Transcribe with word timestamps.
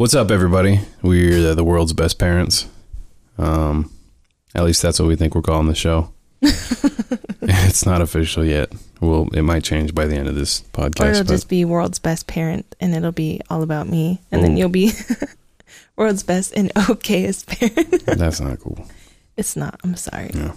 What's 0.00 0.14
up, 0.14 0.30
everybody? 0.30 0.80
We're 1.02 1.54
the 1.54 1.62
world's 1.62 1.92
best 1.92 2.18
parents. 2.18 2.66
Um, 3.36 3.92
at 4.54 4.64
least 4.64 4.80
that's 4.80 4.98
what 4.98 5.08
we 5.08 5.14
think 5.14 5.34
we're 5.34 5.42
calling 5.42 5.66
the 5.66 5.74
show. 5.74 6.10
it's 6.40 7.84
not 7.84 8.00
official 8.00 8.42
yet. 8.42 8.72
Well, 9.02 9.28
it 9.34 9.42
might 9.42 9.62
change 9.62 9.94
by 9.94 10.06
the 10.06 10.16
end 10.16 10.26
of 10.26 10.34
this 10.34 10.62
podcast. 10.72 11.04
Or 11.04 11.10
it'll 11.10 11.24
just 11.24 11.50
be 11.50 11.66
world's 11.66 11.98
best 11.98 12.26
parent 12.26 12.74
and 12.80 12.94
it'll 12.94 13.12
be 13.12 13.42
all 13.50 13.62
about 13.62 13.88
me. 13.88 14.22
And 14.32 14.42
then 14.42 14.56
you'll 14.56 14.70
be 14.70 14.92
world's 15.96 16.22
best 16.22 16.54
and 16.56 16.72
okayest 16.72 17.46
parent. 17.46 18.06
that's 18.06 18.40
not 18.40 18.58
cool. 18.60 18.88
it's 19.36 19.54
not. 19.54 19.78
I'm 19.84 19.96
sorry. 19.96 20.30
Yeah. 20.32 20.52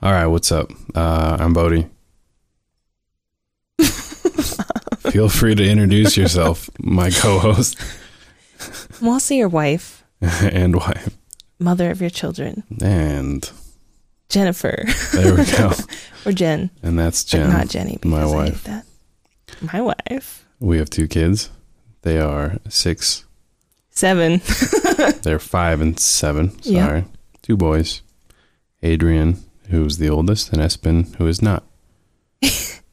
All 0.00 0.12
right, 0.12 0.26
what's 0.26 0.50
up? 0.50 0.70
Uh, 0.94 1.36
I'm 1.38 1.52
Bodie. 1.52 1.86
Feel 5.10 5.28
free 5.28 5.54
to 5.54 5.68
introduce 5.68 6.16
yourself, 6.16 6.70
my 6.78 7.10
co-host 7.10 7.76
I'm 9.00 9.08
also 9.08 9.34
your 9.34 9.48
wife, 9.48 10.04
and 10.20 10.76
wife, 10.76 11.16
mother 11.58 11.90
of 11.90 12.00
your 12.00 12.10
children, 12.10 12.64
and 12.82 13.50
Jennifer 14.28 14.84
there 15.12 15.34
we 15.34 15.44
go. 15.44 15.72
or 16.26 16.32
Jen. 16.32 16.70
And 16.82 16.98
that's 16.98 17.24
But 17.24 17.30
Jen. 17.30 17.50
not 17.50 17.68
Jenny 17.68 17.92
because 18.00 18.10
my 18.10 18.26
wife. 18.26 18.64
that. 18.64 18.84
My 19.60 19.80
wife. 19.80 20.44
We 20.60 20.78
have 20.78 20.90
two 20.90 21.08
kids. 21.08 21.50
They 22.02 22.18
are 22.18 22.58
six. 22.68 23.24
Seven. 23.90 24.40
They're 25.22 25.38
five 25.38 25.80
and 25.80 25.98
seven. 25.98 26.60
Sorry, 26.62 27.04
two 27.42 27.56
boys. 27.56 28.02
Adrian, 28.82 29.42
who's 29.70 29.98
the 29.98 30.08
oldest, 30.08 30.52
and 30.52 30.60
Espen, 30.62 31.14
who 31.16 31.26
is 31.26 31.42
not. 31.42 31.64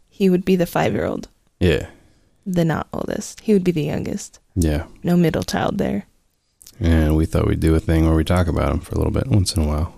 he 0.10 0.30
would 0.30 0.46
be 0.46 0.56
the 0.56 0.66
five 0.66 0.94
year 0.94 1.06
old, 1.06 1.28
Yeah, 1.60 1.88
the 2.46 2.66
not 2.66 2.88
oldest. 2.94 3.42
He 3.42 3.54
would 3.54 3.64
be 3.64 3.72
the 3.72 3.84
youngest. 3.84 4.40
Yeah. 4.56 4.86
No 5.04 5.16
middle 5.18 5.44
child 5.44 5.78
there. 5.78 6.06
And 6.80 7.16
we 7.16 7.26
thought 7.26 7.48
we'd 7.48 7.60
do 7.60 7.74
a 7.76 7.80
thing 7.80 8.06
where 8.06 8.16
we 8.16 8.24
talk 8.24 8.48
about 8.48 8.70
them 8.72 8.80
for 8.82 8.96
a 8.96 8.98
little 8.98 9.12
bit 9.14 9.28
once 9.28 9.56
in 9.56 9.64
a 9.64 9.68
while, 9.68 9.94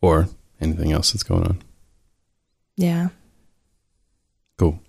or 0.00 0.28
anything 0.60 0.90
else 0.92 1.12
that's 1.12 1.22
going 1.22 1.44
on. 1.44 1.62
Yeah. 2.76 3.08
Cool. 4.58 4.80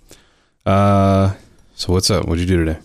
Uh, 0.65 1.35
so 1.75 1.93
what's 1.93 2.09
up? 2.09 2.25
What'd 2.27 2.39
you 2.41 2.47
do 2.47 2.65
today? 2.65 2.79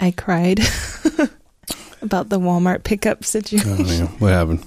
I 0.00 0.10
cried 0.12 0.60
about 2.02 2.28
the 2.28 2.38
Walmart 2.40 2.84
pickup 2.84 3.18
Oh, 3.20 3.22
situation. 3.22 3.86
yeah. 3.86 4.06
What 4.18 4.32
happened? 4.32 4.64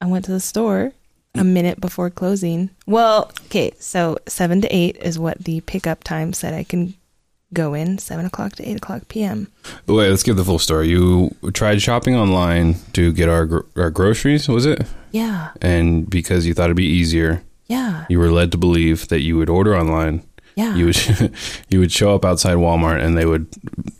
I 0.00 0.06
went 0.06 0.24
to 0.26 0.32
the 0.32 0.40
store 0.40 0.92
a 1.34 1.44
minute 1.44 1.80
before 1.80 2.10
closing. 2.10 2.70
Well, 2.86 3.30
okay, 3.46 3.72
so 3.78 4.18
seven 4.28 4.60
to 4.62 4.68
eight 4.74 4.96
is 4.96 5.18
what 5.18 5.38
the 5.44 5.60
pickup 5.62 6.02
time 6.04 6.32
said 6.32 6.54
I 6.54 6.64
can 6.64 6.94
go 7.52 7.74
in. 7.74 7.98
Seven 7.98 8.26
o'clock 8.26 8.52
to 8.56 8.68
eight 8.68 8.76
o'clock 8.76 9.08
p.m. 9.08 9.48
Wait, 9.86 10.08
let's 10.10 10.22
give 10.22 10.36
the 10.36 10.44
full 10.44 10.58
story. 10.58 10.88
You 10.88 11.34
tried 11.52 11.80
shopping 11.82 12.16
online 12.16 12.76
to 12.94 13.12
get 13.12 13.28
our 13.28 13.46
gro- 13.46 13.66
our 13.76 13.90
groceries, 13.90 14.48
was 14.48 14.66
it? 14.66 14.86
Yeah, 15.12 15.50
And 15.60 16.08
because 16.08 16.46
you 16.46 16.54
thought 16.54 16.64
it'd 16.64 16.76
be 16.76 16.86
easier, 16.86 17.42
yeah, 17.66 18.06
you 18.08 18.18
were 18.18 18.30
led 18.30 18.50
to 18.52 18.58
believe 18.58 19.08
that 19.08 19.20
you 19.20 19.36
would 19.36 19.50
order 19.50 19.76
online. 19.76 20.22
yeah. 20.56 20.74
You 20.74 20.86
would 20.86 21.32
you 21.68 21.80
would 21.80 21.92
show 21.92 22.14
up 22.14 22.24
outside 22.24 22.56
Walmart 22.56 23.02
and 23.04 23.16
they 23.16 23.26
would 23.26 23.46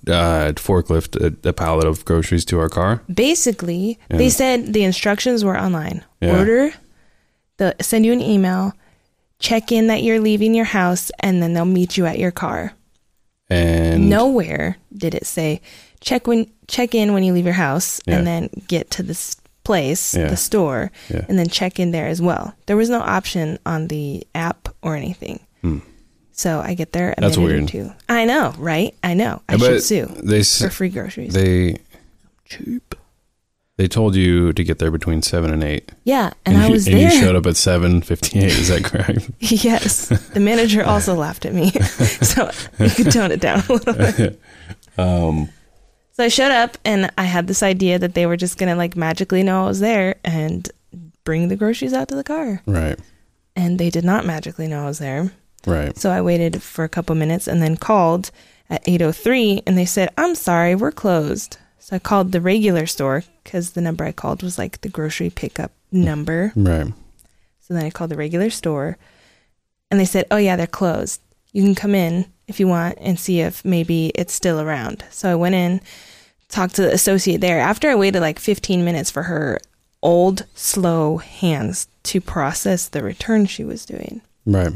uh, 0.08 0.52
forklift 0.56 1.16
a, 1.20 1.48
a 1.48 1.52
pallet 1.52 1.86
of 1.86 2.04
groceries 2.04 2.44
to 2.46 2.58
our 2.58 2.68
car. 2.68 3.02
Basically, 3.12 3.98
Yeah. 4.10 4.16
they 4.18 4.30
said 4.30 4.72
the 4.72 4.84
instructions 4.84 5.44
were 5.44 5.58
online. 5.58 6.02
Yeah. 6.20 6.38
Order, 6.38 6.72
they'll 7.58 7.72
send 7.80 8.04
you 8.06 8.12
an 8.12 8.20
email, 8.22 8.72
check 9.38 9.70
in 9.72 9.86
that 9.88 10.02
you're 10.02 10.20
leaving 10.20 10.54
your 10.54 10.64
house, 10.66 11.10
and 11.20 11.42
then 11.42 11.52
they'll 11.52 11.64
meet 11.64 11.96
you 11.98 12.06
at 12.06 12.18
your 12.18 12.30
car. 12.32 12.72
And 13.52 14.08
Nowhere 14.10 14.76
did 14.96 15.14
it 15.14 15.26
say 15.26 15.60
check 16.00 16.26
when 16.26 16.46
check 16.68 16.94
in 16.94 17.12
when 17.12 17.22
you 17.22 17.32
leave 17.32 17.44
your 17.44 17.54
house 17.54 18.00
Yeah. 18.06 18.16
and 18.18 18.26
then 18.26 18.50
get 18.68 18.90
to 18.92 19.02
this 19.02 19.36
place, 19.64 20.14
Yeah. 20.14 20.28
the 20.28 20.36
store, 20.36 20.90
Yeah. 21.10 21.24
and 21.28 21.38
then 21.38 21.48
check 21.48 21.78
in 21.78 21.90
there 21.92 22.08
as 22.08 22.20
well. 22.20 22.54
There 22.66 22.76
was 22.76 22.88
no 22.90 23.00
option 23.00 23.58
on 23.66 23.88
the 23.88 24.26
app 24.34 24.68
or 24.82 24.96
anything. 24.96 25.40
Hmm. 25.60 25.78
So 26.32 26.60
I 26.60 26.74
get 26.74 26.92
there 26.92 27.14
a 27.16 27.20
That's 27.20 27.36
minute 27.36 27.48
weird. 27.52 27.64
or 27.64 27.66
two. 27.68 27.92
I 28.08 28.24
know, 28.24 28.54
right? 28.58 28.94
I 29.04 29.14
know. 29.14 29.42
I 29.48 29.56
but 29.56 29.66
should 29.66 29.82
sue 29.82 30.06
They 30.22 30.42
for 30.42 30.70
free 30.70 30.88
groceries. 30.88 31.34
they 31.34 31.76
Cheap. 32.46 32.91
They 33.82 33.88
told 33.88 34.14
you 34.14 34.52
to 34.52 34.62
get 34.62 34.78
there 34.78 34.92
between 34.92 35.22
seven 35.22 35.52
and 35.52 35.64
eight, 35.64 35.90
Yeah, 36.04 36.30
and, 36.46 36.56
I 36.56 36.66
you, 36.66 36.72
was 36.72 36.86
and 36.86 36.96
there. 36.96 37.12
you 37.12 37.20
showed 37.20 37.34
up 37.34 37.46
at 37.46 37.56
seven 37.56 38.00
fifty 38.00 38.38
eight. 38.38 38.52
Is 38.56 38.68
that 38.68 38.84
correct? 38.84 39.28
yes. 39.40 40.06
The 40.06 40.38
manager 40.38 40.84
also 40.84 41.16
laughed 41.16 41.44
at 41.44 41.52
me. 41.52 41.70
so 42.22 42.48
you 42.78 42.90
could 42.90 43.10
tone 43.10 43.32
it 43.32 43.40
down 43.40 43.58
a 43.68 43.72
little 43.72 43.94
bit. 43.94 44.40
um, 44.98 45.48
So 46.12 46.22
I 46.24 46.28
showed 46.28 46.52
up 46.52 46.78
and 46.84 47.10
I 47.18 47.24
had 47.24 47.48
this 47.48 47.60
idea 47.62 47.98
that 47.98 48.14
they 48.14 48.24
were 48.26 48.36
just 48.36 48.56
going 48.56 48.68
to 48.70 48.76
like 48.76 48.94
magically 48.96 49.42
know 49.42 49.64
I 49.64 49.66
was 49.66 49.80
there 49.80 50.14
and 50.24 50.70
bring 51.24 51.48
the 51.48 51.56
groceries 51.56 51.92
out 51.92 52.06
to 52.08 52.14
the 52.14 52.22
car. 52.24 52.62
right, 52.66 52.98
And 53.56 53.80
they 53.80 53.90
did 53.90 54.04
not 54.04 54.24
magically 54.24 54.68
know 54.68 54.84
I 54.84 54.86
was 54.86 54.98
there. 55.00 55.32
right. 55.66 55.96
So 55.98 56.10
I 56.10 56.20
waited 56.22 56.62
for 56.62 56.84
a 56.84 56.88
couple 56.88 57.16
minutes 57.16 57.48
and 57.48 57.60
then 57.60 57.76
called 57.76 58.30
at 58.70 58.84
8:03 58.86 59.62
and 59.66 59.76
they 59.76 59.86
said, 59.86 60.08
"I'm 60.16 60.34
sorry, 60.36 60.76
we're 60.76 60.92
closed." 60.92 61.56
So 61.84 61.96
I 61.96 61.98
called 61.98 62.30
the 62.30 62.40
regular 62.40 62.86
store 62.86 63.24
cuz 63.44 63.70
the 63.70 63.80
number 63.80 64.04
I 64.04 64.12
called 64.12 64.42
was 64.42 64.56
like 64.56 64.80
the 64.82 64.88
grocery 64.88 65.30
pickup 65.30 65.72
number. 65.90 66.52
Right. 66.54 66.92
So 67.60 67.74
then 67.74 67.84
I 67.84 67.90
called 67.90 68.10
the 68.10 68.16
regular 68.16 68.50
store 68.50 68.98
and 69.90 69.98
they 69.98 70.04
said, 70.04 70.26
Oh, 70.30 70.36
yeah, 70.36 70.54
they're 70.56 70.66
closed. 70.66 71.20
You 71.52 71.62
can 71.64 71.74
come 71.74 71.94
in 71.94 72.26
if 72.46 72.60
you 72.60 72.68
want 72.68 72.98
and 73.00 73.18
see 73.18 73.40
if 73.40 73.64
maybe 73.64 74.12
it's 74.14 74.32
still 74.32 74.60
around. 74.60 75.04
So 75.10 75.30
I 75.30 75.34
went 75.34 75.54
in, 75.56 75.80
talked 76.48 76.76
to 76.76 76.82
the 76.82 76.92
associate 76.92 77.40
there. 77.40 77.58
After 77.60 77.90
I 77.90 77.94
waited 77.96 78.20
like 78.20 78.38
15 78.38 78.84
minutes 78.84 79.10
for 79.10 79.24
her 79.24 79.58
old, 80.02 80.46
slow 80.54 81.18
hands 81.18 81.88
to 82.04 82.20
process 82.20 82.88
the 82.88 83.02
return 83.02 83.46
she 83.46 83.64
was 83.64 83.84
doing, 83.84 84.20
Right. 84.46 84.72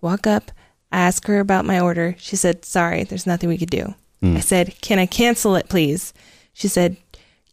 walk 0.00 0.26
up, 0.26 0.50
ask 0.92 1.26
her 1.26 1.38
about 1.40 1.64
my 1.64 1.78
order. 1.80 2.14
She 2.18 2.36
said, 2.36 2.64
Sorry, 2.64 3.04
there's 3.04 3.26
nothing 3.26 3.48
we 3.48 3.58
could 3.58 3.70
do. 3.70 3.94
Hmm. 4.20 4.36
I 4.36 4.40
said, 4.40 4.74
Can 4.80 4.98
I 4.98 5.06
cancel 5.06 5.54
it, 5.56 5.68
please? 5.68 6.12
She 6.58 6.66
said, 6.66 6.96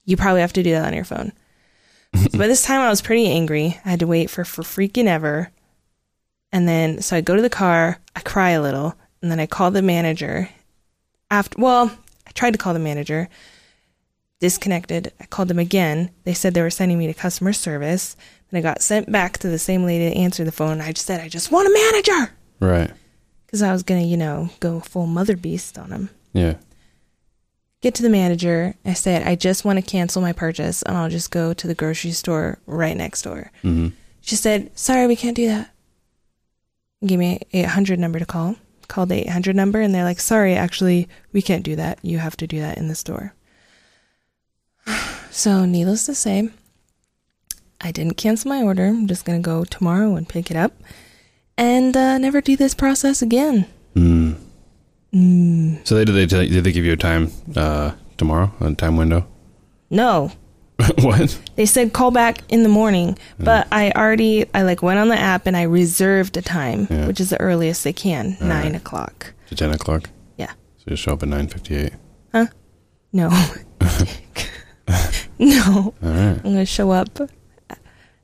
You 0.04 0.18
probably 0.18 0.42
have 0.42 0.54
to 0.54 0.64
do 0.64 0.72
that 0.72 0.86
on 0.86 0.96
your 0.96 1.04
phone. 1.04 1.32
so 2.32 2.40
by 2.40 2.48
this 2.48 2.64
time, 2.64 2.82
I 2.82 2.90
was 2.90 3.04
pretty 3.04 3.28
angry. 3.28 3.80
I 3.86 3.92
had 3.92 4.00
to 4.00 4.08
wait 4.08 4.32
for, 4.32 4.44
for 4.44 4.64
freaking 4.64 5.06
ever. 5.06 5.52
And 6.52 6.68
then, 6.68 7.02
so 7.02 7.16
I 7.16 7.22
go 7.22 7.36
to 7.36 7.42
the 7.42 7.50
car, 7.50 8.00
I 8.16 8.22
cry 8.22 8.52
a 8.52 8.62
little, 8.62 8.96
and 9.22 9.30
then 9.30 9.40
I 9.40 9.46
call 9.46 9.70
the 9.70 9.84
manager. 9.84 10.50
After, 11.30 11.62
well, 11.62 11.96
I 12.26 12.32
tried 12.32 12.54
to 12.54 12.58
call 12.58 12.74
the 12.74 12.80
manager, 12.80 13.30
disconnected. 14.40 15.14
I 15.20 15.26
called 15.28 15.50
them 15.50 15.60
again. 15.60 16.10
They 16.24 16.34
said 16.34 16.56
they 16.56 16.64
were 16.64 16.72
sending 16.72 16.98
me 16.98 17.06
to 17.06 17.14
customer 17.14 17.54
service. 17.54 18.18
Then 18.50 18.58
I 18.58 18.62
got 18.64 18.82
sent 18.82 19.12
back 19.12 19.38
to 19.40 19.50
the 19.50 19.60
same 19.60 19.84
lady 19.84 20.10
to 20.10 20.18
answer 20.18 20.44
the 20.44 20.52
phone. 20.52 20.82
I 20.82 20.94
just 20.94 21.06
said, 21.06 21.22
I 21.22 21.30
just 21.30 21.52
want 21.52 21.68
a 21.68 21.72
manager. 21.72 22.34
Right. 22.60 22.92
Because 23.46 23.62
I 23.62 23.72
was 23.72 23.84
going 23.84 24.02
to, 24.02 24.08
you 24.08 24.18
know, 24.18 24.50
go 24.62 24.80
full 24.80 25.06
mother 25.06 25.38
beast 25.38 25.78
on 25.78 25.92
him. 25.92 26.10
Yeah. 26.34 26.56
Get 27.86 27.94
to 27.94 28.02
the 28.02 28.10
manager. 28.10 28.74
I 28.84 28.94
said, 28.94 29.28
I 29.28 29.36
just 29.36 29.64
want 29.64 29.78
to 29.78 29.86
cancel 29.86 30.20
my 30.20 30.34
purchase 30.34 30.82
and 30.82 30.98
I'll 30.98 31.08
just 31.08 31.30
go 31.30 31.54
to 31.54 31.68
the 31.68 31.76
grocery 31.76 32.10
store 32.10 32.58
right 32.66 32.98
next 32.98 33.22
door. 33.22 33.52
hmm 33.62 33.90
She 34.22 34.36
said, 34.36 34.76
Sorry, 34.76 35.06
we 35.06 35.16
can't 35.16 35.36
do 35.36 35.46
that. 35.50 35.70
Give 37.06 37.20
me 37.20 37.42
a 37.54 37.60
800 37.60 38.00
number 38.00 38.18
to 38.18 38.26
call. 38.26 38.56
Called 38.88 39.10
the 39.10 39.20
800 39.28 39.56
number 39.56 39.82
and 39.82 39.94
they're 39.94 40.04
like, 40.04 40.20
Sorry, 40.20 40.56
actually, 40.56 41.08
we 41.32 41.44
can't 41.44 41.62
do 41.62 41.76
that. 41.76 42.00
You 42.02 42.18
have 42.18 42.36
to 42.38 42.48
do 42.48 42.60
that 42.60 42.80
in 42.80 42.88
the 42.88 42.96
store. 42.96 43.36
So, 45.30 45.66
needless 45.66 46.08
to 46.08 46.16
say, 46.16 46.50
I 47.82 47.92
didn't 47.92 48.18
cancel 48.18 48.50
my 48.50 48.64
order. 48.64 48.88
I'm 48.88 49.06
just 49.06 49.26
going 49.26 49.40
to 49.40 49.46
go 49.46 49.64
tomorrow 49.64 50.16
and 50.16 50.28
pick 50.28 50.50
it 50.50 50.58
up 50.58 50.74
and 51.56 51.96
uh, 51.96 52.18
never 52.18 52.42
do 52.42 52.58
this 52.58 52.74
process 52.74 53.22
again. 53.22 53.68
Mm. 53.96 54.38
Mm, 55.16 55.88
So 55.88 55.96
they 55.96 56.04
did 56.06 56.14
they 56.16 56.26
tell, 56.28 56.42
did 56.46 56.64
they 56.64 56.72
give 56.74 56.84
you 56.84 56.92
a 56.94 56.98
time 56.98 57.32
uh, 57.56 57.92
tomorrow 58.18 58.52
a 58.60 58.74
time 58.76 58.98
window? 58.98 59.26
no, 59.90 60.32
what? 61.00 61.40
They 61.56 61.66
said 61.66 61.94
call 61.94 62.12
back 62.12 62.40
in 62.50 62.64
the 62.64 62.70
morning, 62.70 63.18
but 63.40 63.66
I 63.72 63.92
already 63.92 64.46
I 64.54 64.64
like 64.64 64.82
went 64.84 65.00
on 65.00 65.08
the 65.08 65.18
app 65.18 65.48
and 65.48 65.56
I 65.56 65.62
reserved 65.64 66.36
a 66.36 66.42
time, 66.42 66.88
Yeah. 66.90 67.08
which 67.08 67.22
is 67.22 67.30
the 67.30 67.40
earliest 67.40 67.86
they 67.86 67.94
can, 67.94 68.36
All 68.42 68.48
nine 68.48 68.74
right. 68.74 68.76
o'clock. 68.76 69.34
To 69.48 69.56
ten 69.56 69.72
o'clock. 69.72 70.10
Yeah. 70.38 70.52
So 70.78 70.84
you 70.88 70.96
show 70.98 71.14
up 71.14 71.24
at 71.24 71.30
nine 71.30 71.48
fifty 71.48 71.76
eight. 71.78 71.94
Huh? 72.34 72.48
No, 73.14 73.30
no, 75.40 75.94
All 76.04 76.10
right. 76.10 76.38
I'm 76.38 76.42
gonna 76.44 76.66
show 76.66 76.92
up 76.92 77.20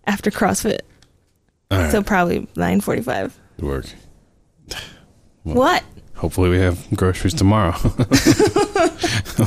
after 0.06 0.30
CrossFit, 0.30 0.80
All 1.70 1.78
right. 1.80 1.92
so 1.92 2.04
probably 2.04 2.48
nine 2.58 2.82
forty-five. 2.82 3.40
Good 3.58 3.66
work. 3.66 3.86
Well- 5.46 5.56
What? 5.56 5.84
Hopefully 6.22 6.50
we 6.52 6.60
have 6.60 6.88
groceries 6.96 7.34
tomorrow. 7.34 7.76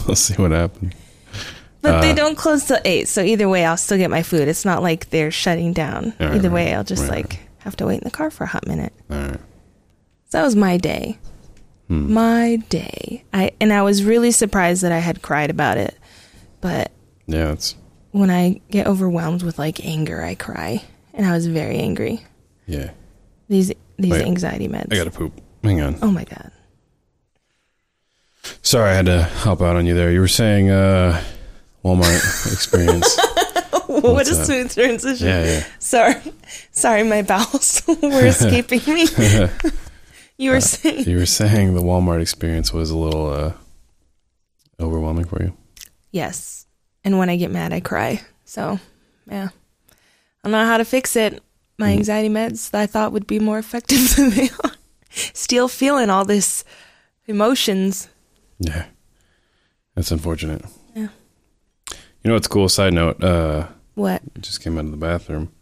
we'll 0.07 0.17
see 0.17 0.35
what 0.35 0.51
happens. 0.51 0.93
But 1.83 2.01
they 2.01 2.11
Uh, 2.13 2.15
don't 2.15 2.37
close 2.37 2.67
till 2.67 2.79
eight, 2.85 3.09
so 3.09 3.23
either 3.23 3.49
way, 3.49 3.65
I'll 3.65 3.77
still 3.77 3.99
get 3.99 4.11
my 4.11 4.23
food. 4.23 4.49
It's 4.49 4.65
not 4.65 4.83
like 4.83 5.11
they're 5.11 5.31
shutting 5.31 5.73
down. 5.73 6.15
Right, 6.19 6.35
either 6.35 6.49
right, 6.49 6.55
way, 6.55 6.75
I'll 6.75 6.85
just 6.85 7.03
right. 7.09 7.23
like 7.23 7.39
have 7.59 7.77
to 7.77 7.87
wait 7.87 7.99
in 7.99 8.05
the 8.05 8.11
car 8.11 8.31
for 8.31 8.45
a 8.45 8.47
hot 8.49 8.67
minute. 8.67 8.93
All 9.11 9.17
right. 9.17 9.41
So 10.31 10.39
that 10.39 10.45
was 10.45 10.57
my 10.57 10.77
day. 10.79 11.19
Hmm. 11.89 12.13
My 12.13 12.57
day. 12.71 13.25
I 13.33 13.53
and 13.61 13.73
I 13.73 13.83
was 13.83 14.03
really 14.05 14.31
surprised 14.33 14.83
that 14.83 14.93
I 14.93 14.99
had 14.99 15.21
cried 15.23 15.51
about 15.51 15.77
it. 15.77 15.97
But 16.61 16.91
Yeah, 17.27 17.53
it's 17.53 17.77
when 18.13 18.31
I 18.31 18.61
get 18.71 18.87
overwhelmed 18.87 19.43
with 19.43 19.59
like 19.59 19.85
anger, 19.85 20.23
I 20.25 20.35
cry. 20.35 20.83
And 21.13 21.25
I 21.27 21.33
was 21.33 21.47
very 21.47 21.79
angry. 21.79 22.21
yeah. 22.67 22.91
These 23.49 23.73
these 23.99 24.11
Wait, 24.13 24.27
anxiety 24.27 24.67
meds. 24.69 24.93
I 24.93 24.97
gotta 24.97 25.11
poop. 25.13 25.39
Hang 25.63 25.81
on. 25.83 25.97
oh 26.03 26.11
my 26.11 26.25
god. 26.25 26.51
Sorry, 28.63 28.91
I 28.91 28.95
had 28.95 29.07
to 29.07 29.23
help 29.23 29.61
out 29.63 29.77
on 29.77 29.87
you 29.87 29.95
there. 29.95 30.11
You 30.13 30.21
were 30.21 30.29
saying 30.29 30.71
uh, 30.71 31.23
Walmart 31.85 32.53
experience. 32.53 33.17
what 33.87 34.03
What's 34.03 34.31
a 34.31 34.35
that? 34.35 34.47
smooth 34.47 34.73
transition. 34.75 35.27
Yeah, 35.27 35.45
yeah. 35.45 35.65
Sorry. 35.79 36.15
Sorry, 36.73 37.03
my 37.05 37.23
bowels 37.23 37.83
were 38.03 38.27
escaping 38.27 38.81
me. 38.93 39.07
you 40.39 40.51
Uh, 40.51 40.55
were 40.55 40.61
saying 40.61 41.09
You 41.09 41.19
were 41.19 41.27
saying 41.27 41.75
the 41.75 41.83
Walmart 41.83 42.21
experience 42.21 42.73
was 42.73 42.91
a 42.91 42.97
little 42.99 43.31
uh, 43.31 43.53
overwhelming 44.81 45.25
for 45.27 45.43
you. 45.43 45.57
Yes. 46.11 46.67
And 47.05 47.19
when 47.19 47.29
I 47.31 47.37
get 47.37 47.51
mad, 47.51 47.73
I 47.73 47.81
cry. 47.81 48.21
So, 48.45 48.79
yeah. 49.27 49.49
I 50.43 50.49
don't 50.49 50.53
know 50.53 50.65
how 50.67 50.77
to 50.79 50.85
fix 50.85 51.17
it. 51.17 51.43
My 51.79 51.89
Mm. 51.91 51.99
anxiety 51.99 52.29
meds 52.29 52.71
that 52.71 52.81
I 52.83 52.87
thought 52.87 53.13
would 53.13 53.27
be 53.27 53.39
more 53.41 53.59
effective 53.59 54.15
than 54.17 54.31
they 54.31 54.49
are. 54.63 54.73
Still 55.33 55.69
feeling 55.69 56.09
all 56.11 56.25
this 56.25 56.65
emotions. 57.27 58.09
Yeah, 58.59 58.87
that's 59.95 60.11
unfortunate. 60.11 60.65
Yeah. 60.95 61.09
You 61.91 62.29
know 62.29 62.35
what's 62.35 62.47
cool? 62.49 62.69
Side 62.69 62.93
note. 62.95 63.23
Uh, 63.23 63.67
What? 63.95 64.23
Just 64.41 64.63
came 64.63 64.79
out 64.79 64.85
of 64.87 64.91
the 64.91 64.97
bathroom. 64.97 65.53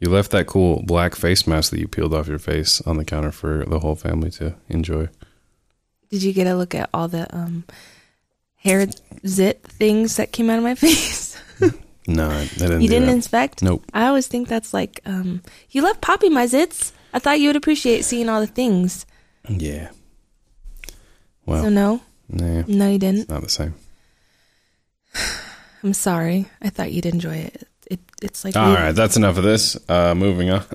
You 0.00 0.10
left 0.10 0.30
that 0.32 0.46
cool 0.46 0.82
black 0.86 1.14
face 1.14 1.46
mask 1.46 1.70
that 1.70 1.80
you 1.80 1.88
peeled 1.88 2.14
off 2.14 2.28
your 2.28 2.38
face 2.38 2.80
on 2.82 2.96
the 2.98 3.04
counter 3.04 3.32
for 3.32 3.64
the 3.66 3.78
whole 3.80 3.94
family 3.96 4.30
to 4.32 4.54
enjoy. 4.68 5.08
Did 6.10 6.22
you 6.22 6.32
get 6.32 6.46
a 6.46 6.54
look 6.54 6.74
at 6.74 6.88
all 6.94 7.08
the 7.08 7.26
um 7.36 7.64
hair 8.56 8.86
zit 9.26 9.62
things 9.62 10.16
that 10.16 10.32
came 10.32 10.50
out 10.50 10.58
of 10.58 10.64
my 10.64 10.74
face? 10.86 11.40
No, 12.08 12.28
I, 12.30 12.46
didn't. 12.56 12.82
you 12.82 12.88
didn't 12.88 13.06
that. 13.08 13.14
inspect? 13.14 13.62
Nope. 13.62 13.82
I 13.92 14.06
always 14.06 14.28
think 14.28 14.46
that's 14.48 14.72
like 14.72 15.00
um 15.06 15.42
you 15.70 15.82
left 15.82 16.00
Poppy 16.00 16.28
my 16.28 16.46
zits. 16.46 16.92
I 17.12 17.18
thought 17.18 17.40
you 17.40 17.48
would 17.48 17.56
appreciate 17.56 18.04
seeing 18.04 18.28
all 18.28 18.40
the 18.40 18.46
things. 18.46 19.06
Yeah. 19.48 19.90
Well, 21.46 21.64
so 21.64 21.68
no, 21.70 22.00
nah, 22.28 22.64
no, 22.66 22.90
you 22.90 22.98
didn't. 22.98 23.20
it's 23.20 23.30
not 23.30 23.42
the 23.42 23.48
same. 23.48 23.74
I'm 25.82 25.94
sorry. 25.94 26.46
I 26.60 26.70
thought 26.70 26.92
you'd 26.92 27.06
enjoy 27.06 27.36
it. 27.36 27.68
It 27.88 28.00
it's 28.22 28.44
like 28.44 28.56
All 28.56 28.74
right, 28.74 28.92
that's 28.92 29.16
enough 29.16 29.38
of 29.38 29.44
this. 29.44 29.76
Uh, 29.88 30.14
moving 30.14 30.50
on. 30.50 30.64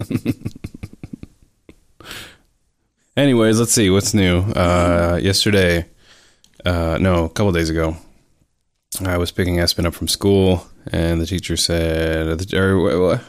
Anyways, 3.18 3.60
let's 3.60 3.74
see 3.74 3.90
what's 3.90 4.14
new. 4.14 4.40
Uh, 4.40 5.20
yesterday, 5.22 5.86
uh, 6.66 6.98
no, 7.02 7.26
a 7.26 7.30
couple 7.30 7.52
days 7.52 7.70
ago, 7.70 7.98
I 9.06 9.18
was 9.18 9.32
picking 9.32 9.58
Espen 9.58 9.86
up 9.86 9.94
from 9.94 10.08
school, 10.08 10.66
and 10.92 11.20
the 11.20 11.26
teacher 11.26 11.58
said, 11.58 12.28
or, 12.54 13.22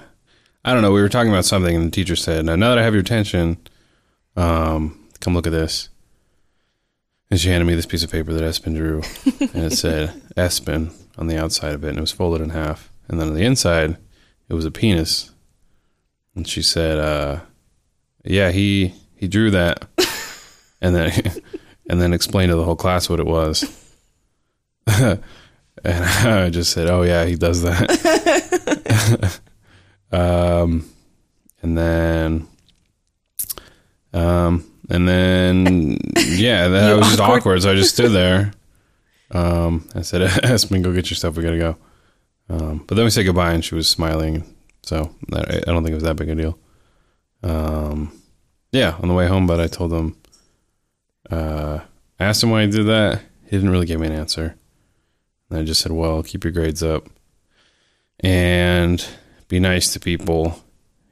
I 0.65 0.73
don't 0.73 0.83
know, 0.83 0.93
we 0.93 1.03
were 1.03 1.09
talking 1.09 1.33
about 1.33 1.45
something, 1.45 1.75
and 1.75 1.87
the 1.87 1.91
teacher 1.91 2.15
said, 2.15 2.45
"Now 2.45 2.57
that 2.57 2.79
I 2.79 2.83
have 2.83 2.95
your 2.95 3.03
attention, 3.03 3.57
um, 4.37 5.09
come 5.21 5.35
look 5.35 5.47
at 5.49 5.53
this." 5.53 5.89
And 7.33 7.41
she 7.41 7.49
handed 7.49 7.65
me 7.65 7.75
this 7.75 7.87
piece 7.87 8.05
of 8.05 8.13
paper 8.13 8.35
that 8.35 8.43
Espen 8.43 8.77
drew, 8.77 9.01
and 9.55 9.65
it 9.65 9.73
said 9.73 10.11
Espen 10.37 10.93
on 11.17 11.29
the 11.29 11.43
outside 11.43 11.73
of 11.73 11.83
it, 11.83 11.89
and 11.89 11.97
it 11.97 12.03
was 12.03 12.13
folded 12.13 12.43
in 12.43 12.51
half. 12.51 12.93
And 13.09 13.19
then 13.19 13.29
on 13.29 13.35
the 13.35 13.47
inside, 13.47 13.97
it 14.51 14.53
was 14.53 14.67
a 14.67 14.71
penis. 14.71 15.31
And 16.35 16.47
she 16.47 16.61
said, 16.61 16.99
uh, 16.99 17.41
"Yeah, 18.23 18.51
he 18.51 18.93
he 19.17 19.29
drew 19.29 19.51
that," 19.51 19.87
and 20.83 20.95
then 20.95 21.11
and 21.89 22.03
then 22.03 22.13
explained 22.13 22.51
to 22.51 22.57
the 22.57 22.65
whole 22.65 22.77
class 22.77 23.09
what 23.09 23.19
it 23.19 23.25
was. 23.25 23.65
and 24.87 25.23
I 25.87 26.51
just 26.51 26.71
said, 26.71 26.91
"Oh 26.91 27.01
yeah, 27.01 27.25
he 27.25 27.37
does 27.37 27.63
that." 27.63 29.41
um, 30.13 30.85
and 31.63 31.79
then, 31.79 32.47
um, 34.13 34.72
and 34.91 35.09
then 35.09 35.97
yeah, 36.17 36.69
that 36.69 36.97
was 36.97 37.07
just 37.09 37.21
awkward- 37.21 37.39
awkward. 37.41 37.63
So 37.63 37.71
I 37.73 37.75
just 37.75 37.95
stood 37.95 38.13
there. 38.13 38.53
Um, 39.35 39.89
I 39.95 40.03
said, 40.03 40.21
"Espen, 40.45 40.83
go 40.83 40.93
get 40.93 41.09
your 41.09 41.17
stuff. 41.17 41.39
We 41.39 41.43
gotta 41.43 41.57
go." 41.57 41.77
Um, 42.51 42.85
but 42.87 42.97
then 42.97 43.05
we 43.05 43.11
said 43.11 43.25
goodbye, 43.25 43.55
and 43.55 43.65
she 43.65 43.75
was 43.75 43.89
smiling. 43.89 44.45
So 44.83 45.11
I, 45.33 45.39
I 45.57 45.61
don't 45.73 45.83
think 45.83 45.93
it 45.93 45.95
was 45.95 46.03
that 46.03 46.17
big 46.17 46.29
a 46.29 46.35
deal. 46.35 46.59
Um, 47.43 48.13
yeah, 48.73 48.95
on 49.01 49.09
the 49.09 49.15
way 49.15 49.27
home, 49.27 49.47
but 49.47 49.59
I 49.59 49.69
told 49.69 49.91
him, 49.91 50.19
uh, 51.31 51.79
I 52.21 52.25
asked 52.25 52.43
him 52.43 52.51
why 52.51 52.61
he 52.61 52.71
did 52.71 52.87
that. 52.89 53.23
He 53.45 53.57
didn't 53.57 53.71
really 53.71 53.87
give 53.87 54.01
me 54.01 54.09
an 54.09 54.13
answer. 54.13 54.55
And 55.49 55.59
I 55.59 55.63
just 55.65 55.81
said, 55.81 55.93
well, 55.93 56.23
keep 56.23 56.45
your 56.45 56.53
grades 56.53 56.83
up 56.83 57.09
and 58.21 59.07
be 59.49 59.61
nice 59.61 59.93
to 59.95 60.01
people, 60.01 60.63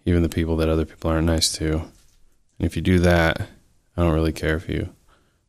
even 0.04 0.22
the 0.22 0.28
people 0.28 0.56
that 0.56 0.68
other 0.68 0.84
people 0.84 1.10
aren't 1.10 1.26
nice 1.26 1.50
to. 1.52 1.72
And 1.72 2.66
if 2.66 2.76
you 2.76 2.82
do 2.82 2.98
that, 2.98 3.48
I 3.96 4.02
don't 4.02 4.14
really 4.14 4.32
care 4.32 4.56
if 4.56 4.68
you 4.68 4.90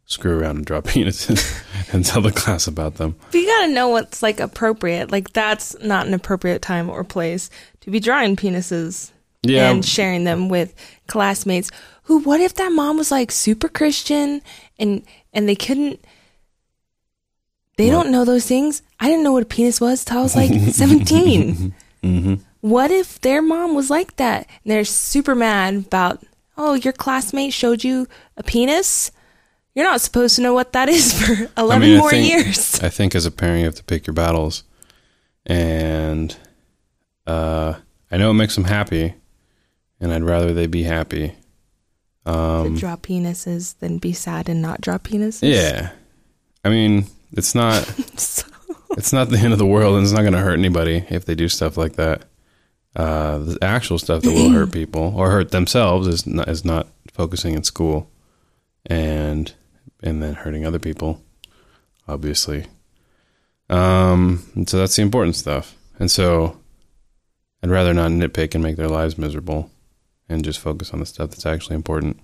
screw 0.05 0.37
around 0.39 0.57
and 0.57 0.65
drop 0.65 0.83
penises 0.87 1.63
and 1.93 2.03
tell 2.05 2.21
the 2.21 2.31
class 2.31 2.67
about 2.67 2.95
them. 2.95 3.15
But 3.31 3.39
you 3.39 3.45
gotta 3.47 3.71
know 3.71 3.87
what's 3.89 4.21
like 4.21 4.39
appropriate. 4.39 5.11
Like 5.11 5.31
that's 5.33 5.75
not 5.81 6.07
an 6.07 6.13
appropriate 6.13 6.61
time 6.61 6.89
or 6.89 7.03
place 7.03 7.49
to 7.81 7.91
be 7.91 7.99
drawing 7.99 8.35
penises 8.35 9.11
Yeah, 9.43 9.71
and 9.71 9.85
sharing 9.85 10.23
them 10.25 10.49
with 10.49 10.73
classmates. 11.07 11.69
Who? 12.03 12.19
What 12.19 12.41
if 12.41 12.55
that 12.55 12.71
mom 12.73 12.97
was 12.97 13.11
like 13.11 13.31
super 13.31 13.69
Christian 13.69 14.41
and 14.77 15.03
and 15.33 15.47
they 15.47 15.55
couldn't? 15.55 16.03
They 17.77 17.85
What? 17.87 17.91
don't 18.03 18.11
know 18.11 18.25
those 18.25 18.45
things. 18.45 18.81
I 18.99 19.07
didn't 19.07 19.23
know 19.23 19.31
what 19.33 19.43
a 19.43 19.47
penis 19.47 19.79
was 19.79 20.03
till 20.03 20.19
I 20.19 20.21
was 20.23 20.35
like 20.35 20.51
seventeen. 20.73 21.73
hmm 22.03 22.35
What 22.59 22.91
if 22.91 23.21
their 23.21 23.41
mom 23.41 23.75
was 23.75 23.89
like 23.89 24.17
that 24.17 24.47
and 24.63 24.71
they're 24.71 24.83
super 24.83 25.35
mad 25.35 25.75
about? 25.75 26.21
Oh, 26.57 26.73
your 26.73 26.93
classmate 26.93 27.53
showed 27.53 27.83
you 27.83 28.07
a 28.37 28.43
penis. 28.43 29.11
You're 29.73 29.85
not 29.85 30.01
supposed 30.01 30.35
to 30.35 30.41
know 30.41 30.53
what 30.53 30.73
that 30.73 30.89
is 30.89 31.13
for 31.27 31.49
eleven 31.57 31.87
mean, 31.89 31.97
I 31.97 31.99
more 32.01 32.09
think- 32.11 32.27
years. 32.29 32.79
I 32.81 32.89
think 32.89 33.15
as 33.15 33.25
a 33.25 33.31
parent, 33.31 33.59
you 33.59 33.65
have 33.65 33.75
to 33.75 33.83
pick 33.83 34.05
your 34.05 34.13
battles, 34.13 34.63
and 35.45 36.35
uh, 37.25 37.75
I 38.11 38.17
know 38.17 38.31
it 38.31 38.35
makes 38.35 38.55
them 38.55 38.65
happy, 38.65 39.13
and 39.99 40.13
I'd 40.13 40.23
rather 40.23 40.53
they 40.53 40.67
be 40.67 40.83
happy. 40.83 41.35
to 42.25 42.31
Um, 42.31 42.75
draw 42.75 42.97
penises 42.97 43.77
than 43.79 43.97
be 43.97 44.13
sad 44.13 44.49
and 44.49 44.61
not 44.61 44.81
draw 44.81 44.97
penises. 44.97 45.51
yeah, 45.51 45.91
I 46.65 46.69
mean, 46.69 47.05
it's 47.31 47.55
not 47.55 47.83
So- 48.19 48.47
it's 48.97 49.13
not 49.13 49.29
the 49.29 49.37
end 49.37 49.53
of 49.53 49.59
the 49.59 49.65
world, 49.65 49.95
and 49.95 50.03
it's 50.03 50.11
not 50.11 50.21
going 50.21 50.33
to 50.33 50.39
hurt 50.39 50.59
anybody 50.59 51.05
if 51.09 51.23
they 51.23 51.33
do 51.33 51.47
stuff 51.47 51.77
like 51.77 51.93
that. 51.95 52.25
Uh, 52.95 53.37
the 53.37 53.57
actual 53.61 53.97
stuff 53.97 54.21
that 54.21 54.31
will 54.31 54.49
hurt 54.51 54.71
people 54.73 55.13
or 55.15 55.31
hurt 55.31 55.51
themselves 55.51 56.07
is 56.07 56.27
not, 56.27 56.49
is 56.49 56.65
not 56.65 56.87
focusing 57.13 57.53
in 57.53 57.63
school, 57.63 58.09
and 58.85 59.53
and 60.03 60.21
then 60.21 60.33
hurting 60.33 60.65
other 60.65 60.79
people, 60.79 61.21
obviously. 62.07 62.65
Um, 63.69 64.43
and 64.55 64.69
so 64.69 64.77
that's 64.77 64.95
the 64.95 65.01
important 65.01 65.35
stuff. 65.35 65.75
And 65.99 66.11
so, 66.11 66.59
I'd 67.63 67.69
rather 67.69 67.93
not 67.93 68.11
nitpick 68.11 68.53
and 68.55 68.63
make 68.63 68.75
their 68.75 68.89
lives 68.89 69.17
miserable, 69.17 69.69
and 70.27 70.43
just 70.43 70.59
focus 70.59 70.91
on 70.91 70.99
the 70.99 71.05
stuff 71.05 71.29
that's 71.29 71.45
actually 71.45 71.75
important. 71.75 72.19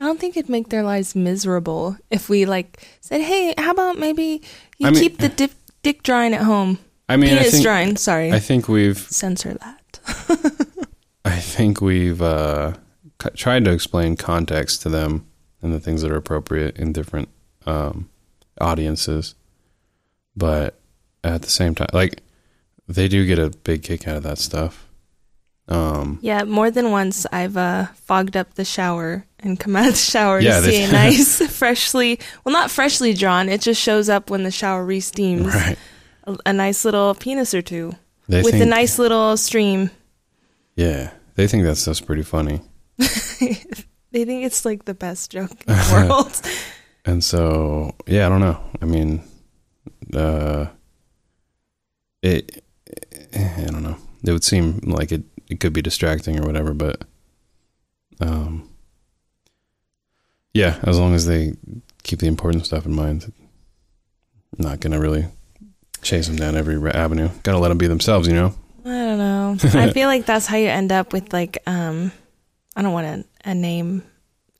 I 0.00 0.04
don't 0.04 0.20
think 0.20 0.36
it'd 0.36 0.48
make 0.48 0.68
their 0.68 0.84
lives 0.84 1.14
miserable 1.16 1.96
if 2.08 2.28
we 2.28 2.46
like 2.46 2.80
said, 3.00 3.20
"Hey, 3.20 3.52
how 3.58 3.72
about 3.72 3.98
maybe 3.98 4.40
you 4.78 4.86
I 4.86 4.90
mean- 4.90 5.00
keep 5.02 5.18
the 5.18 5.28
dip, 5.28 5.50
dick 5.82 6.02
drawing 6.02 6.32
at 6.34 6.42
home, 6.42 6.78
I 7.08 7.16
mean, 7.16 7.34
I 7.34 7.38
penis 7.38 7.50
think 7.50 7.64
drawing." 7.64 7.96
Sorry, 7.96 8.32
I 8.32 8.38
think 8.38 8.68
we've 8.68 8.96
censor 8.98 9.54
that. 9.54 9.77
I 11.24 11.38
think 11.38 11.80
we've 11.80 12.22
uh, 12.22 12.74
c- 13.22 13.30
tried 13.34 13.64
to 13.66 13.72
explain 13.72 14.16
context 14.16 14.82
to 14.82 14.88
them 14.88 15.26
and 15.62 15.72
the 15.72 15.80
things 15.80 16.02
that 16.02 16.10
are 16.10 16.16
appropriate 16.16 16.76
in 16.78 16.92
different 16.92 17.28
um, 17.66 18.08
audiences, 18.60 19.34
but 20.36 20.78
at 21.24 21.42
the 21.42 21.50
same 21.50 21.74
time, 21.74 21.88
like 21.92 22.22
they 22.86 23.08
do 23.08 23.26
get 23.26 23.38
a 23.38 23.50
big 23.50 23.82
kick 23.82 24.06
out 24.08 24.16
of 24.16 24.22
that 24.22 24.38
stuff. 24.38 24.86
Um, 25.68 26.18
Yeah, 26.22 26.44
more 26.44 26.70
than 26.70 26.90
once 26.92 27.26
I've 27.30 27.56
uh, 27.58 27.86
fogged 28.06 28.36
up 28.36 28.54
the 28.54 28.64
shower 28.64 29.26
and 29.40 29.60
come 29.60 29.76
out 29.76 29.88
of 29.88 29.92
the 29.92 29.98
shower 29.98 30.40
Yeah, 30.40 30.60
to 30.60 30.66
see 30.70 30.82
a 30.84 30.90
nice, 30.92 31.46
freshly 31.54 32.18
well, 32.44 32.52
not 32.54 32.70
freshly 32.70 33.12
drawn. 33.12 33.48
It 33.50 33.60
just 33.60 33.80
shows 33.82 34.08
up 34.08 34.30
when 34.30 34.44
the 34.44 34.50
shower 34.50 34.82
re-steams. 34.84 35.54
right? 35.54 35.78
A, 36.24 36.36
a 36.46 36.52
nice 36.54 36.84
little 36.86 37.14
penis 37.14 37.52
or 37.52 37.60
two 37.60 37.92
They 38.28 38.40
with 38.42 38.52
think, 38.52 38.62
a 38.64 38.66
nice 38.66 38.98
little 38.98 39.36
stream. 39.36 39.90
Yeah, 40.78 41.10
they 41.34 41.46
think 41.48 41.64
that 41.64 41.76
stuff's 41.76 42.00
pretty 42.00 42.22
funny, 42.22 42.60
They 44.10 44.24
think 44.24 44.46
it's 44.46 44.64
like 44.64 44.84
the 44.86 44.94
best 44.94 45.30
joke 45.30 45.50
in 45.50 45.58
the 45.74 46.06
world. 46.08 46.40
and 47.04 47.22
so 47.22 47.94
yeah, 48.06 48.24
I 48.26 48.28
don't 48.30 48.40
know. 48.40 48.58
I 48.80 48.84
mean, 48.86 49.22
uh, 50.14 50.66
it, 52.22 52.64
I 53.36 53.66
don't 53.66 53.82
know. 53.82 53.96
It 54.24 54.32
would 54.32 54.44
seem 54.44 54.80
like 54.84 55.12
it, 55.12 55.24
it 55.50 55.60
could 55.60 55.72
be 55.74 55.82
distracting 55.82 56.40
or 56.40 56.46
whatever, 56.46 56.72
but 56.74 57.04
um, 58.20 58.68
Yeah, 60.54 60.78
as 60.82 60.98
long 60.98 61.14
as 61.14 61.26
they 61.26 61.52
keep 62.02 62.20
the 62.20 62.26
important 62.28 62.64
stuff 62.66 62.86
in 62.86 62.94
mind. 62.94 63.30
Not 64.56 64.80
gonna 64.80 64.98
really 64.98 65.26
chase 66.02 66.26
them 66.28 66.36
down 66.36 66.56
every 66.56 66.76
avenue. 66.90 67.28
Gotta 67.42 67.58
let 67.58 67.68
them 67.68 67.78
be 67.78 67.86
themselves, 67.86 68.26
you 68.26 68.34
know. 68.34 68.54
I 68.88 69.04
don't 69.04 69.18
know. 69.18 69.56
I 69.74 69.92
feel 69.92 70.08
like 70.08 70.24
that's 70.24 70.46
how 70.46 70.56
you 70.56 70.68
end 70.68 70.92
up 70.92 71.12
with 71.12 71.32
like 71.32 71.58
um 71.66 72.10
I 72.74 72.82
don't 72.82 72.92
want 72.92 73.06
to 73.06 73.50
a 73.50 73.54
name 73.54 74.02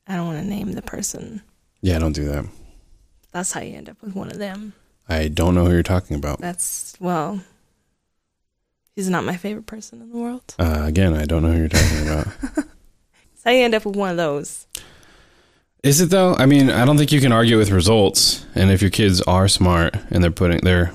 I 0.06 0.16
don't 0.16 0.26
want 0.26 0.42
to 0.42 0.48
name 0.48 0.72
the 0.72 0.82
person. 0.82 1.42
Yeah, 1.80 1.98
don't 1.98 2.12
do 2.12 2.26
that. 2.26 2.46
That's 3.32 3.52
how 3.52 3.60
you 3.60 3.76
end 3.76 3.88
up 3.88 4.00
with 4.02 4.14
one 4.14 4.30
of 4.30 4.38
them. 4.38 4.72
I 5.08 5.28
don't 5.28 5.54
know 5.54 5.64
who 5.64 5.72
you're 5.72 5.82
talking 5.82 6.16
about. 6.16 6.40
That's 6.40 6.94
well 7.00 7.40
he's 8.96 9.08
not 9.08 9.24
my 9.24 9.36
favorite 9.36 9.66
person 9.66 10.02
in 10.02 10.10
the 10.10 10.16
world. 10.16 10.54
Uh, 10.58 10.82
again, 10.84 11.14
I 11.14 11.24
don't 11.24 11.42
know 11.42 11.52
who 11.52 11.58
you're 11.58 11.68
talking 11.68 12.02
about. 12.02 12.26
That's 12.56 13.44
how 13.44 13.52
you 13.52 13.64
end 13.64 13.74
up 13.74 13.86
with 13.86 13.96
one 13.96 14.10
of 14.10 14.16
those. 14.16 14.66
Is 15.84 16.00
it 16.00 16.10
though? 16.10 16.34
I 16.34 16.46
mean, 16.46 16.70
I 16.70 16.84
don't 16.84 16.98
think 16.98 17.12
you 17.12 17.20
can 17.20 17.32
argue 17.32 17.56
with 17.56 17.70
results. 17.70 18.44
And 18.54 18.70
if 18.70 18.82
your 18.82 18.90
kids 18.90 19.22
are 19.22 19.46
smart 19.46 19.94
and 20.10 20.22
they're 20.22 20.32
putting, 20.32 20.58
they're 20.62 20.92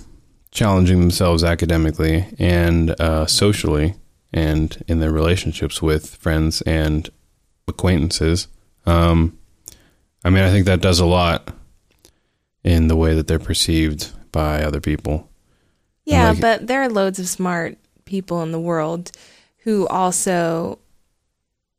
challenging 0.53 0.99
themselves 0.99 1.43
academically 1.43 2.25
and 2.39 2.91
uh, 3.01 3.25
socially, 3.25 3.95
and 4.31 4.83
in 4.87 4.99
their 4.99 5.11
relationships 5.11 5.81
with 5.81 6.15
friends 6.15 6.61
and 6.63 7.09
acquaintances, 7.67 8.47
um, 8.85 9.37
I 10.23 10.29
mean, 10.29 10.43
I 10.43 10.51
think 10.51 10.65
that 10.67 10.81
does 10.81 10.99
a 10.99 11.05
lot 11.05 11.53
in 12.63 12.87
the 12.87 12.95
way 12.95 13.13
that 13.15 13.27
they're 13.27 13.39
perceived 13.39 14.11
by 14.31 14.63
other 14.63 14.79
people. 14.79 15.29
Yeah, 16.05 16.29
like- 16.29 16.41
but 16.41 16.67
there 16.67 16.81
are 16.83 16.89
loads 16.89 17.19
of 17.19 17.27
smart 17.27 17.77
people 18.05 18.41
in 18.43 18.51
the 18.51 18.59
world 18.59 19.11
who 19.59 19.87
also 19.87 20.79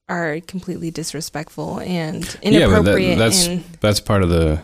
are 0.09 0.40
completely 0.47 0.90
disrespectful 0.90 1.81
and 1.81 2.25
inappropriate. 2.43 2.52
Yeah, 2.52 2.66
but 2.69 2.85
that- 2.85 3.19
that's 3.19 3.47
and 3.47 3.64
that's 3.81 4.00
part 4.00 4.23
of 4.23 4.28
the. 4.31 4.61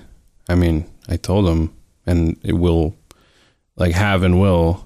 I 0.49 0.55
mean, 0.55 0.85
I 1.09 1.17
told 1.17 1.47
them, 1.47 1.73
and 2.07 2.37
it 2.43 2.55
will, 2.55 2.95
like, 3.77 3.93
have 3.95 4.23
and 4.23 4.41
will 4.41 4.85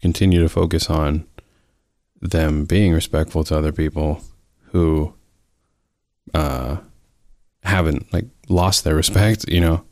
continue 0.00 0.40
to 0.42 0.48
focus 0.48 0.90
on 0.90 1.26
them 2.20 2.64
being 2.64 2.92
respectful 2.92 3.44
to 3.44 3.56
other 3.56 3.72
people 3.72 4.20
who 4.72 5.12
uh 6.34 6.76
haven't 7.62 8.12
like 8.12 8.24
lost 8.48 8.84
their 8.84 8.94
respect. 8.94 9.48
You 9.48 9.60
know, 9.60 9.84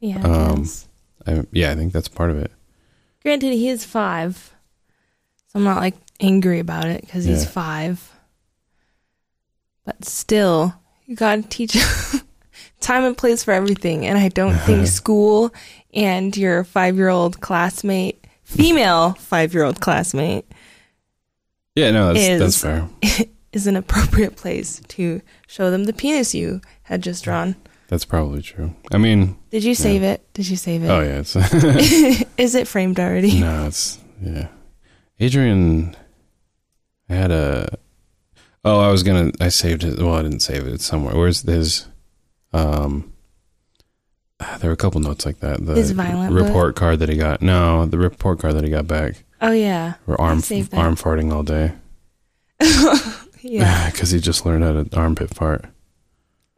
yeah. 0.00 0.20
Um. 0.22 0.68
I, 1.26 1.42
yeah, 1.52 1.70
I 1.70 1.74
think 1.74 1.92
that's 1.94 2.08
part 2.08 2.30
of 2.30 2.38
it. 2.38 2.52
Granted, 3.22 3.52
he 3.54 3.68
is 3.70 3.84
five, 3.84 4.52
so 5.48 5.58
I'm 5.58 5.64
not 5.64 5.78
like 5.80 5.94
angry 6.20 6.58
about 6.58 6.84
it 6.86 7.00
because 7.00 7.24
he's 7.24 7.44
Yeah. 7.44 7.50
five. 7.50 8.10
But 9.86 10.04
still, 10.04 10.74
you 11.06 11.16
gotta 11.16 11.42
teach 11.42 11.76
time 12.80 13.04
and 13.04 13.16
place 13.16 13.42
for 13.44 13.52
everything, 13.52 14.06
and 14.06 14.18
I 14.18 14.28
don't 14.28 14.56
think 14.60 14.86
school 15.00 15.52
and 15.94 16.36
your 16.36 16.64
five 16.64 16.96
year 16.96 17.08
old 17.08 17.40
classmate, 17.40 18.24
female 18.42 19.12
five 19.14 19.54
year 19.54 19.64
old 19.64 19.80
classmate, 19.80 20.44
Yeah, 21.74 21.90
no, 21.90 22.12
that's 22.12 22.26
Is- 22.26 22.40
that's 22.40 22.60
fair. 22.60 22.88
is 23.52 23.66
an 23.68 23.76
appropriate 23.76 24.34
place 24.36 24.80
to 24.88 25.20
show 25.46 25.70
them 25.70 25.84
the 25.84 25.92
penis 25.92 26.34
you 26.34 26.60
had 26.82 27.00
just 27.02 27.22
drawn. 27.22 27.54
That's 27.86 28.04
probably 28.04 28.42
true. 28.42 28.74
I 28.90 28.98
mean, 28.98 29.36
Did 29.50 29.62
you 29.62 29.74
save 29.76 30.02
it? 30.02 30.26
Did 30.34 30.48
you 30.48 30.56
save 30.56 30.82
it? 30.82 30.88
oh 30.88 31.00
yeah, 31.00 31.20
it's 31.20 31.36
is 32.36 32.54
it 32.56 32.66
framed 32.66 32.98
already? 32.98 33.38
No, 33.40 33.66
it's 33.66 33.98
yeah. 34.20 34.48
Adrian 35.20 35.94
I 37.08 37.14
had 37.14 37.30
a 37.30 37.78
Oh, 38.64 38.80
I 38.80 38.90
was 38.90 39.02
gonna 39.02 39.30
I 39.40 39.48
saved 39.48 39.84
it 39.84 39.98
well 39.98 40.14
I 40.14 40.22
didn't 40.22 40.40
save 40.40 40.66
it, 40.66 40.72
it's 40.72 40.84
somewhere. 40.84 41.14
Where's 41.14 41.42
his 41.42 41.86
um 42.52 43.12
there 44.60 44.70
were 44.70 44.74
a 44.74 44.76
couple 44.76 45.00
notes 45.00 45.24
like 45.26 45.40
that. 45.40 45.64
The 45.64 45.74
His 45.74 45.90
violent 45.92 46.34
book? 46.34 46.44
report 46.46 46.76
card 46.76 46.98
that 47.00 47.08
he 47.08 47.16
got. 47.16 47.42
No, 47.42 47.86
the 47.86 47.98
report 47.98 48.38
card 48.38 48.54
that 48.54 48.64
he 48.64 48.70
got 48.70 48.86
back. 48.86 49.24
Oh 49.40 49.52
yeah, 49.52 49.94
Or 50.06 50.18
arm 50.20 50.38
arm 50.72 50.96
farting 50.96 51.32
all 51.32 51.42
day. 51.42 51.72
yeah. 53.42 53.90
Because 53.92 54.10
he 54.10 54.20
just 54.20 54.46
learned 54.46 54.64
how 54.64 54.82
to 54.82 54.96
armpit 54.96 55.34
fart. 55.34 55.66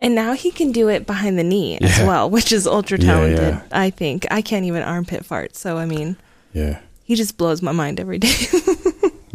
And 0.00 0.14
now 0.14 0.34
he 0.34 0.50
can 0.50 0.72
do 0.72 0.88
it 0.88 1.06
behind 1.06 1.38
the 1.38 1.42
knee 1.42 1.78
as 1.78 1.98
well, 2.06 2.28
which 2.30 2.52
is 2.52 2.66
ultra 2.66 2.98
talented. 2.98 3.38
yeah. 3.38 3.62
I 3.72 3.90
think 3.90 4.26
I 4.30 4.42
can't 4.42 4.64
even 4.66 4.82
armpit 4.82 5.24
fart. 5.24 5.56
So 5.56 5.78
I 5.78 5.86
mean, 5.86 6.16
Yeah. 6.52 6.80
he 7.04 7.14
just 7.14 7.36
blows 7.38 7.62
my 7.62 7.72
mind 7.72 7.98
every 8.00 8.18
day. 8.18 8.34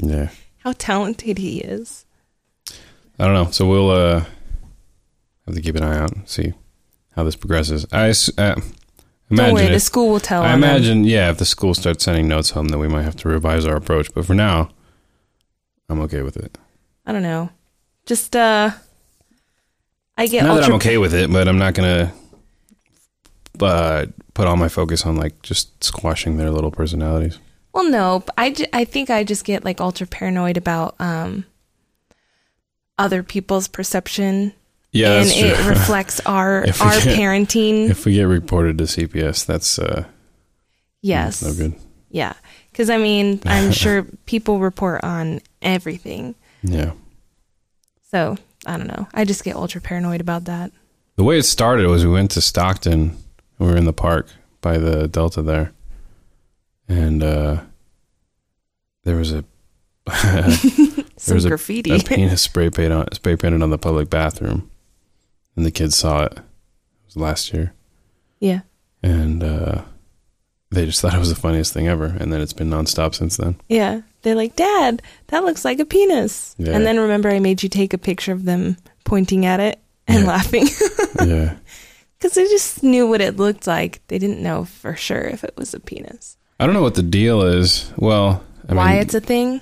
Yeah. 0.03 0.29
How 0.59 0.73
talented 0.77 1.37
he 1.37 1.59
is. 1.61 2.05
I 3.19 3.25
don't 3.25 3.33
know. 3.35 3.51
So 3.51 3.67
we'll 3.67 3.91
uh 3.91 4.23
have 5.45 5.53
to 5.55 5.61
keep 5.61 5.75
an 5.75 5.83
eye 5.83 5.97
out 5.97 6.11
and 6.13 6.27
see 6.27 6.53
how 7.15 7.23
this 7.23 7.35
progresses. 7.35 7.85
I 7.91 8.09
uh, 8.37 8.59
imagine 9.29 9.53
worry, 9.53 9.67
the 9.67 9.79
school 9.79 10.09
will 10.09 10.19
tell. 10.19 10.43
I 10.43 10.53
imagine, 10.53 11.03
yeah, 11.03 11.29
if 11.29 11.37
the 11.37 11.45
school 11.45 11.73
starts 11.73 12.03
sending 12.03 12.27
notes 12.27 12.51
home, 12.51 12.69
then 12.69 12.79
we 12.79 12.87
might 12.87 13.03
have 13.03 13.15
to 13.17 13.27
revise 13.27 13.65
our 13.65 13.75
approach. 13.75 14.13
But 14.13 14.25
for 14.25 14.33
now, 14.33 14.69
I'm 15.89 15.99
okay 16.01 16.21
with 16.21 16.37
it. 16.37 16.57
I 17.05 17.11
don't 17.11 17.23
know. 17.23 17.49
Just 18.05 18.35
uh, 18.35 18.71
I 20.17 20.27
get 20.27 20.43
Not 20.43 20.55
that. 20.55 20.63
I'm 20.65 20.73
okay 20.73 20.97
with 20.97 21.13
it, 21.13 21.31
but 21.31 21.47
I'm 21.47 21.57
not 21.57 21.73
gonna 21.73 22.13
uh, 23.59 24.05
put 24.33 24.47
all 24.47 24.57
my 24.57 24.69
focus 24.69 25.05
on 25.05 25.15
like 25.15 25.41
just 25.41 25.83
squashing 25.83 26.37
their 26.37 26.49
little 26.49 26.71
personalities. 26.71 27.39
Well, 27.73 27.89
no, 27.89 28.23
I, 28.37 28.53
I 28.73 28.83
think 28.83 29.09
I 29.09 29.23
just 29.23 29.45
get 29.45 29.63
like 29.63 29.79
ultra 29.79 30.05
paranoid 30.05 30.57
about 30.57 30.95
um 30.99 31.45
other 32.97 33.23
people's 33.23 33.67
perception, 33.67 34.53
Yeah, 34.93 35.21
and 35.21 35.29
it 35.29 35.67
reflects 35.67 36.19
our 36.25 36.59
our 36.59 36.99
get- 36.99 37.17
parenting. 37.17 37.89
if 37.89 38.05
we 38.05 38.13
get 38.13 38.23
reported 38.23 38.77
to 38.79 38.83
CPS, 38.85 39.45
that's 39.45 39.79
uh, 39.79 40.05
yes, 41.01 41.41
no 41.41 41.53
good. 41.53 41.75
Yeah, 42.09 42.33
because 42.71 42.89
I 42.89 42.97
mean, 42.97 43.39
I'm 43.45 43.71
sure 43.83 44.05
people 44.25 44.59
report 44.59 45.03
on 45.03 45.39
everything. 45.61 46.35
Yeah. 46.63 46.91
So 48.11 48.37
I 48.65 48.77
don't 48.77 48.87
know. 48.87 49.07
I 49.13 49.23
just 49.23 49.43
get 49.45 49.55
ultra 49.55 49.79
paranoid 49.81 50.19
about 50.21 50.45
that. 50.45 50.71
The 51.15 51.23
way 51.23 51.37
it 51.37 51.43
started 51.43 51.87
was 51.87 52.05
we 52.05 52.11
went 52.11 52.31
to 52.31 52.41
Stockton. 52.41 53.15
We 53.59 53.67
were 53.67 53.77
in 53.77 53.85
the 53.85 53.93
park 53.93 54.27
by 54.61 54.77
the 54.77 55.07
Delta 55.07 55.41
there, 55.41 55.71
and 56.89 57.23
uh, 57.23 57.61
there 59.03 59.15
was 59.15 59.31
a 59.31 59.43
Some 61.17 61.35
was 61.35 61.45
a- 61.45 61.49
graffiti. 61.49 61.91
a 61.95 61.99
penis 61.99 62.41
spray 62.41 62.69
paint 62.71 62.91
on 62.91 63.11
spray 63.13 63.35
painted 63.35 63.61
on 63.61 63.69
the 63.69 63.77
public 63.77 64.09
bathroom, 64.09 64.70
and 65.55 65.65
the 65.65 65.71
kids 65.71 65.95
saw 65.95 66.23
it. 66.25 66.33
It 66.33 66.43
was 67.05 67.17
last 67.17 67.53
year, 67.53 67.73
yeah. 68.39 68.61
and 69.03 69.43
uh, 69.43 69.81
they 70.71 70.85
just 70.85 71.01
thought 71.01 71.13
it 71.13 71.19
was 71.19 71.29
the 71.33 71.35
funniest 71.39 71.73
thing 71.73 71.87
ever. 71.87 72.05
And 72.05 72.31
then 72.31 72.39
it's 72.41 72.53
been 72.53 72.69
nonstop 72.69 73.13
since 73.15 73.37
then. 73.37 73.59
Yeah. 73.67 74.01
They're 74.21 74.35
like, 74.35 74.55
Dad, 74.55 75.01
that 75.27 75.43
looks 75.43 75.65
like 75.65 75.79
a 75.79 75.85
penis. 75.85 76.55
Yeah. 76.59 76.73
And 76.73 76.85
then 76.85 76.99
remember, 76.99 77.29
I 77.29 77.39
made 77.39 77.63
you 77.63 77.69
take 77.69 77.91
a 77.93 77.97
picture 77.97 78.31
of 78.31 78.45
them 78.45 78.77
pointing 79.03 79.45
at 79.47 79.59
it 79.59 79.79
and 80.07 80.23
Yeah. 80.23 80.27
laughing 80.27 80.67
yeah, 81.25 81.55
because 82.17 82.33
they 82.35 82.43
just 82.45 82.83
knew 82.83 83.07
what 83.09 83.19
it 83.19 83.37
looked 83.37 83.65
like. 83.67 83.99
They 84.07 84.19
didn't 84.19 84.41
know 84.43 84.63
for 84.65 84.95
sure 84.95 85.21
if 85.23 85.43
it 85.43 85.55
was 85.57 85.73
a 85.73 85.79
penis. 85.79 86.37
I 86.59 86.65
don't 86.67 86.75
know 86.75 86.83
what 86.83 86.93
the 86.95 87.01
deal 87.03 87.41
is. 87.41 87.91
Well, 87.97 88.43
I 88.69 88.75
Why 88.75 88.91
mean, 88.93 89.01
it's 89.01 89.15
a 89.15 89.19
thing? 89.21 89.59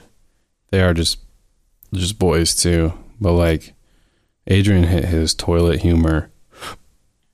they 0.72 0.82
are 0.82 0.94
just 0.94 1.20
just 1.94 2.20
boys 2.20 2.54
too. 2.56 2.94
But 3.22 3.34
like 3.34 3.74
Adrian 4.50 4.84
hit 4.84 5.06
his 5.06 5.34
toilet 5.34 5.82
humor. 5.82 6.32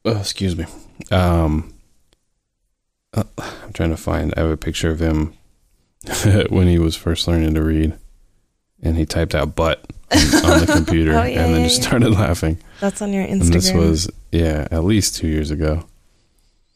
Oh, 0.04 0.20
excuse 0.20 0.56
me. 0.56 0.66
Um, 1.12 1.74
uh, 3.14 3.24
I'm 3.38 3.74
trying 3.74 3.90
to 3.92 3.98
find. 3.98 4.34
I 4.38 4.42
have 4.42 4.52
a 4.52 4.58
picture 4.58 4.90
of 4.92 5.00
him 5.00 5.34
when 6.50 6.68
he 6.68 6.78
was 6.78 6.96
first 6.96 7.28
learning 7.28 7.54
to 7.56 7.64
read, 7.64 7.94
and 8.84 8.98
he 8.98 9.06
typed 9.06 9.34
out 9.34 9.56
"butt" 9.56 9.84
on, 10.12 10.20
on 10.52 10.60
the 10.60 10.72
computer, 10.76 11.14
Oh, 11.18 11.24
yeah, 11.24 11.44
and 11.46 11.54
then 11.54 11.62
yeah, 11.62 11.68
just 11.68 11.82
yeah. 11.82 11.88
started 11.88 12.10
laughing. 12.12 12.58
That's 12.82 13.02
on 13.02 13.14
your 13.14 13.24
Instagram. 13.26 13.42
And 13.42 13.54
this 13.54 13.74
was 13.74 14.10
yeah, 14.32 14.68
at 14.72 14.84
least 14.84 15.16
two 15.16 15.28
years 15.28 15.50
ago. 15.52 15.86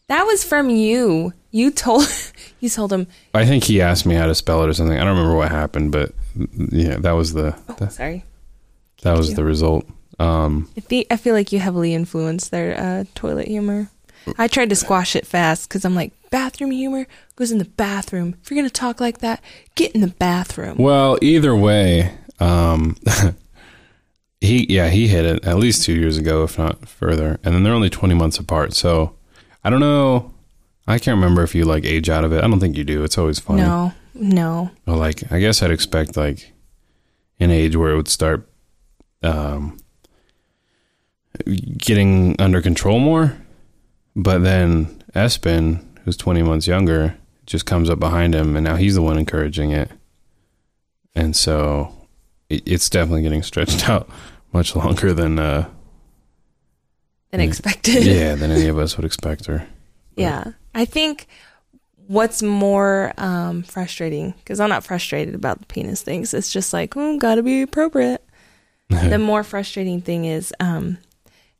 that 0.07 0.23
was 0.23 0.43
from 0.43 0.69
you. 0.69 1.33
You 1.51 1.71
told 1.71 2.05
you 2.61 2.69
told 2.69 2.93
him. 2.93 3.07
I 3.33 3.45
think 3.45 3.65
he 3.65 3.81
asked 3.81 4.05
me 4.05 4.15
how 4.15 4.27
to 4.27 4.35
spell 4.35 4.63
it 4.63 4.69
or 4.69 4.73
something. 4.73 4.97
I 4.97 5.03
don't 5.03 5.17
remember 5.17 5.35
what 5.35 5.51
happened, 5.51 5.91
but 5.91 6.13
yeah, 6.71 6.95
that 6.97 7.11
was 7.11 7.33
the 7.33 7.55
Oh, 7.67 7.73
that, 7.79 7.91
sorry. 7.93 8.23
that 9.03 9.17
was 9.17 9.29
you. 9.31 9.35
the 9.35 9.43
result. 9.43 9.85
Um, 10.19 10.69
I 10.77 10.81
think 10.81 11.07
I 11.09 11.17
feel 11.17 11.33
like 11.33 11.51
you 11.51 11.59
heavily 11.59 11.93
influenced 11.93 12.51
their 12.51 12.77
uh, 12.77 13.03
toilet 13.15 13.47
humor. 13.47 13.89
I 14.37 14.47
tried 14.47 14.69
to 14.69 14.75
squash 14.75 15.15
it 15.15 15.25
fast 15.25 15.69
because 15.69 15.85
I'm 15.85 15.95
like, 15.95 16.11
bathroom 16.29 16.71
humor 16.71 17.07
goes 17.35 17.51
in 17.51 17.57
the 17.57 17.65
bathroom. 17.65 18.35
If 18.41 18.51
you're 18.51 18.57
gonna 18.57 18.69
talk 18.69 18.99
like 18.99 19.19
that, 19.19 19.41
get 19.75 19.93
in 19.93 20.01
the 20.01 20.07
bathroom. 20.07 20.77
Well, 20.77 21.17
either 21.21 21.55
way, 21.55 22.17
um, 22.39 22.97
he 24.41 24.65
yeah 24.69 24.89
he 24.89 25.07
hit 25.07 25.25
it 25.25 25.45
at 25.45 25.57
least 25.57 25.83
two 25.83 25.93
years 25.93 26.17
ago, 26.17 26.43
if 26.43 26.57
not 26.57 26.87
further, 26.87 27.39
and 27.43 27.55
then 27.55 27.63
they're 27.63 27.73
only 27.73 27.89
twenty 27.89 28.13
months 28.13 28.37
apart. 28.37 28.73
So 28.73 29.15
I 29.63 29.69
don't 29.69 29.79
know. 29.79 30.33
I 30.85 30.97
can't 30.97 31.15
remember 31.15 31.43
if 31.43 31.53
you 31.55 31.65
like 31.65 31.85
age 31.85 32.09
out 32.09 32.23
of 32.23 32.33
it. 32.33 32.43
I 32.43 32.47
don't 32.47 32.59
think 32.59 32.75
you 32.75 32.83
do. 32.83 33.03
It's 33.03 33.17
always 33.17 33.39
funny. 33.39 33.61
No, 33.61 33.93
no. 34.13 34.71
But 34.85 34.97
like 34.97 35.31
I 35.31 35.39
guess 35.39 35.63
I'd 35.63 35.71
expect 35.71 36.17
like 36.17 36.51
an 37.39 37.51
age 37.51 37.75
where 37.75 37.91
it 37.91 37.95
would 37.95 38.07
start 38.07 38.49
um 39.23 39.77
getting 41.45 42.35
under 42.39 42.61
control 42.61 42.99
more. 42.99 43.37
But 44.15 44.39
then 44.43 45.03
Espen, 45.15 45.85
who's 46.03 46.17
20 46.17 46.43
months 46.43 46.67
younger, 46.67 47.15
just 47.45 47.65
comes 47.65 47.89
up 47.89 47.99
behind 47.99 48.35
him, 48.35 48.55
and 48.55 48.63
now 48.63 48.75
he's 48.75 48.95
the 48.95 49.01
one 49.01 49.17
encouraging 49.17 49.71
it. 49.71 49.91
And 51.15 51.35
so 51.35 51.93
it, 52.49 52.63
it's 52.65 52.89
definitely 52.89 53.23
getting 53.23 53.43
stretched 53.43 53.89
out 53.89 54.09
much 54.51 54.75
longer 54.75 55.13
than, 55.13 55.39
uh, 55.39 55.69
Than 57.31 57.39
expected. 57.41 58.03
yeah, 58.05 58.35
than 58.35 58.51
any 58.51 58.67
of 58.67 58.77
us 58.77 58.97
would 58.97 59.05
expect 59.05 59.45
her. 59.45 59.67
Yeah. 60.15 60.51
I 60.75 60.85
think 60.85 61.27
what's 62.07 62.41
more 62.41 63.13
um, 63.17 63.63
frustrating, 63.63 64.33
because 64.39 64.59
I'm 64.59 64.69
not 64.69 64.83
frustrated 64.83 65.35
about 65.35 65.59
the 65.59 65.65
penis 65.67 66.01
things, 66.01 66.33
it's 66.33 66.51
just 66.51 66.73
like, 66.73 66.97
oh, 66.97 67.17
gotta 67.17 67.43
be 67.43 67.61
appropriate. 67.61 68.23
the 68.89 69.19
more 69.19 69.43
frustrating 69.43 70.01
thing 70.01 70.25
is 70.25 70.51
um, 70.59 70.97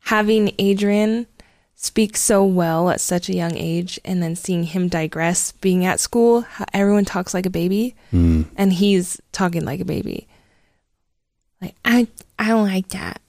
having 0.00 0.52
Adrian 0.58 1.26
speak 1.74 2.16
so 2.16 2.44
well 2.44 2.90
at 2.90 3.00
such 3.00 3.28
a 3.28 3.34
young 3.34 3.56
age 3.56 3.98
and 4.04 4.22
then 4.22 4.36
seeing 4.36 4.64
him 4.64 4.88
digress 4.88 5.52
being 5.52 5.84
at 5.86 5.98
school, 6.00 6.42
how 6.42 6.64
everyone 6.74 7.04
talks 7.06 7.32
like 7.32 7.46
a 7.46 7.50
baby 7.50 7.94
Mm. 8.12 8.46
and 8.56 8.72
he's 8.72 9.20
talking 9.32 9.64
like 9.64 9.80
a 9.80 9.84
baby. 9.84 10.28
Like, 11.60 11.74
I, 11.84 12.06
I 12.38 12.48
don't 12.48 12.66
like 12.66 12.88
that. 12.88 13.20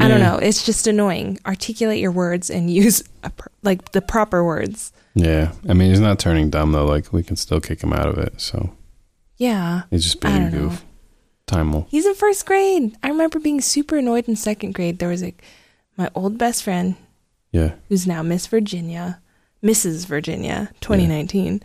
I 0.00 0.06
don't 0.06 0.20
know. 0.20 0.36
It's 0.38 0.64
just 0.64 0.86
annoying. 0.86 1.38
Articulate 1.44 1.98
your 1.98 2.12
words 2.12 2.50
and 2.50 2.70
use 2.82 3.02
a, 3.24 3.32
like 3.62 3.90
the 3.92 4.00
proper 4.00 4.44
words. 4.44 4.92
Yeah. 5.14 5.52
I 5.68 5.74
mean, 5.74 5.90
he's 5.90 5.98
not 6.00 6.18
turning 6.20 6.50
dumb, 6.50 6.70
though. 6.72 6.86
Like, 6.86 7.12
we 7.12 7.22
can 7.24 7.34
still 7.36 7.60
kick 7.60 7.82
him 7.82 7.92
out 7.92 8.06
of 8.06 8.16
it. 8.18 8.40
So 8.40 8.70
Yeah. 9.38 9.82
he's 9.90 10.04
just 10.04 10.20
being 10.20 10.34
a 10.36 10.50
don't 10.50 10.52
know. 10.52 10.68
goof. 10.68 10.84
Time 11.46 11.72
will. 11.72 11.86
He's 11.90 12.06
in 12.06 12.14
first 12.14 12.46
grade. 12.46 12.96
I 13.02 13.08
remember 13.08 13.38
being 13.40 13.60
super 13.60 13.96
annoyed 13.96 14.28
in 14.28 14.36
second 14.36 14.74
grade. 14.74 14.98
There 14.98 15.08
was 15.08 15.22
a 15.24 15.34
my 15.98 16.08
old 16.14 16.38
best 16.38 16.62
friend 16.62 16.94
Yeah. 17.52 17.72
who's 17.88 18.06
now 18.06 18.22
Miss 18.22 18.46
Virginia, 18.46 19.20
Mrs. 19.62 20.06
Virginia, 20.06 20.70
2019. 20.80 21.60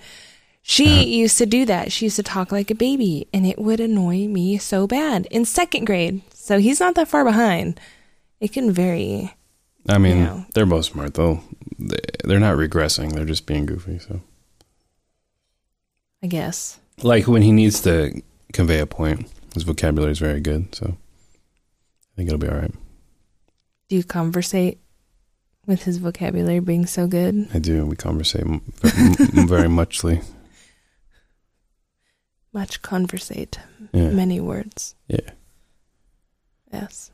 She 0.61 0.85
Uh-huh. 0.87 1.01
used 1.03 1.37
to 1.37 1.45
do 1.45 1.65
that. 1.65 1.91
She 1.91 2.05
used 2.05 2.15
to 2.15 2.23
talk 2.23 2.51
like 2.51 2.71
a 2.71 2.75
baby, 2.75 3.27
and 3.33 3.45
it 3.45 3.59
would 3.59 3.79
annoy 3.79 4.27
me 4.27 4.57
so 4.57 4.87
bad 4.87 5.27
in 5.29 5.45
second 5.45 5.85
grade. 5.85 6.21
So 6.33 6.57
he's 6.57 6.79
not 6.79 6.95
that 6.95 7.07
far 7.09 7.23
behind. 7.23 7.79
It 8.39 8.51
can 8.53 8.71
vary. 8.71 9.33
I 9.87 9.97
mean, 9.97 10.17
Yeah. 10.19 10.43
they're 10.53 10.65
both 10.65 10.85
smart, 10.85 11.13
though. 11.15 11.41
They're 12.23 12.39
not 12.39 12.55
regressing. 12.57 13.11
They're 13.13 13.25
just 13.25 13.45
being 13.45 13.65
goofy. 13.65 13.99
So, 13.99 14.21
I 16.23 16.27
guess. 16.27 16.79
like, 17.01 17.27
when 17.27 17.41
he 17.41 17.51
needs 17.51 17.81
to 17.81 18.21
convey 18.53 18.79
a 18.79 18.85
point, 18.85 19.27
his 19.53 19.63
vocabulary 19.63 20.13
is 20.13 20.19
very 20.19 20.39
good. 20.39 20.73
So, 20.73 20.85
I 20.95 22.11
think 22.15 22.27
it'll 22.29 22.39
be 22.39 22.47
all 22.47 22.55
right. 22.55 22.73
Do 23.93 23.97
you 23.97 24.03
conversate 24.03 24.79
with 25.67 25.83
his 25.83 25.99
vocabulary 25.99 26.59
being 26.59 26.87
so 26.87 27.05
good? 27.05 27.47
I 27.53 27.59
do. 27.59 27.85
We 27.85 27.95
conversate 27.95 28.41
m- 28.41 28.61
v- 28.81 29.27
m- 29.39 29.47
very 29.47 29.69
muchly. 29.69 30.19
Much 32.53 32.81
conversate, 32.81 33.59
Yeah. 33.91 34.09
many 34.09 34.39
words. 34.39 34.95
Yeah. 35.07 35.29
Yes. 36.73 37.11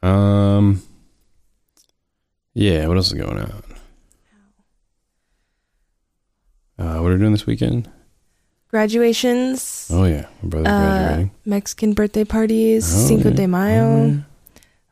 Um. 0.00 0.82
Yeah. 2.54 2.86
What 2.86 2.98
else 2.98 3.08
is 3.08 3.14
going 3.14 3.38
on? 3.38 3.62
Uh, 6.78 7.00
what 7.00 7.08
are 7.10 7.14
we 7.14 7.18
doing 7.18 7.32
this 7.32 7.46
weekend? 7.46 7.90
Graduations, 8.68 9.88
Oh 9.92 10.04
yeah, 10.04 10.26
my 10.40 10.48
brother's 10.48 10.68
uh, 10.68 10.98
graduating. 10.98 11.30
Mexican 11.44 11.92
birthday 11.94 12.24
parties, 12.24 12.84
Oh, 12.94 13.08
Cinco 13.08 13.30
yeah. 13.30 13.34
de 13.34 13.46
Mayo. 13.48 14.22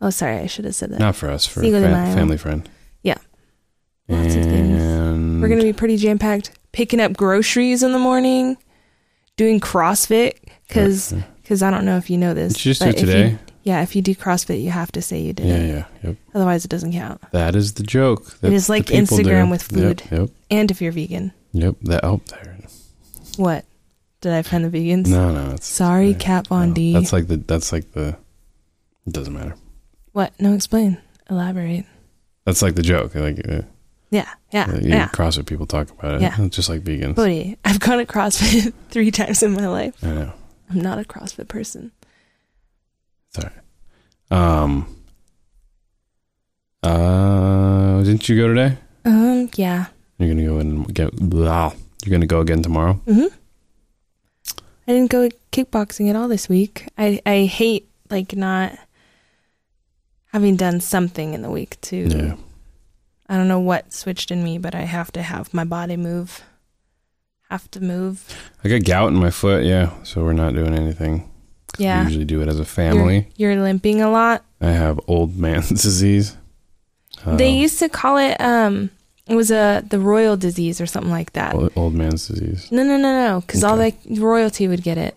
Oh. 0.01 0.11
Sorry, 0.11 0.39
I 0.39 0.47
should 0.47 0.65
have 0.65 0.75
said 0.75 0.91
that. 0.91 0.99
Not 0.99 1.17
for 1.17 1.29
us, 1.31 1.47
for 1.47 1.61
a 1.61 1.65
Cinco 1.65 1.81
de 1.81 1.87
fa- 1.89 1.93
Mayo. 1.93 2.15
family 2.15 2.37
friend. 2.37 2.69
Yeah. 3.03 3.19
Lots 4.09 4.35
of 4.35 4.45
things. 4.45 4.83
and 4.83 5.41
We're 5.43 5.49
going 5.49 5.61
to 5.61 5.67
be 5.67 5.73
pretty 5.73 5.97
jam 5.97 6.19
packed. 6.19 6.53
Picking 6.73 7.01
up 7.01 7.15
groceries 7.17 7.83
in 7.83 7.93
the 7.93 7.99
morning, 7.99 8.57
doing 9.37 9.59
CrossFit 9.61 10.35
because 10.69 11.13
Yeah. 11.13 11.67
I 11.67 11.71
don't 11.71 11.85
know 11.85 11.97
if 11.97 12.09
you 12.09 12.17
know 12.17 12.33
this. 12.33 12.53
Did 12.55 12.65
you 12.65 12.71
just 12.71 12.81
do 12.81 12.87
but 12.87 12.95
if 12.95 13.01
you- 13.01 13.07
today? 13.07 13.39
yeah, 13.65 13.83
if 13.83 13.97
you 13.97 14.03
do 14.03 14.15
CrossFit, 14.15 14.63
you 14.63 14.71
have 14.71 14.93
to 14.93 15.03
say 15.03 15.21
you 15.21 15.33
did 15.33 15.47
Yeah, 15.47 15.55
it. 15.57 15.69
yeah, 15.69 15.85
yep. 16.05 16.17
Otherwise, 16.35 16.65
it 16.65 16.69
doesn't 16.69 16.93
count. 16.93 17.21
That 17.33 17.57
is 17.57 17.73
the 17.75 17.83
joke. 17.83 18.39
that 18.41 18.53
is 18.53 18.69
like 18.69 18.87
people 18.87 19.19
Instagram 19.19 19.51
with 19.51 19.63
food. 19.65 20.03
Yep, 20.13 20.31
And 20.51 20.71
if 20.71 20.81
you're 20.81 20.93
vegan, 20.93 21.33
yep. 21.53 21.75
That 21.83 22.05
oh, 22.05 22.21
there. 22.29 22.57
what? 23.37 23.65
Did 24.21 24.33
I 24.33 24.37
offend 24.39 24.65
the 24.65 24.79
vegans? 24.79 25.07
No, 25.09 25.33
no. 25.33 25.55
It's, 25.55 25.67
Sorry, 25.67 26.15
Kat 26.15 26.47
Von 26.49 26.69
no. 26.69 26.75
D. 26.75 26.93
That's 26.93 27.13
like 27.13 27.27
the. 27.27 27.37
That's 27.39 27.73
like 27.73 27.91
the. 27.93 28.17
It 29.07 29.13
doesn't 29.13 29.33
matter. 29.35 29.55
What? 30.13 30.33
No, 30.41 30.55
explain. 30.55 30.99
Elaborate. 31.29 31.87
That's 32.45 32.63
like 32.63 32.75
the 32.75 32.83
joke. 32.83 33.15
Like 33.15 33.41
uh, 33.49 33.63
Yeah, 34.11 34.29
yeah, 34.53 34.75
you 34.77 34.89
yeah. 34.91 35.09
CrossFit 35.09 35.47
people 35.47 35.67
talk 35.67 35.91
about 35.91 36.15
it. 36.17 36.23
Yeah. 36.23 36.37
Just 36.51 36.69
like 36.69 36.83
vegans. 36.83 37.15
Buddy, 37.15 37.57
I've 37.65 37.79
gone 37.81 37.99
to 37.99 38.07
CrossFit 38.07 38.73
three 38.91 39.11
times 39.11 39.43
in 39.43 39.53
my 39.53 39.69
life. 39.69 39.95
I 40.03 40.07
know. 40.09 40.33
I'm 40.71 40.81
not 40.81 40.99
a 40.99 41.03
CrossFit 41.05 41.49
person. 41.49 41.93
Sorry. 43.31 43.53
Um. 44.31 44.97
Uh, 46.83 48.03
didn't 48.03 48.29
you 48.29 48.37
go 48.37 48.49
today? 48.49 48.79
Um, 49.05 49.51
yeah. 49.57 49.87
You're 50.19 50.29
gonna 50.35 50.47
go 50.47 50.59
and 50.59 50.93
get. 50.95 51.15
Blah. 51.17 51.73
You're 52.05 52.13
gonna 52.13 52.27
go 52.27 52.41
again 52.41 52.63
tomorrow. 52.63 52.95
hmm 53.07 53.27
I 54.89 54.93
didn't 54.95 55.11
go 55.11 55.29
kickboxing 55.53 56.09
at 56.11 56.17
all 56.17 56.27
this 56.27 56.49
week. 56.49 56.89
I 56.99 57.21
I 57.27 57.45
hate 57.45 57.89
like 58.11 58.35
not 58.35 58.77
having 60.33 60.57
done 60.57 60.81
something 60.81 61.35
in 61.35 61.43
the 61.43 61.51
week 61.51 61.81
to. 61.83 61.97
Yeah. 61.97 62.37
I 63.29 63.37
don't 63.37 63.49
know 63.49 63.61
what 63.61 63.93
switched 63.93 64.31
in 64.31 64.43
me, 64.43 64.59
but 64.59 64.75
I 64.75 64.83
have 64.83 65.13
to 65.13 65.23
have 65.23 65.55
my 65.55 65.65
body 65.65 65.97
move. 65.97 66.43
Have 67.49 67.71
to 67.73 67.81
move. 67.81 68.25
I 68.65 68.69
got 68.69 68.85
gout 68.85 69.09
in 69.09 69.15
my 69.17 69.31
foot. 69.31 69.65
Yeah, 69.65 69.93
so 70.03 70.23
we're 70.25 70.33
not 70.33 70.55
doing 70.55 70.75
anything. 70.75 71.21
'Cause 71.73 71.79
We 71.79 71.85
Yeah. 71.85 72.05
usually 72.05 72.25
do 72.25 72.43
it 72.43 72.49
as 72.49 72.59
a 72.59 72.65
family. 72.65 73.29
You're, 73.37 73.53
you're 73.53 73.63
limping 73.63 74.01
a 74.03 74.11
lot. 74.11 74.45
I 74.61 74.71
have 74.73 74.99
old 75.07 75.37
man's 75.37 75.69
disease. 75.83 76.37
Uh, 77.25 77.37
they 77.37 77.51
used 77.51 77.79
to 77.81 77.89
call 77.89 78.17
it 78.19 78.41
um 78.41 78.91
it 79.27 79.37
was 79.37 79.51
a 79.53 79.85
the 79.89 79.99
royal 80.01 80.37
disease 80.37 80.81
or 80.81 80.87
something 80.87 81.11
like 81.13 81.33
that. 81.35 81.55
old, 81.55 81.73
old 81.77 81.95
man's 81.95 82.27
disease. 82.29 82.67
No, 82.73 82.83
no, 82.83 82.97
no, 82.97 83.27
no, 83.29 83.41
because 83.43 83.63
all 83.63 83.77
the 83.77 83.95
royalty 84.09 84.67
would 84.67 84.83
get 84.83 84.99
it. 84.99 85.15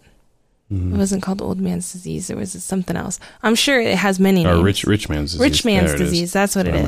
Mhm. 0.73 0.93
It 0.93 0.97
wasn't 0.97 1.21
called 1.23 1.41
old 1.41 1.59
man's 1.61 1.91
disease. 1.91 2.29
It 2.29 2.37
was 2.37 2.51
something 2.63 2.95
else. 2.95 3.19
I'm 3.43 3.55
sure 3.55 3.79
it 3.79 3.95
has 3.97 4.19
many 4.19 4.45
Or 4.45 4.53
names. 4.55 4.63
rich 4.63 4.83
rich 4.85 5.09
man's 5.09 5.31
disease. 5.33 5.41
Rich 5.41 5.65
man's 5.65 5.89
There 5.91 5.97
disease. 5.99 6.33
That's 6.33 6.55
what 6.55 6.65
That's 6.65 6.77
it 6.77 6.81
what 6.81 6.87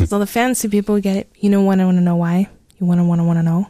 I 0.00 0.02
is. 0.02 0.08
so 0.10 0.18
the 0.18 0.26
fancy 0.26 0.68
people 0.68 0.98
get 1.00 1.16
it. 1.16 1.28
You 1.40 1.50
know, 1.50 1.62
want 1.62 1.80
to 1.80 1.84
want 1.86 1.98
to 1.98 2.02
know 2.02 2.16
why? 2.16 2.48
You 2.80 2.86
want 2.86 3.00
to 3.00 3.04
want 3.04 3.20
to 3.20 3.24
want 3.24 3.38
to 3.38 3.42
know 3.42 3.68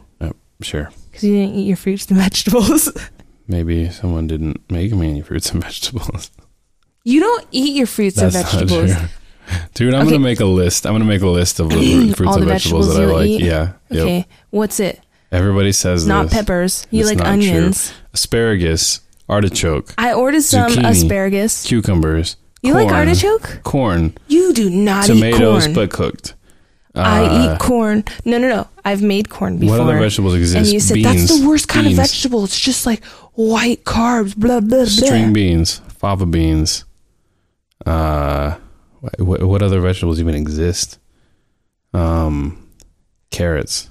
Sure. 0.61 0.89
because 1.09 1.23
you 1.23 1.33
didn't 1.35 1.55
eat 1.55 1.67
your 1.67 1.77
fruits 1.77 2.07
and 2.07 2.17
vegetables. 2.25 2.91
Maybe 3.47 3.89
someone 3.89 4.27
didn't 4.27 4.61
make 4.69 4.93
me 4.93 5.09
any 5.09 5.21
fruits 5.21 5.51
and 5.51 5.63
vegetables. 5.69 6.31
you 7.03 7.19
don't 7.19 7.47
eat 7.51 7.75
your 7.75 7.87
fruits 7.87 8.17
and 8.17 8.31
That's 8.31 8.53
not 8.53 8.63
vegetables. 8.67 9.09
Dude, 9.73 9.93
I'm 9.95 10.01
Okay. 10.01 10.11
gonna 10.11 10.19
make 10.23 10.39
a 10.41 10.45
list. 10.45 10.85
I'm 10.85 10.93
gonna 10.93 11.05
make 11.05 11.21
a 11.23 11.27
list 11.27 11.59
of 11.59 11.69
the 11.71 12.13
fruits 12.13 12.35
and 12.35 12.43
the 12.43 12.45
vegetables, 12.45 12.87
vegetables 12.87 12.93
that 12.95 13.03
I 13.03 13.05
like. 13.05 13.29
eat? 13.29 13.41
Yeah. 13.41 13.71
Yep. 13.89 14.01
Okay, 14.03 14.27
what's 14.51 14.79
it? 14.79 14.99
Everybody 15.31 15.71
says 15.71 16.05
Not 16.07 16.23
this. 16.25 16.33
peppers. 16.33 16.87
You 16.91 16.99
It's 17.01 17.09
like 17.09 17.17
not 17.19 17.25
true. 17.25 17.33
onions. 17.33 17.91
Asparagus, 18.13 18.99
artichoke, 19.29 19.93
I 19.97 20.13
ordered 20.13 20.41
some 20.41 20.71
Zucchini. 20.71 20.89
asparagus. 20.89 21.63
cucumbers. 21.65 22.35
You 22.61 22.73
like 22.73 22.89
artichoke? 22.89 23.61
Corn, 23.63 24.13
You 24.27 24.53
do 24.53 24.69
not 24.69 25.05
tomatoes, 25.05 25.23
eat 25.23 25.37
corn. 25.39 25.61
Tomatoes, 25.61 25.75
but 25.75 25.89
cooked. 25.91 26.33
I 26.95 27.23
Uh, 27.25 27.53
eat 27.53 27.59
corn. 27.59 28.03
No, 28.25 28.37
no, 28.37 28.49
no. 28.49 28.67
I've 28.83 29.01
made 29.01 29.29
corn 29.29 29.57
before. 29.59 29.77
What 29.77 29.83
other 29.87 29.99
vegetables 29.99 30.35
exist? 30.35 30.55
and 30.57 30.67
you 30.67 30.79
said 30.81 30.95
beans, 30.95 31.05
that's 31.29 31.39
the 31.39 31.47
worst 31.47 31.67
kind 31.69 31.85
beans, 31.85 31.99
of 31.99 32.05
vegetable. 32.05 32.43
It's 32.43 32.59
just 32.59 32.85
like 32.85 33.03
white 33.35 33.85
carbs. 33.85 34.35
Blah 34.35 34.59
blah 34.59 34.79
blah. 34.79 34.85
String 34.85 35.31
beans, 35.31 35.81
fava 35.99 36.25
beans. 36.25 36.83
Uh, 37.85 38.55
what, 39.19 39.41
what 39.43 39.61
other 39.61 39.79
vegetables 39.79 40.19
even 40.19 40.35
exist? 40.35 40.99
Um, 41.93 42.67
carrots, 43.31 43.89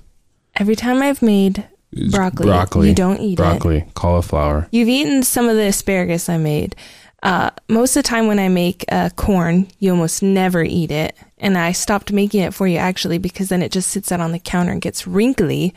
Every 0.56 0.76
time 0.76 1.02
I've 1.02 1.22
made 1.22 1.66
broccoli, 2.10 2.46
broccoli, 2.46 2.88
you 2.88 2.94
don't 2.94 3.20
eat 3.20 3.34
it. 3.34 3.36
broccoli, 3.36 3.84
cauliflower. 3.94 4.68
You've 4.70 4.88
eaten 4.88 5.22
some 5.22 5.48
of 5.48 5.56
the 5.56 5.66
asparagus 5.68 6.28
I 6.28 6.36
made. 6.36 6.76
Uh, 7.22 7.50
most 7.68 7.96
of 7.96 8.04
the 8.04 8.08
time 8.08 8.28
when 8.28 8.38
I 8.38 8.48
make 8.48 8.84
uh, 8.92 9.10
corn, 9.16 9.66
you 9.80 9.90
almost 9.90 10.22
never 10.22 10.62
eat 10.62 10.90
it. 10.92 11.16
And 11.38 11.58
I 11.58 11.72
stopped 11.72 12.12
making 12.12 12.42
it 12.42 12.54
for 12.54 12.66
you 12.68 12.78
actually 12.78 13.18
because 13.18 13.48
then 13.48 13.62
it 13.62 13.72
just 13.72 13.90
sits 13.90 14.12
out 14.12 14.20
on 14.20 14.30
the 14.32 14.38
counter 14.38 14.70
and 14.72 14.80
gets 14.80 15.06
wrinkly. 15.06 15.74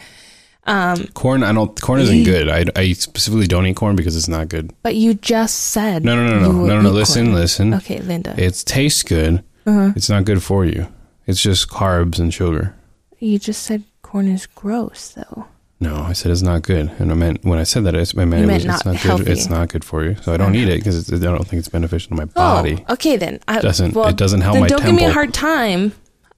Um, 0.66 1.08
Corn, 1.16 1.42
I 1.42 1.52
don't. 1.54 1.80
Corn 1.82 2.02
isn't 2.02 2.24
good. 2.24 2.48
I, 2.48 2.66
I 2.76 2.92
specifically 2.94 3.48
don't 3.48 3.66
eat 3.66 3.76
corn 3.76 3.96
because 3.96 4.16
it's 4.16 4.28
not 4.28 4.48
good. 4.48 4.72
but 4.84 4.94
you 4.96 5.16
just 5.16 5.56
said 5.72 6.06
No, 6.06 6.16
no, 6.16 6.24
no, 6.28 6.40
no, 6.40 6.52
no, 6.52 6.66
no. 6.68 6.82
no 6.82 6.92
listen, 6.92 7.26
corn. 7.28 7.36
listen. 7.36 7.74
Okay, 7.74 8.00
Linda. 8.02 8.36
It 8.38 8.62
tastes 8.68 9.02
good. 9.02 9.44
uh-huh. 9.66 9.94
It's 9.96 10.10
not 10.10 10.26
good 10.26 10.44
for 10.44 10.64
you. 10.66 10.88
It's 11.26 11.42
just 11.42 11.68
carbs 11.70 12.20
and 12.20 12.32
sugar. 12.32 12.76
You 13.18 13.40
just 13.40 13.64
said 13.64 13.84
corn 14.04 14.28
is 14.28 14.46
gross, 14.46 15.10
though. 15.10 15.48
No, 15.82 15.96
I 16.04 16.14
said 16.14 16.32
it's 16.32 16.44
not 16.44 16.62
good, 16.62 16.92
and 17.00 17.12
I 17.12 17.16
meant 17.16 17.44
when 17.44 17.58
I 17.60 17.64
said 17.64 17.84
that, 17.86 17.96
I 17.96 18.00
meant, 18.00 18.08
You 18.16 18.24
it 18.24 18.30
meant 18.48 18.64
was, 18.64 18.66
it's 18.66 18.86
not 18.86 18.86
not 18.86 18.96
healthy. 18.98 19.24
good. 19.26 19.32
It's 19.34 19.50
not 19.50 19.70
good 19.70 19.84
for 19.84 20.04
you, 20.06 20.16
so 20.22 20.32
I 20.34 20.38
don't 20.38 20.54
eat 20.56 20.70
it 20.70 20.78
because 20.78 21.12
I 21.12 21.18
don't 21.18 21.46
think 21.48 21.60
it's 21.60 21.68
beneficial 21.70 22.10
to 22.10 22.16
my 22.16 22.26
body. 22.26 22.86
Oh, 22.88 22.94
okay 22.94 23.18
then. 23.18 23.40
I, 23.48 23.60
Doesn't- 23.62 23.94
well, 23.96 24.08
it 24.08 24.16
doesn't 24.16 24.42
help 24.42 24.60
my 24.60 24.68
don't 24.68 24.86
give 24.86 24.94
me 24.96 25.06
a 25.06 25.12
hard 25.12 25.34
time 25.34 25.94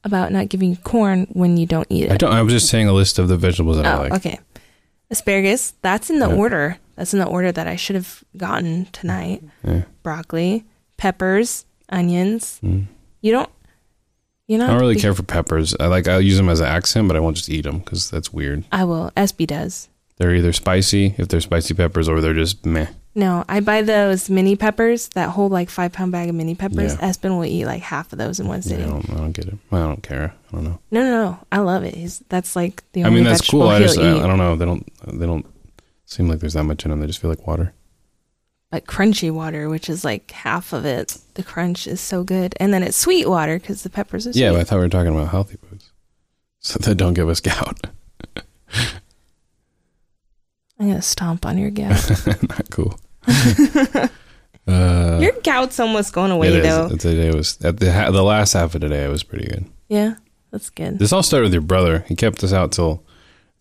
about 0.05 0.31
not 0.31 0.47
giving 0.49 0.69
you 0.71 0.77
corn 0.77 1.27
when 1.33 1.57
you 1.57 1.65
don't 1.65 1.87
eat 1.89 2.05
it. 2.05 2.11
I 2.11 2.17
don't. 2.17 2.31
I 2.33 2.41
was 2.41 2.53
just 2.53 2.69
saying 2.69 2.87
a 2.87 2.93
list 2.93 3.19
of 3.19 3.27
the 3.27 3.35
vegetables 3.37 3.75
that 3.77 3.85
I 3.85 3.97
Oh, 3.97 4.01
like. 4.03 4.13
okay. 4.13 4.39
Asparagus. 5.11 5.73
That's 5.81 6.09
in 6.09 6.19
the 6.19 6.29
Yeah. 6.29 6.35
order. 6.35 6.77
That's 6.95 7.13
in 7.13 7.19
the 7.19 7.25
order 7.25 7.51
that 7.51 7.67
I 7.67 7.75
should 7.75 7.95
have 7.95 8.23
gotten 8.37 8.85
tonight. 8.91 9.43
Yeah. 9.63 9.83
Broccoli, 10.03 10.63
peppers, 10.97 11.65
onions. 11.89 12.59
Mm. 12.63 12.85
You 13.21 13.31
don't. 13.33 13.49
You 14.47 14.57
know. 14.57 14.65
I 14.65 14.69
don't 14.69 14.79
really 14.79 14.99
care 14.99 15.13
for 15.13 15.23
peppers. 15.23 15.75
I 15.79 15.87
like. 15.87 16.07
I'll 16.07 16.21
use 16.21 16.37
them 16.37 16.49
as 16.49 16.59
an 16.59 16.67
accent, 16.67 17.07
but 17.07 17.15
I 17.15 17.19
won't 17.19 17.37
just 17.37 17.49
eat 17.49 17.61
them 17.61 17.79
because 17.79 18.09
that's 18.09 18.33
weird. 18.33 18.65
I 18.71 18.83
will. 18.83 19.11
Espen 19.15 19.47
does. 19.47 19.89
They're 20.17 20.35
either 20.35 20.53
spicy 20.53 21.15
if 21.17 21.27
they're 21.27 21.41
spicy 21.41 21.73
peppers, 21.73 22.07
or 22.07 22.21
they're 22.21 22.33
just 22.33 22.65
meh. 22.65 22.87
No, 23.15 23.45
I 23.47 23.59
buy 23.59 23.83
those 23.83 24.29
mini 24.29 24.55
peppers 24.55 25.09
that 25.09 25.29
hold 25.29 25.51
like 25.51 25.69
five 25.69 25.93
pound 25.93 26.11
bag 26.11 26.29
of 26.29 26.35
mini 26.35 26.55
peppers. 26.55 26.95
Yeah. 26.95 27.09
Espen 27.09 27.37
will 27.37 27.45
eat 27.45 27.65
like 27.65 27.81
half 27.83 28.11
of 28.11 28.19
those 28.19 28.39
in 28.39 28.47
one 28.47 28.57
I 28.57 28.61
sitting. 28.61 28.89
don't. 28.89 29.09
I 29.11 29.15
don't 29.15 29.31
get 29.31 29.47
it. 29.47 29.55
I 29.71 29.79
don't 29.79 30.01
care. 30.01 30.33
I 30.49 30.51
don't 30.51 30.63
know. 30.63 30.79
No, 30.91 31.01
no, 31.03 31.25
no. 31.25 31.39
I 31.51 31.59
love 31.59 31.83
it. 31.83 31.93
He's, 31.95 32.19
that's 32.29 32.55
like 32.55 32.83
the 32.93 33.03
Only 33.03 33.11
I 33.11 33.15
mean, 33.15 33.23
that's 33.23 33.47
cool. 33.49 33.63
I 33.63 33.79
just. 33.79 33.99
I. 33.99 34.17
I 34.23 34.27
don't 34.27 34.39
know. 34.39 34.55
They 34.55 34.65
don't. 34.65 35.19
They 35.19 35.25
don't 35.25 35.45
seem 36.05 36.27
like 36.27 36.39
there's 36.39 36.53
that 36.53 36.63
much 36.63 36.85
in 36.85 36.91
them. 36.91 36.99
They 36.99 37.07
just 37.07 37.19
feel 37.19 37.29
like 37.29 37.45
water. 37.47 37.73
Like 38.73 38.87
crunchy 38.87 39.31
water, 39.31 39.69
which 39.69 39.87
is 39.87 40.03
like 40.03 40.31
half 40.31 40.73
of 40.73 40.83
it. 40.83 41.19
The 41.35 41.43
crunch 41.43 41.85
is 41.87 42.01
so 42.01 42.23
good, 42.23 42.55
and 42.59 42.73
then 42.73 42.81
it's 42.81 42.97
sweet 42.97 43.29
water 43.29 43.59
because 43.59 43.83
the 43.83 43.89
peppers 43.89 44.25
are 44.25 44.33
sweet. 44.33 44.41
Yeah, 44.41 44.51
but 44.51 44.61
I 44.61 44.63
thought 44.63 44.77
we 44.77 44.81
were 44.81 44.89
talking 44.89 45.13
about 45.15 45.29
healthy 45.29 45.57
foods, 45.57 45.91
so 46.59 46.79
that 46.79 46.95
don't 46.95 47.13
give 47.13 47.29
us 47.29 47.39
gout. 47.39 47.79
I'm 50.79 50.87
gonna 50.89 51.01
stomp 51.03 51.45
on 51.45 51.57
your 51.59 51.69
gout. 51.69 52.09
Not 52.49 52.69
cool. 52.71 52.99
uh, 54.67 55.19
your 55.21 55.33
gout's 55.43 55.79
almost 55.79 56.11
going 56.11 56.31
away 56.31 56.59
though. 56.59 56.89
Today 56.89 57.31
was 57.33 57.63
at 57.63 57.79
the 57.79 57.85
the 58.11 58.23
last 58.23 58.53
half 58.53 58.73
of 58.73 58.81
today. 58.81 59.07
was 59.07 59.23
pretty 59.23 59.45
good. 59.45 59.65
Yeah, 59.87 60.15
that's 60.51 60.71
good. 60.71 60.97
This 60.97 61.13
all 61.13 61.21
started 61.23 61.45
with 61.45 61.53
your 61.53 61.61
brother. 61.61 62.03
He 62.07 62.15
kept 62.15 62.43
us 62.43 62.51
out 62.51 62.71
till 62.71 63.03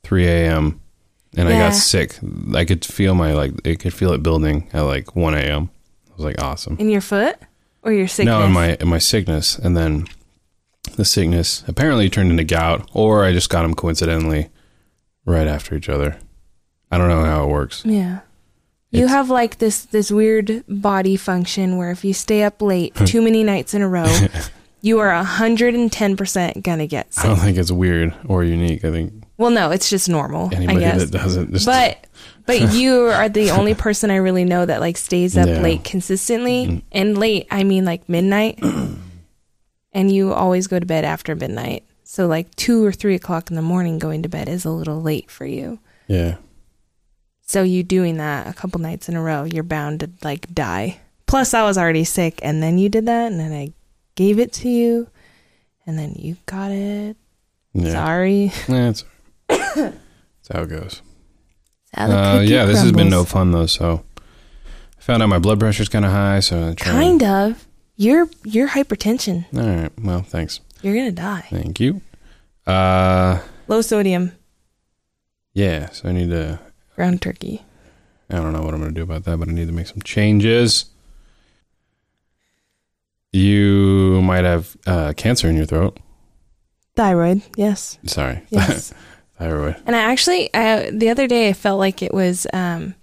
3 0.05 0.27
a.m. 0.27 0.81
and 1.37 1.49
I 1.49 1.53
got 1.53 1.75
sick. 1.75 2.19
I 2.55 2.65
could 2.65 2.85
feel 2.85 3.15
my 3.15 3.33
like, 3.33 3.53
I 3.67 3.75
could 3.75 3.95
feel 3.95 4.13
it 4.13 4.23
building 4.23 4.69
at 4.73 4.83
like 4.83 5.17
1 5.17 5.35
a.m. 5.35 5.71
I 6.11 6.15
was 6.15 6.25
like, 6.25 6.43
awesome. 6.43 6.77
In 6.79 6.91
your 6.91 7.01
foot 7.01 7.39
or 7.83 7.93
your 7.93 8.09
sickness? 8.09 8.33
No, 8.33 8.43
in 8.45 8.53
my 8.53 8.75
in 8.75 8.89
my 8.89 8.99
sickness, 8.99 9.59
and 9.59 9.77
then 9.77 10.07
the 10.97 11.05
sickness 11.05 11.65
apparently 11.67 12.11
turned 12.11 12.31
into 12.31 12.45
gout, 12.45 12.89
or 12.93 13.25
I 13.25 13.33
just 13.33 13.51
got 13.51 13.63
them 13.63 13.75
coincidentally 13.75 14.51
right 15.25 15.47
after 15.47 15.75
each 15.75 15.89
other. 15.89 16.19
I 16.91 16.99
don't 16.99 17.09
know 17.09 17.25
how 17.25 17.45
it 17.45 17.51
works. 17.51 17.83
Yeah. 17.85 18.21
You 18.91 19.07
have 19.07 19.31
like 19.31 19.57
this 19.57 19.87
this 19.87 20.11
weird 20.11 20.65
body 20.69 21.17
function 21.17 21.79
where 21.79 21.91
if 21.91 22.05
you 22.05 22.13
stay 22.13 22.43
up 22.43 22.61
late 22.61 22.95
too 23.07 23.23
many 23.23 23.43
nights 23.43 23.73
in 23.73 23.81
a 23.81 23.89
row, 23.89 24.15
you 24.83 24.99
are 24.99 25.11
hundred 25.25 25.75
and 25.75 25.91
ten 25.91 26.15
percent 26.15 26.63
gonna 26.63 26.87
get 26.87 27.15
sick. 27.15 27.25
I 27.25 27.29
don't 27.29 27.39
think 27.39 27.57
it's 27.57 27.73
weird 27.73 28.15
or 28.27 28.45
unique. 28.45 28.85
I 28.85 28.91
think 28.91 29.25
Well, 29.43 29.51
no, 29.51 29.71
it's 29.73 29.91
just 29.91 30.09
normal. 30.09 30.51
I 30.55 30.75
guess. 30.77 31.11
that 31.11 31.11
doesn't 31.11 31.53
just 31.53 31.67
but 31.67 32.07
but 32.47 32.73
you 32.73 33.03
are 33.07 33.29
the 33.29 33.51
only 33.51 33.75
person 33.75 34.11
I 34.11 34.17
really 34.17 34.45
know 34.45 34.65
that 34.65 34.81
like 34.81 34.97
stays 34.97 35.37
up 35.37 35.47
Yeah. 35.49 35.61
late 35.61 35.85
consistently 35.85 36.67
Mm. 36.67 36.83
and 36.93 37.19
late 37.19 37.47
I 37.51 37.65
mean 37.65 37.85
like 37.85 38.09
midnight 38.09 38.59
and 39.93 40.11
you 40.13 40.33
always 40.33 40.67
go 40.67 40.79
to 40.79 40.87
bed 40.87 41.05
after 41.05 41.35
midnight 41.35 41.85
so 42.05 42.27
like 42.27 42.55
two 42.57 42.85
or 42.85 42.93
three 42.93 43.15
o'clock 43.15 43.51
in 43.51 43.57
the 43.57 43.63
morning 43.63 43.99
going 43.99 44.23
to 44.23 44.29
bed 44.29 44.49
is 44.49 44.65
a 44.65 44.71
little 44.71 45.01
late 45.03 45.31
for 45.31 45.47
you 45.47 45.79
yeah. 46.09 46.37
so 47.43 47.63
you 47.63 47.83
doing 47.83 48.17
that 48.19 48.47
a 48.47 48.53
couple 48.53 48.81
nights 48.81 49.09
in 49.09 49.17
a 49.17 49.23
row 49.23 49.45
you're 49.45 49.63
bound 49.65 50.01
to 50.01 50.11
like 50.23 50.53
die 50.55 50.99
plus 51.27 51.55
I 51.55 51.63
was 51.65 51.79
already 51.79 52.05
sick 52.05 52.39
and 52.43 52.63
then 52.63 52.79
you 52.79 52.89
did 52.89 53.07
that 53.07 53.31
and 53.33 53.41
then 53.41 53.53
I 53.53 53.73
gave 54.15 54.39
it 54.39 54.53
to 54.55 54.69
you 54.69 55.09
and 55.87 55.99
then 55.99 56.15
you 56.17 56.37
got 56.47 56.71
it 56.71 57.17
Yeah. 57.73 57.93
sorry 57.93 58.53
Yeah, 58.69 58.91
it's, 58.91 59.05
it's 59.53 60.49
how 60.53 60.63
it 60.63 60.69
goes. 60.69 61.03
Uh, 61.95 62.39
cookie 62.39 62.47
yeah, 62.53 62.65
this 62.65 62.81
has 62.81 62.93
been 62.93 63.11
no 63.11 63.25
fun 63.25 63.53
though. 63.53 63.67
So 63.67 64.03
I 64.19 65.01
found 65.03 65.23
out 65.23 65.29
my 65.29 65.39
blood 65.39 65.61
pressure's 65.61 65.89
kind 65.89 66.05
of 66.05 66.11
high. 66.11 66.41
So 66.41 66.71
I 66.71 66.75
tried. 66.75 66.93
kind 66.93 67.23
of 67.23 67.67
you're 67.97 68.29
you're 68.45 68.69
hypertension 68.69 69.45
All 69.55 69.83
right. 69.83 69.93
Well, 70.01 70.23
thanks. 70.23 70.61
you're 70.81 70.95
gonna 70.95 71.13
die 71.13 71.47
Thank 71.51 71.81
you. 71.81 72.01
Uh, 72.67 73.41
Low 73.69 73.81
sodium 73.83 74.33
yeah. 75.55 75.91
So 75.91 76.09
I 76.09 76.13
need 76.13 76.31
to. 76.31 76.59
ground 76.97 77.21
turkey. 77.21 77.63
I 78.31 78.37
don't 78.37 78.53
know 78.55 78.63
what 78.63 78.73
I'm 78.73 78.81
going 78.81 78.95
to 78.95 78.99
do 78.99 79.03
about 79.03 79.25
that, 79.25 79.37
but 79.39 79.49
I 79.49 79.53
need 79.53 79.67
to 79.67 79.73
make 79.75 79.87
some 79.87 80.01
changes. 80.01 80.87
You 83.33 84.21
might 84.23 84.45
have 84.45 84.77
uh, 84.87 85.13
cancer 85.17 85.49
in 85.49 85.57
your 85.57 85.67
throat. 85.67 85.99
Thyroid, 86.97 87.43
yes, 87.57 87.99
Sorry, 88.07 88.43
yes. 88.51 88.93
thyroid. 89.43 89.77
and 89.87 89.97
I 89.97 90.01
actually, 90.01 90.55
I, 90.55 90.91
the 90.91 91.11
other 91.11 91.27
day, 91.27 91.49
I 91.49 91.53
felt 91.53 91.79
like 91.79 92.03
it 92.03 92.15
was 92.15 92.47
um, 92.53 92.95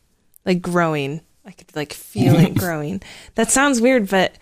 like 0.45 0.61
growing. 0.61 1.21
I 1.45 1.51
could 1.51 1.75
like 1.75 1.93
feel 1.93 2.35
it 2.35 2.55
growing. 2.57 3.01
That 3.35 3.49
sounds 3.49 3.81
weird, 3.81 4.09
but 4.09 4.35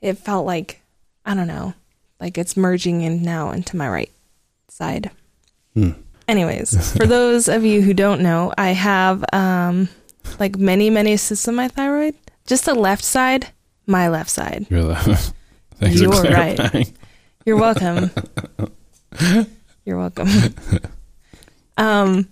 it 0.00 0.18
felt 0.18 0.46
like 0.46 0.80
I 1.24 1.34
don't 1.34 1.46
know, 1.46 1.74
like 2.20 2.38
it's 2.38 2.56
merging 2.56 3.00
in 3.00 3.22
now 3.22 3.50
into 3.50 3.76
my 3.76 3.88
right 3.88 4.10
side. 4.68 5.10
Hmm. 5.74 5.92
Anyways, 6.28 6.92
for 6.96 7.06
those 7.06 7.48
of 7.48 7.64
you 7.64 7.82
who 7.82 7.94
don't 7.94 8.20
know, 8.20 8.52
I 8.56 8.70
have 8.70 9.24
um, 9.32 9.88
like 10.38 10.56
many, 10.56 10.90
many 10.90 11.16
cysts 11.16 11.48
on 11.48 11.54
my 11.54 11.68
thyroid. 11.68 12.14
Just 12.46 12.66
the 12.66 12.74
left 12.74 13.04
side, 13.04 13.48
my 13.86 14.08
left 14.08 14.30
side. 14.30 14.66
You're 14.68 14.84
the. 14.84 14.94
Thanks 15.76 16.00
You're 16.00 16.12
for 16.12 16.22
right. 16.22 16.92
You're 17.44 17.56
welcome. 17.56 18.10
You're 19.84 19.98
welcome. 19.98 20.28
Um, 21.76 22.28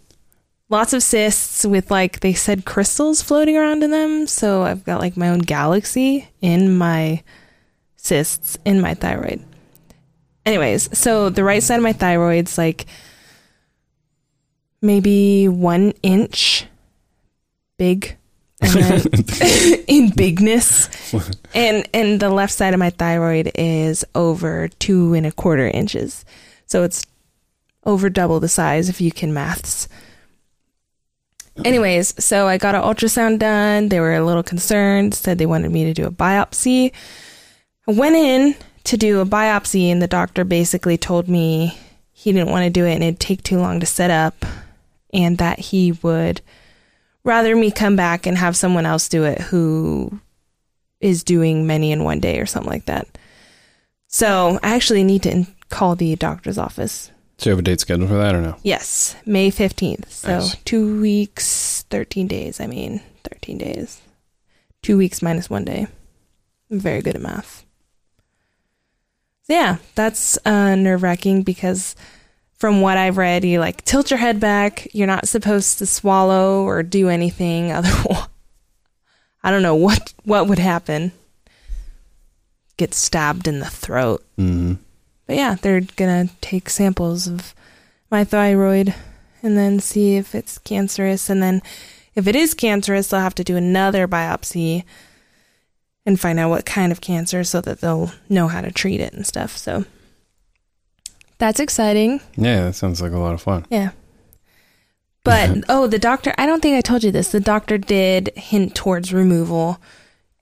lots 0.69 0.93
of 0.93 1.03
cysts 1.03 1.65
with 1.65 1.91
like 1.91 2.21
they 2.21 2.33
said 2.33 2.65
crystals 2.65 3.23
floating 3.23 3.57
around 3.57 3.83
in 3.83 3.91
them. 3.91 4.27
So 4.27 4.63
I've 4.63 4.85
got 4.85 5.01
like 5.01 5.17
my 5.17 5.29
own 5.29 5.41
galaxy 5.41 6.29
in 6.41 6.77
my 6.77 7.23
cysts 7.97 8.59
in 8.65 8.81
my 8.81 8.95
thyroid. 8.95 9.45
Anyways, 10.45 10.99
so 10.99 11.29
the 11.29 11.45
right 11.45 11.63
side 11.63 11.77
of 11.77 11.83
my 11.83 11.93
thyroid's 11.93 12.59
like 12.59 12.87
maybe 14.81 15.47
one 15.49 15.93
inch 16.03 16.67
big. 17.79 18.17
In 19.89 20.11
bigness 20.11 20.89
and 21.55 21.85
and 21.93 22.21
the 22.21 22.31
left 22.31 22.53
side 22.53 22.75
of 22.75 22.79
my 22.79 22.91
thyroid 22.91 23.51
is 23.57 24.05
over 24.15 24.69
two 24.79 25.15
and 25.15 25.27
a 25.27 25.33
quarter 25.33 25.67
inches 25.67 26.25
so 26.67 26.85
it's 26.85 27.05
over 27.85 28.09
double 28.09 28.41
the 28.41 28.49
size 28.49 28.89
if 28.89 29.01
you 29.01 29.11
can 29.11 29.33
maths 29.33 29.89
anyways 31.65 32.15
so 32.23 32.47
i 32.47 32.57
got 32.57 32.75
an 32.75 32.83
ultrasound 32.83 33.39
done 33.39 33.89
they 33.89 34.01
were 34.01 34.15
a 34.15 34.25
little 34.25 34.43
concerned 34.43 35.15
said 35.15 35.39
they 35.39 35.47
wanted 35.47 35.71
me 35.71 35.85
to 35.85 35.93
do 35.93 36.07
a 36.07 36.11
biopsy 36.11 36.93
i 37.87 37.93
went 37.93 38.17
in 38.17 38.55
to 38.85 38.97
do 38.97 39.21
a 39.21 39.27
biopsy 39.27 39.89
and 39.89 40.01
the 40.01 40.07
doctor 40.07 40.45
basically 40.45 40.97
told 40.97 41.29
me 41.29 41.79
he 42.13 42.33
didn't 42.33 42.51
want 42.51 42.65
to 42.65 42.71
do 42.71 42.87
it 42.87 42.95
and 42.95 43.03
it'd 43.03 43.21
take 43.21 43.43
too 43.43 43.59
long 43.59 43.81
to 43.81 43.87
set 43.87 44.11
up 44.11 44.45
and 45.13 45.39
that 45.39 45.59
he 45.59 45.93
would 46.03 46.41
rather 47.25 47.55
me 47.55 47.71
come 47.71 47.97
back 47.97 48.27
and 48.27 48.39
have 48.39 48.57
someone 48.57 48.87
else 48.87 49.09
do 49.09 49.25
it 49.25 49.41
who 49.41 50.21
is 51.01 51.23
doing 51.23 51.67
many 51.67 51.93
in 51.93 52.05
one 52.05 52.21
day 52.21 52.39
or 52.39 52.47
something 52.47 52.71
like 52.71 52.87
that. 52.87 53.07
So 54.09 54.59
I 54.63 54.75
actually 54.75 55.05
need 55.05 55.23
to 55.25 55.47
call 55.69 55.97
the 55.97 56.15
doctor's 56.17 56.59
office. 56.59 57.11
Do 57.43 57.51
you 57.51 57.57
have 57.57 57.59
a 57.59 57.63
date 57.63 57.81
scheduled 57.81 58.09
for 58.09 58.15
that 58.19 58.37
or 58.37 58.41
no? 58.41 58.57
Yes, 58.63 59.17
May 59.27 59.51
15th. 59.51 60.09
So 60.09 60.29
Nice. 60.29 60.55
two 60.65 61.01
weeks, 61.01 61.85
13 61.91 62.29
days. 62.29 62.61
I 62.61 62.69
mean, 62.69 63.01
13 63.25 63.59
days. 63.59 64.01
Two 64.81 64.97
weeks 64.97 65.23
minus 65.23 65.51
one 65.51 65.65
day. 65.65 65.89
I'm 66.71 66.79
very 66.79 67.03
good 67.03 67.17
at 67.17 67.21
math. 67.21 67.65
So 69.49 69.55
yeah, 69.55 69.79
that's 69.97 70.39
uh, 70.47 70.77
nerve 70.77 71.03
wracking 71.03 71.43
because 71.43 71.97
from 72.55 72.81
what 72.81 72.97
I've 72.97 73.17
read, 73.17 73.45
you 73.45 73.59
like 73.59 73.85
tilt 73.85 74.13
your 74.13 74.19
head 74.19 74.39
back. 74.39 74.87
You're 74.93 75.09
not 75.09 75.27
supposed 75.27 75.79
to 75.79 75.87
swallow 75.87 76.63
or 76.63 76.85
do 76.85 77.09
anything. 77.09 77.73
Otherwise, 77.73 78.29
I 79.43 79.51
don't 79.51 79.63
know 79.63 79.75
what 79.75 80.15
what 80.23 80.47
would 80.47 80.61
happen. 80.61 81.11
Get 82.77 82.95
stabbed 82.95 83.49
in 83.49 83.59
the 83.59 83.67
throat. 83.69 84.25
Mm-hmm. 84.39 84.75
But 85.33 85.39
yeah, 85.39 85.55
they're 85.55 85.81
gonna 85.81 86.29
take 86.43 86.69
samples 86.69 87.27
of 87.27 87.55
my 88.11 88.23
thyroid 88.23 88.95
and 89.43 89.57
then 89.57 89.81
see 89.81 90.17
if 90.17 90.35
it's 90.35 90.59
cancerous. 90.59 91.31
And 91.31 91.43
then 91.43 91.63
if 92.15 92.27
it 92.27 92.37
is 92.37 92.53
cancerous, 92.53 93.09
they'll 93.09 93.21
have 93.21 93.35
to 93.37 93.43
do 93.43 93.57
another 93.57 94.07
biopsy 94.07 94.85
and 96.05 96.21
find 96.21 96.39
out 96.39 96.51
what 96.51 96.67
kind 96.67 96.93
of 96.93 97.01
cancer 97.01 97.45
so 97.45 97.63
that 97.63 97.81
they'll 97.81 98.13
know 98.29 98.47
how 98.47 98.61
to 98.61 98.71
treat 98.71 99.01
it 99.01 99.15
and 99.15 99.27
stuff. 99.27 99.57
So 99.57 99.87
that's 101.39 101.61
exciting. 101.61 102.21
Yeah, 102.37 102.65
that 102.65 102.75
sounds 102.75 103.01
like 103.01 103.13
a 103.13 103.19
lot 103.19 103.33
of 103.33 103.41
fun. 103.41 103.65
Yeah. 103.71 103.93
But 105.25 105.65
oh, 105.71 105.87
the 105.87 105.99
doctor, 105.99 106.35
I 106.37 106.45
don't 106.45 106.61
think 106.61 106.77
I 106.77 106.83
told 106.83 107.05
you 107.05 107.11
this. 107.11 107.33
The 107.33 107.41
doctor 107.41 107.79
did 107.79 108.33
hint 108.37 108.75
towards 108.75 109.15
removal 109.15 109.81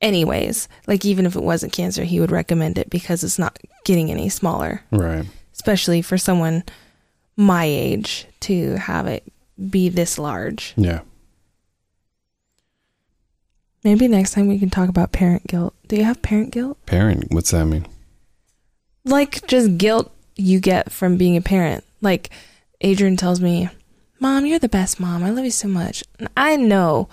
anyways. 0.00 0.68
Like 0.86 1.04
even 1.04 1.26
if 1.26 1.36
it 1.36 1.42
wasn't 1.42 1.72
cancer, 1.72 2.04
he 2.04 2.20
would 2.20 2.30
recommend 2.30 2.78
it 2.78 2.90
because 2.90 3.22
it's 3.24 3.38
not 3.38 3.58
getting 3.84 4.10
any 4.10 4.28
smaller, 4.28 4.82
Right. 4.90 5.26
especially 5.52 6.02
for 6.02 6.18
someone 6.18 6.64
my 7.36 7.64
age 7.64 8.26
to 8.40 8.76
have 8.76 9.06
it 9.06 9.24
be 9.70 9.88
this 9.88 10.18
large. 10.18 10.74
Yeah. 10.76 11.00
Maybe 13.82 14.08
next 14.08 14.32
time 14.32 14.46
we 14.48 14.58
can 14.58 14.68
talk 14.70 14.88
about 14.88 15.12
parent 15.12 15.46
guilt. 15.46 15.74
Do 15.88 15.96
you 15.96 16.04
have 16.04 16.20
parent 16.20 16.50
guilt? 16.52 16.84
Parent. 16.86 17.30
What's 17.30 17.50
that 17.52 17.64
mean? 17.64 17.86
Like 19.04 19.46
just 19.46 19.78
guilt 19.78 20.12
you 20.36 20.60
get 20.60 20.92
from 20.92 21.16
being 21.16 21.36
a 21.36 21.40
parent. 21.40 21.84
Like 22.02 22.28
Adrian 22.82 23.16
tells 23.16 23.40
me, 23.40 23.70
"Mom, 24.18 24.44
you're 24.44 24.58
the 24.58 24.68
best 24.68 25.00
mom. 25.00 25.22
I 25.24 25.30
love 25.30 25.44
you 25.46 25.50
so 25.50 25.68
much." 25.68 26.04
And 26.18 26.28
I 26.36 26.56
know. 26.56 27.08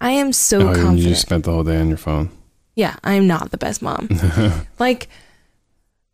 I 0.00 0.10
am 0.12 0.32
so 0.32 0.58
oh, 0.58 0.60
you- 0.60 0.66
confident. 0.74 0.98
you 0.98 1.08
just 1.08 1.22
spent 1.22 1.44
the 1.44 1.52
whole 1.52 1.64
day 1.64 1.78
on 1.80 1.88
your 1.88 1.96
phone. 1.98 2.30
yeah, 2.76 2.96
I'm 3.04 3.26
not 3.26 3.50
the 3.50 3.58
best 3.58 3.82
mom. 3.82 4.08
like 4.78 5.08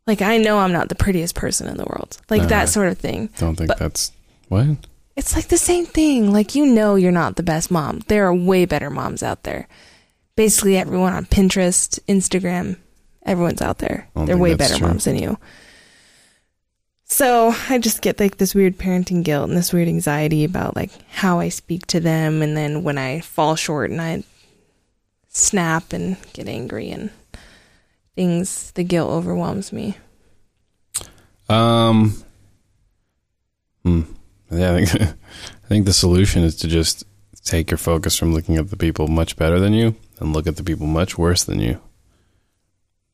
like 0.06 0.20
I 0.22 0.38
know 0.38 0.58
I'm 0.58 0.72
not 0.72 0.88
the 0.88 0.94
prettiest 0.94 1.34
person 1.34 1.66
in 1.68 1.76
the 1.76 1.84
world. 1.84 2.18
Like 2.30 2.40
Uh-huh. 2.40 2.48
that 2.50 2.68
sort 2.68 2.88
of 2.88 2.98
thing. 2.98 3.30
Don't 3.38 3.56
think 3.56 3.68
But- 3.68 3.78
that's 3.78 4.12
what. 4.48 4.66
It's 5.16 5.36
like 5.36 5.46
the 5.46 5.58
same 5.58 5.86
thing. 5.86 6.32
Like 6.32 6.54
you 6.56 6.66
know 6.66 6.96
you're 6.96 7.12
not 7.12 7.36
the 7.36 7.42
best 7.44 7.70
mom. 7.70 8.00
There 8.08 8.26
are 8.26 8.34
way 8.34 8.64
better 8.64 8.90
moms 8.90 9.22
out 9.22 9.44
there. 9.44 9.68
Basically 10.36 10.76
everyone 10.76 11.12
on 11.12 11.24
Pinterest, 11.26 12.00
Instagram, 12.08 12.76
everyone's 13.24 13.62
out 13.62 13.78
there. 13.78 14.08
They're 14.16 14.36
way 14.36 14.54
better 14.54 14.76
true. 14.78 14.88
moms 14.88 15.04
than 15.04 15.16
you. 15.16 15.38
So 17.04 17.54
I 17.68 17.78
just 17.78 18.02
get 18.02 18.18
like 18.18 18.38
this 18.38 18.54
weird 18.54 18.78
parenting 18.78 19.22
guilt 19.22 19.48
and 19.48 19.56
this 19.56 19.72
weird 19.72 19.88
anxiety 19.88 20.44
about 20.44 20.74
like 20.74 20.90
how 21.10 21.38
I 21.38 21.48
speak 21.48 21.86
to 21.88 22.00
them 22.00 22.42
and 22.42 22.56
then 22.56 22.82
when 22.82 22.98
I 22.98 23.20
fall 23.20 23.56
short 23.56 23.90
and 23.90 24.00
I 24.00 24.24
snap 25.28 25.92
and 25.92 26.16
get 26.32 26.48
angry 26.48 26.90
and 26.90 27.10
things 28.14 28.70
the 28.72 28.84
guilt 28.84 29.10
overwhelms 29.10 29.72
me. 29.72 29.96
Um. 31.48 32.22
Hmm. 33.82 34.02
Yeah, 34.50 34.74
I 34.74 34.84
think 34.84 35.02
I 35.64 35.66
think 35.68 35.84
the 35.84 35.92
solution 35.92 36.42
is 36.42 36.56
to 36.56 36.68
just 36.68 37.04
take 37.44 37.70
your 37.70 37.78
focus 37.78 38.16
from 38.16 38.32
looking 38.32 38.56
at 38.56 38.70
the 38.70 38.76
people 38.76 39.08
much 39.08 39.36
better 39.36 39.60
than 39.60 39.74
you 39.74 39.94
and 40.18 40.32
look 40.32 40.46
at 40.46 40.56
the 40.56 40.64
people 40.64 40.86
much 40.86 41.18
worse 41.18 41.44
than 41.44 41.60
you. 41.60 41.80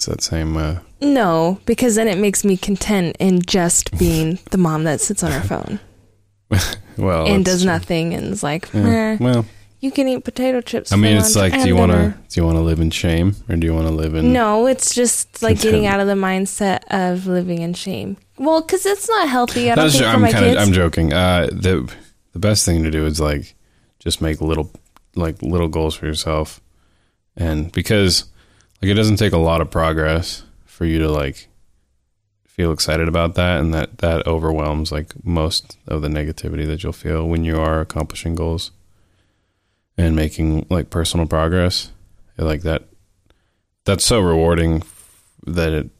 It's 0.00 0.06
that 0.06 0.22
same. 0.22 0.56
Uh, 0.56 0.78
No, 1.02 1.60
because 1.66 1.94
then 1.94 2.08
it 2.08 2.16
makes 2.16 2.42
me 2.42 2.56
content 2.56 3.16
in 3.20 3.42
just 3.42 3.98
being 3.98 4.38
the 4.50 4.56
mom 4.56 4.84
that 4.84 4.98
sits 5.02 5.22
on 5.22 5.30
her 5.30 5.40
phone 5.46 5.78
well, 6.96 7.26
and 7.26 7.44
does 7.44 7.60
true. 7.64 7.70
nothing 7.70 8.14
and 8.14 8.32
is 8.32 8.42
like, 8.42 8.72
Yeah. 8.72 8.80
"Meh, 8.80 9.16
Well, 9.20 9.44
you 9.80 9.90
can 9.90 10.08
eat 10.08 10.24
potato 10.24 10.62
chips. 10.62 10.90
I 10.90 10.96
mean, 10.96 11.18
it's 11.18 11.36
like, 11.36 11.52
do 11.52 11.68
you 11.68 11.76
want 11.76 11.92
to 11.92 12.14
do 12.30 12.40
you 12.40 12.46
want 12.46 12.56
to 12.56 12.62
live 12.62 12.80
in 12.80 12.88
shame 12.90 13.36
or 13.50 13.56
do 13.56 13.66
you 13.66 13.74
want 13.74 13.88
to 13.88 13.92
live 13.92 14.14
in? 14.14 14.32
No, 14.32 14.66
it's 14.66 14.94
just 14.94 15.42
like 15.42 15.60
getting 15.60 15.84
out 15.86 16.00
of 16.00 16.06
the 16.06 16.14
mindset 16.14 16.80
of 16.90 17.26
living 17.26 17.60
in 17.60 17.74
shame. 17.74 18.16
Well, 18.38 18.62
because 18.62 18.86
it's 18.86 19.06
not 19.06 19.28
healthy. 19.28 19.70
I 19.70 19.74
don't 19.74 19.84
That's- 19.84 19.92
think 19.98 20.04
for 20.06 20.14
I'm 20.16 20.22
my 20.22 20.32
kinda- 20.32 20.54
kids. 20.54 20.60
I'm 20.66 20.72
joking. 20.72 21.12
Uh, 21.12 21.46
the 21.52 21.92
the 22.32 22.38
best 22.38 22.64
thing 22.64 22.82
to 22.84 22.90
do 22.90 23.04
is 23.04 23.20
like 23.20 23.54
just 23.98 24.22
make 24.22 24.40
little 24.40 24.70
like 25.14 25.42
little 25.42 25.68
goals 25.68 25.94
for 25.94 26.06
yourself, 26.06 26.62
and 27.36 27.70
because 27.72 28.24
like 28.82 28.90
it 28.90 28.94
doesn't 28.94 29.16
take 29.16 29.32
a 29.32 29.38
lot 29.38 29.60
of 29.60 29.70
progress 29.70 30.42
for 30.64 30.84
you 30.84 30.98
to 31.00 31.08
like 31.10 31.48
feel 32.46 32.72
excited 32.72 33.08
about 33.08 33.34
that, 33.36 33.60
and 33.60 33.72
that 33.74 33.98
that 33.98 34.26
overwhelms 34.26 34.90
like 34.92 35.14
most 35.24 35.76
of 35.86 36.02
the 36.02 36.08
negativity 36.08 36.66
that 36.66 36.82
you'll 36.82 36.92
feel 36.92 37.26
when 37.28 37.44
you 37.44 37.58
are 37.58 37.80
accomplishing 37.80 38.34
goals 38.34 38.70
and 39.96 40.14
making 40.16 40.66
like 40.70 40.90
personal 40.90 41.26
progress. 41.26 41.90
Like 42.36 42.62
that, 42.62 42.84
that's 43.84 44.04
so 44.04 44.20
rewarding 44.20 44.82
that 45.46 45.72
it 45.72 45.90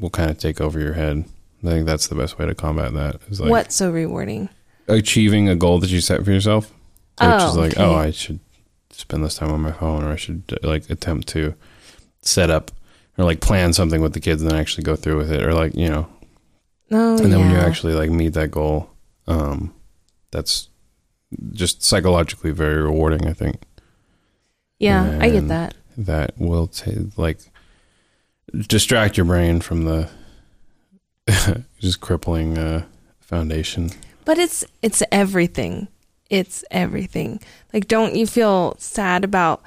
will 0.00 0.10
kind 0.10 0.30
of 0.30 0.38
take 0.38 0.60
over 0.60 0.80
your 0.80 0.94
head. 0.94 1.24
I 1.64 1.66
think 1.70 1.86
that's 1.86 2.08
the 2.08 2.14
best 2.16 2.38
way 2.38 2.46
to 2.46 2.54
combat 2.54 2.94
that. 2.94 3.16
Is 3.30 3.40
like 3.40 3.50
What's 3.50 3.74
so 3.76 3.90
rewarding? 3.90 4.48
achieving 4.88 5.48
a 5.48 5.54
goal 5.56 5.78
that 5.80 5.90
you 5.90 6.00
set 6.00 6.24
for 6.24 6.32
yourself, 6.32 6.70
which 6.70 7.28
Oh, 7.28 7.48
is 7.50 7.56
like, 7.56 7.72
okay. 7.74 7.82
oh, 7.84 7.94
I 7.94 8.10
should 8.10 8.40
spend 8.90 9.22
this 9.24 9.34
time 9.36 9.50
on 9.52 9.60
my 9.60 9.72
phone, 9.72 10.02
or 10.04 10.10
I 10.12 10.16
should 10.16 10.42
like 10.64 10.88
attempt 10.90 11.28
to 11.28 11.54
set 12.22 12.50
up 12.50 12.70
or 13.16 13.24
like 13.24 13.40
plan 13.40 13.72
something 13.72 14.00
with 14.00 14.12
the 14.12 14.20
kids 14.20 14.42
and 14.42 14.50
then 14.50 14.58
actually 14.58 14.84
go 14.84 14.96
through 14.96 15.16
with 15.16 15.32
it, 15.32 15.42
or 15.42 15.52
like 15.54 15.74
you 15.74 15.88
know, 15.88 16.08
Oh, 16.90 17.18
and 17.22 17.32
then 17.32 17.40
when 17.40 17.50
you 17.50 17.58
actually 17.58 17.94
like 17.94 18.10
meet 18.10 18.32
that 18.34 18.50
goal, 18.50 18.90
um, 19.26 19.74
that's 20.30 20.68
just 21.52 21.82
psychologically 21.82 22.50
very 22.50 22.80
rewarding. 22.82 23.26
I 23.26 23.32
think 23.34 23.60
yeah, 24.78 25.18
I 25.20 25.28
get 25.30 25.48
that. 25.48 25.74
that 25.98 26.38
will 26.38 26.66
take 26.66 27.18
like 27.18 27.40
distract 28.66 29.16
your 29.16 29.26
brain 29.26 29.60
from 29.60 29.84
the 29.84 30.08
just 31.80 32.00
crippling 32.00 32.56
uh, 32.56 32.84
foundation. 33.20 33.90
But 34.24 34.38
it's 34.38 34.64
it's 34.80 35.02
everything. 35.12 35.88
It's 36.30 36.64
everything. 36.70 37.40
Like 37.74 37.88
don't 37.88 38.14
you 38.14 38.26
feel 38.26 38.76
sad 38.78 39.24
about 39.24 39.62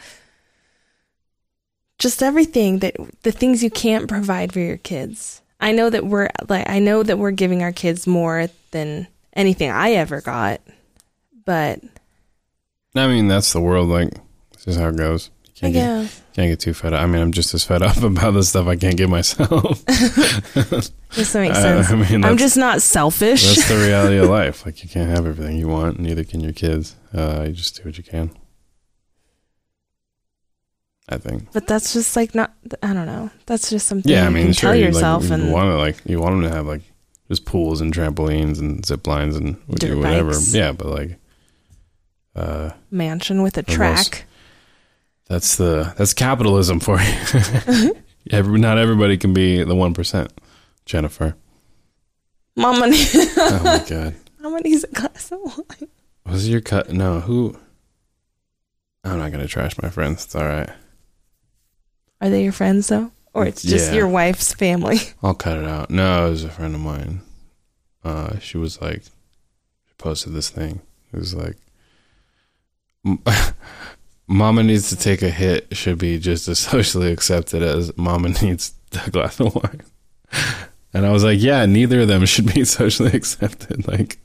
just 2.02 2.24
everything 2.24 2.80
that 2.80 2.96
the 3.22 3.32
things 3.32 3.64
you 3.64 3.70
can't 3.70 4.10
provide 4.10 4.52
for 4.52 4.60
your 4.60 4.78
kids. 4.78 5.42
I 5.60 5.72
know 5.72 5.90
that 5.90 6.04
we're 6.04 6.30
like 6.50 6.68
I 6.68 6.80
know 6.80 7.04
that 7.04 7.20
we're 7.20 7.32
giving 7.32 7.62
our 7.62 7.72
kids 7.72 8.08
more 8.08 8.48
than 8.72 9.08
anything 9.34 9.70
I 9.70 9.92
ever 9.92 10.20
got. 10.20 10.62
But 11.46 11.80
I 12.96 13.08
mean, 13.08 13.28
that's 13.28 13.54
the 13.54 13.62
world. 13.62 13.88
Like, 13.88 14.10
this 14.54 14.68
is 14.68 14.78
how 14.78 14.90
it 14.90 14.98
goes. 14.98 15.30
You 15.46 15.68
I 15.68 15.72
can't, 15.72 16.08
get, 16.08 16.22
can't 16.34 16.52
get 16.52 16.60
too 16.60 16.74
fed 16.74 16.94
up. 16.94 17.02
I 17.02 17.06
mean, 17.06 17.22
I'm 17.22 17.32
just 17.32 17.54
as 17.54 17.64
fed 17.64 17.84
up 17.84 17.98
about 18.04 18.32
the 18.32 18.42
stuff 18.42 18.66
I 18.66 18.76
can't 18.76 18.98
get 18.98 19.10
myself. 19.10 19.86
this 19.86 21.36
makes 21.36 21.58
sense. 21.60 21.92
I 21.92 21.96
mean, 21.96 22.26
I'm 22.26 22.38
just 22.38 22.58
not 22.58 22.82
selfish. 22.82 23.44
That's 23.44 23.70
the 23.70 23.76
reality 23.76 24.18
of 24.18 24.28
life. 24.40 24.66
Like, 24.66 24.84
you 24.84 24.90
can't 24.90 25.10
have 25.10 25.28
everything 25.28 25.58
you 25.58 25.68
want, 25.68 26.00
neither 26.00 26.24
can 26.24 26.40
your 26.40 26.54
kids. 26.54 26.96
Uh, 27.14 27.44
you 27.48 27.54
just 27.54 27.76
do 27.76 27.84
what 27.84 27.96
you 27.96 28.04
can. 28.04 28.32
I 31.12 31.18
think. 31.18 31.52
but 31.52 31.68
that's 31.68 31.94
just 31.94 32.16
like 32.16 32.34
not 32.34 32.54
I 32.82 32.94
don't 32.94 33.06
know. 33.06 33.30
That's 33.46 33.70
just 33.70 33.88
something 33.88 34.10
Yeah, 34.12 34.26
I 34.26 34.30
mean, 34.30 34.46
can 34.46 34.54
sure. 34.54 34.70
tell 34.72 34.80
you, 34.80 34.86
yourself 34.86 35.24
like, 35.24 35.32
and 35.40 35.48
you 35.48 35.54
want 35.54 35.68
to 35.68 35.78
like 35.78 35.98
you 36.06 36.20
want 36.20 36.36
them 36.42 36.50
to 36.50 36.56
have 36.56 36.66
like 36.66 36.82
just 37.28 37.46
pools 37.46 37.82
and 37.82 37.94
trampolines 37.94 38.60
and 38.60 38.86
zip 38.86 39.06
lines 39.08 39.36
and 39.36 39.56
Dirt 39.70 39.98
whatever. 39.98 40.32
bikes. 40.32 40.54
Yeah, 40.54 40.72
but 40.74 40.88
like, 40.88 41.18
uh, 42.36 42.72
mansion 42.90 43.42
with 43.42 43.58
a 43.58 43.64
track. 43.64 44.26
that's 45.28 45.56
the 45.58 45.94
that's 45.98 46.14
capitalism 46.14 46.80
for 46.80 47.00
you. 47.02 47.96
Every, 48.30 48.60
not 48.60 48.78
everybody 48.78 49.18
can 49.18 49.34
be 49.34 49.64
the 49.64 49.76
one 49.76 49.94
percent. 49.94 50.32
Jennifer. 50.86 51.36
Mama, 52.56 52.88
need- 52.88 53.08
Oh 53.38 53.62
my 53.64 53.84
god. 53.90 54.16
Mama 54.40 54.60
needs 54.62 54.84
a 54.84 54.88
glass 54.88 55.32
of 55.32 55.40
wine. 55.42 55.90
Was 56.26 56.48
your 56.50 56.62
cut? 56.62 56.92
No, 56.92 57.20
who? 57.22 57.58
I'm 59.04 59.18
not 59.18 59.32
gonna 59.32 59.48
trash 59.48 59.76
my 59.82 59.90
friends. 59.90 60.26
It's 60.26 60.36
all 60.36 60.46
right. 60.46 60.70
Are 62.22 62.30
they 62.30 62.44
your 62.44 62.52
friends 62.54 62.88
though, 62.88 63.12
or 63.34 63.46
it's 63.46 63.62
just 63.64 63.90
Yeah. 63.92 63.98
your 63.98 64.08
wife's 64.08 64.54
family? 64.54 65.00
I'll 65.24 65.34
cut 65.34 65.58
it 65.58 65.66
out. 65.66 65.90
No, 65.90 66.28
it 66.28 66.30
was 66.30 66.44
a 66.44 66.50
friend 66.50 66.76
of 66.76 66.82
mine. 66.82 67.22
Uh, 68.04 68.38
she 68.40 68.58
was 68.58 68.82
like, 68.82 69.04
she 69.04 69.94
posted 69.98 70.34
this 70.34 70.50
thing. 70.50 70.82
It 71.14 71.18
was 71.20 71.34
like, 71.36 71.58
"Mama 74.28 74.64
needs 74.64 74.90
to 74.90 74.96
take 74.96 75.22
a 75.22 75.30
hit." 75.30 75.76
Should 75.76 75.98
be 75.98 76.20
just 76.20 76.48
as 76.48 76.60
socially 76.72 77.12
accepted 77.12 77.62
as 77.64 77.96
"Mama 77.98 78.30
needs 78.42 78.74
a 79.06 79.10
glass 79.10 79.40
of 79.40 79.56
wine." 79.56 79.82
And 80.94 81.06
I 81.06 81.12
was 81.12 81.24
like, 81.24 81.42
"Yeah, 81.42 81.66
neither 81.66 82.02
of 82.02 82.08
them 82.08 82.26
should 82.26 82.54
be 82.54 82.64
socially 82.66 83.12
accepted. 83.14 83.88
Like, 83.88 84.18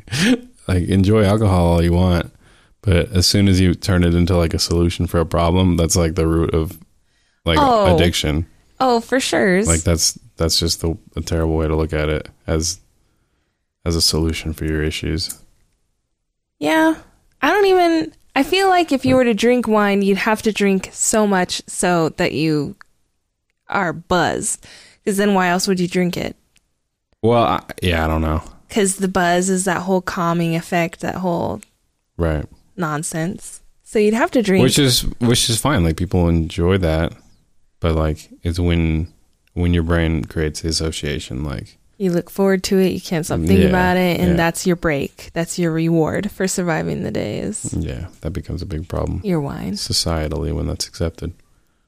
like 0.68 0.84
enjoy 0.88 1.24
alcohol 1.24 1.66
all 1.66 1.82
you 1.82 1.92
want, 1.92 2.32
but 2.82 3.10
as 3.12 3.26
soon 3.26 3.48
as 3.48 3.60
you 3.60 3.74
turn 3.74 4.04
it 4.04 4.14
into 4.14 4.36
like 4.36 4.54
a 4.54 4.58
solution 4.58 5.06
for 5.06 5.20
a 5.20 5.26
problem, 5.26 5.76
that's 5.76 5.96
like 5.96 6.14
the 6.14 6.26
root 6.26 6.52
of 6.54 6.78
like 7.46 7.58
Oh. 7.60 7.94
addiction." 7.94 8.46
Oh, 8.78 9.00
for 9.00 9.18
sure. 9.20 9.64
like 9.64 9.80
that's 9.82 10.18
that's 10.36 10.58
just 10.58 10.82
the, 10.82 10.98
a 11.16 11.22
terrible 11.22 11.56
way 11.56 11.66
to 11.66 11.74
look 11.74 11.94
at 11.94 12.10
it 12.10 12.28
as 12.46 12.78
as 13.86 13.96
a 13.96 14.02
solution 14.02 14.52
for 14.52 14.66
your 14.66 14.82
issues 14.82 15.38
yeah, 16.58 16.96
I 17.42 17.50
don't 17.50 17.66
even. 17.66 18.12
I 18.34 18.42
feel 18.42 18.68
like 18.68 18.90
if 18.92 19.04
you 19.04 19.14
were 19.16 19.24
to 19.24 19.34
drink 19.34 19.66
wine, 19.68 20.02
you'd 20.02 20.18
have 20.18 20.42
to 20.42 20.52
drink 20.52 20.88
so 20.92 21.26
much 21.26 21.62
so 21.66 22.10
that 22.10 22.32
you 22.32 22.76
are 23.68 23.92
buzzed. 23.92 24.66
Because 25.04 25.16
then, 25.18 25.34
why 25.34 25.48
else 25.48 25.68
would 25.68 25.80
you 25.80 25.88
drink 25.88 26.16
it? 26.16 26.36
well 27.22 27.44
I, 27.44 27.62
yeah 27.82 28.04
i 28.04 28.06
don't 28.08 28.20
know 28.22 28.42
Because 28.68 28.96
the 28.96 29.08
buzz 29.08 29.48
is 29.50 29.64
that 29.64 29.82
whole 29.82 30.02
calming 30.02 30.54
effect, 30.54 31.00
that 31.00 31.16
whole 31.16 31.60
right 32.16 32.44
nonsense. 32.76 33.62
So 33.82 33.98
you'd 33.98 34.14
have 34.14 34.30
to 34.32 34.42
drink. 34.42 34.62
which 34.62 34.78
is 34.78 35.02
which 35.20 35.48
is 35.50 35.60
fine 35.60 35.82
like 35.84 35.96
people 35.96 36.28
enjoy 36.28 36.78
that 36.78 37.12
but 37.80 37.94
like 37.94 38.28
it's 38.42 38.58
when 38.58 39.12
when 39.54 39.72
your 39.74 39.82
brain 39.82 40.24
creates 40.24 40.60
the 40.62 40.68
association 40.68 41.44
like 41.44 41.78
You 41.98 42.10
look 42.12 42.28
forward 42.28 42.62
to 42.64 42.78
it. 42.78 42.92
You 42.92 43.00
can't 43.00 43.24
stop 43.24 43.38
thinking 43.40 43.62
Yeah, 43.62 43.68
about 43.68 43.96
it, 43.96 44.20
and 44.20 44.30
yeah. 44.30 44.36
that's 44.36 44.66
your 44.66 44.76
break. 44.76 45.30
That's 45.32 45.58
your 45.58 45.72
reward 45.72 46.30
for 46.30 46.46
surviving 46.46 47.02
the 47.04 47.10
day. 47.10 47.38
Is 47.38 47.72
Yeah, 47.72 48.08
that 48.20 48.32
becomes 48.32 48.60
a 48.62 48.66
big 48.66 48.86
problem 48.88 49.20
your 49.24 49.40
wine. 49.40 49.74
societally 49.74 50.54
when 50.54 50.66
that's 50.66 50.86
accepted. 50.88 51.32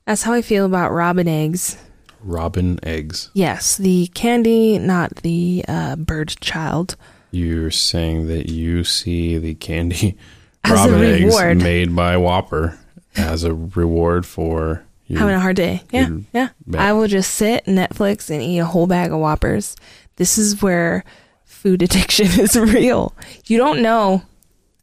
That's 0.07 0.23
how 0.23 0.33
I 0.33 0.41
feel 0.43 0.65
about 0.65 0.93
robin 0.93 1.29
eggs. 1.29 1.77
Robin 2.21 2.79
eggs. 2.83 3.31
Yes, 3.35 3.77
the 3.77 4.07
candy, 4.09 4.79
not 4.79 5.17
the 5.17 5.65
uh, 5.69 5.97
bird 5.97 6.35
child. 6.41 6.97
You're 7.31 7.71
saying 7.71 8.27
that 8.29 8.49
you 8.49 8.83
see 8.85 9.37
the 9.39 9.55
candy 9.55 10.17
As 10.65 10.73
robin 10.73 11.05
eggs 11.05 11.63
made 11.63 11.95
by 11.95 12.17
Whopper 12.17 12.79
as 13.17 13.45
a 13.45 13.53
reward 13.55 14.25
for 14.27 14.83
you. 15.09 15.19
Having 15.19 15.35
a 15.35 15.41
hard 15.41 15.57
day. 15.57 15.83
Yeah, 15.91 16.09
yeah. 16.33 16.49
I 16.77 16.93
will 16.93 17.09
just 17.09 17.35
sit 17.35 17.65
Netflix 17.67 18.31
and 18.31 18.41
eat 18.43 18.59
a 18.59 18.65
whole 18.67 18.87
bag 18.87 19.11
of 19.13 19.19
Whoppers. 19.19 19.75
This 20.17 20.39
is 20.39 20.63
where 20.63 21.05
food 21.45 21.83
addiction 21.87 22.27
is 22.41 22.57
real. 22.57 23.15
You 23.47 23.59
don't 23.59 23.83
know. 23.83 24.23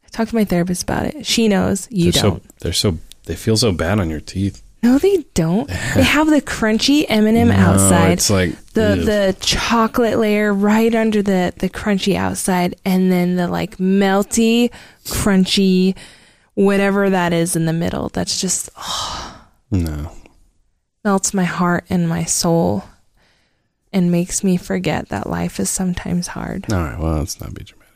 I 0.04 0.08
talked 0.10 0.30
to 0.30 0.36
my 0.36 0.44
therapist 0.44 0.82
about 0.82 1.06
it. 1.06 1.24
She 1.26 1.48
knows. 1.48 1.88
You 1.90 2.12
they're 2.12 2.22
don't. 2.22 2.42
so 2.42 2.48
they're 2.60 2.72
so 2.72 2.98
they 3.24 3.34
feel 3.36 3.56
so 3.56 3.72
bad 3.72 3.98
on 4.00 4.08
your 4.10 4.20
teeth. 4.20 4.62
no, 4.82 4.98
they 4.98 5.24
don't. 5.34 5.68
they 5.94 6.02
have 6.02 6.28
the 6.28 6.40
crunchy 6.40 7.04
M&M 7.08 7.48
No, 7.48 7.54
outside. 7.54 8.12
It's 8.12 8.30
like 8.30 8.56
the 8.72 8.92
ugh. 8.92 8.98
the 9.00 9.36
chocolate 9.40 10.18
layer 10.18 10.52
right 10.54 10.94
under 10.94 11.22
the 11.22 11.52
the 11.58 11.68
crunchy 11.68 12.14
outside 12.16 12.76
and 12.84 13.10
then 13.12 13.36
the 13.36 13.48
like 13.48 13.76
melty 13.78 14.70
crunchy 15.04 15.96
whatever 16.54 17.10
that 17.10 17.32
is 17.34 17.54
in 17.56 17.66
the 17.66 17.72
middle 17.72 18.08
that's 18.10 18.40
just 18.40 18.70
oh, 18.78 19.42
no. 19.70 20.10
Melts 21.06 21.32
my 21.32 21.44
heart 21.44 21.84
and 21.88 22.08
my 22.08 22.24
soul 22.24 22.82
and 23.92 24.10
makes 24.10 24.42
me 24.42 24.56
forget 24.56 25.08
that 25.08 25.30
life 25.30 25.60
is 25.60 25.70
sometimes 25.70 26.26
hard 26.26 26.66
All 26.72 26.80
right. 26.80 26.98
Well, 26.98 27.18
let's 27.18 27.40
not 27.40 27.54
be 27.54 27.62
dramatic. 27.62 27.94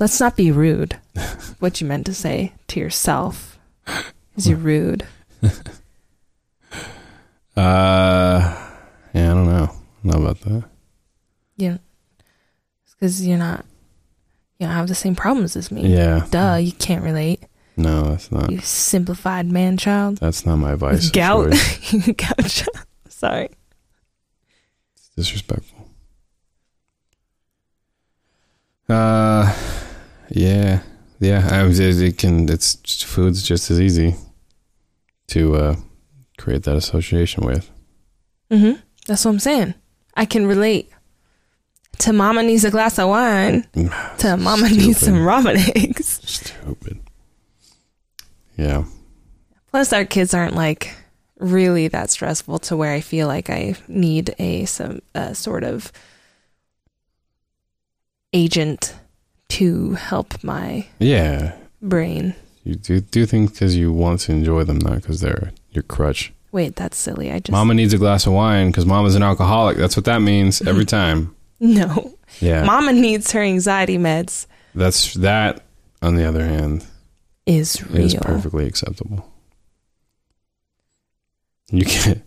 let's 0.00 0.18
not 0.18 0.36
be 0.36 0.50
rude 0.50 0.96
what 1.60 1.80
you 1.80 1.86
meant 1.86 2.06
to 2.06 2.12
say 2.14 2.52
to 2.66 2.80
yourself 2.80 3.56
is 4.36 4.48
you're 4.48 4.58
rude 4.58 5.06
Uh, 7.54 8.40
yeah, 9.14 9.30
I 9.30 9.34
don't 9.34 9.44
know. 9.46 9.64
I 9.64 9.66
don't 9.66 10.04
know 10.04 10.22
about 10.26 10.40
that. 10.40 10.64
you 11.58 11.78
because 12.98 13.26
you're 13.26 13.36
not 13.36 13.66
you 14.58 14.66
don't 14.66 14.74
have 14.74 14.88
the 14.88 14.94
same 14.94 15.14
problems 15.14 15.54
as 15.54 15.70
me 15.70 15.86
Yeah. 15.94 16.26
duh 16.30 16.54
you 16.56 16.72
can't 16.72 17.04
relate 17.04 17.44
No, 17.76 18.10
that's 18.10 18.30
not. 18.30 18.50
you 18.50 18.60
simplified 18.60 19.46
man 19.50 19.76
child 19.78 20.18
That's 20.18 20.44
not 20.44 20.56
my 20.56 20.72
advice. 20.72 21.10
gout 21.10 21.50
gout 22.16 22.64
sorry 23.08 23.48
It's 24.94 25.08
disrespectful. 25.16 25.88
Uh, 28.88 29.54
yeah, 30.30 30.80
yeah. 31.20 31.48
I 31.50 31.62
was. 31.62 31.80
It 31.80 32.18
can. 32.18 32.48
It's 32.50 33.02
food's 33.02 33.42
just 33.42 33.70
as 33.70 33.80
easy 33.80 34.16
to 35.28 35.54
uh, 35.56 35.76
create 36.36 36.64
that 36.64 36.76
association 36.76 37.44
with. 37.46 37.70
mm-hmm 38.50 38.78
that's 39.06 39.24
what 39.24 39.32
i'm 39.32 39.38
saying 39.40 39.74
i 40.14 40.24
can 40.24 40.46
relate 40.46 40.88
to 41.98 42.12
mama 42.12 42.40
needs 42.42 42.64
a 42.64 42.70
glass 42.70 42.98
of 43.00 43.08
wine 43.08 43.62
to 44.18 44.36
mama 44.36 44.68
needs 44.68 44.98
Stupid. 44.98 45.04
some 45.04 45.24
robin 45.24 45.56
eggs 45.74 46.20
Stupid. 46.24 47.00
Yeah. 48.56 48.84
plus 49.70 49.92
our 49.92 50.04
kids 50.04 50.34
aren't 50.34 50.54
like 50.54 50.94
really 51.38 51.88
that 51.88 52.10
stressful 52.10 52.58
to 52.60 52.76
where 52.76 52.92
i 52.92 53.00
feel 53.00 53.26
like 53.26 53.50
i 53.50 53.74
need 53.88 54.34
a 54.38 54.64
some 54.66 55.00
a 55.14 55.34
sort 55.34 55.64
of 55.64 55.90
agent 58.32 58.94
to 59.48 59.92
help 59.94 60.42
my 60.42 60.86
Yeah. 60.98 61.54
brain 61.80 62.34
You 62.64 62.76
do 62.76 63.00
do 63.00 63.26
things 63.26 63.50
because 63.50 63.76
you 63.76 63.92
want 63.92 64.20
to 64.20 64.32
enjoy 64.32 64.64
them, 64.64 64.78
not 64.78 64.96
because 64.96 65.20
they're 65.20 65.52
your 65.70 65.82
crutch. 65.82 66.32
wait 66.52 66.76
that's 66.76 66.96
silly 66.98 67.30
i 67.32 67.38
just 67.38 67.50
Mama 67.50 67.74
needs 67.74 67.92
a 67.92 67.98
glass 67.98 68.26
of 68.26 68.32
wine 68.34 68.68
because 68.68 68.86
Mama's 68.86 69.14
an 69.16 69.22
alcoholic. 69.22 69.76
That's 69.78 69.96
what 69.96 70.04
that 70.04 70.20
means 70.22 70.62
every 70.62 70.84
time. 70.98 71.34
no 71.60 72.14
Yeah. 72.40 72.64
mama 72.64 72.92
needs 72.92 73.32
her 73.32 73.42
anxiety 73.42 73.98
meds 73.98 74.46
That's 74.74 75.14
that. 75.14 75.64
On 76.00 76.16
the 76.16 76.24
other 76.24 76.44
hand, 76.44 76.84
is 77.46 77.82
real 77.90 78.04
is 78.06 78.14
perfectly 78.14 78.66
acceptable. 78.66 79.28
You 81.70 81.84
get 81.84 82.22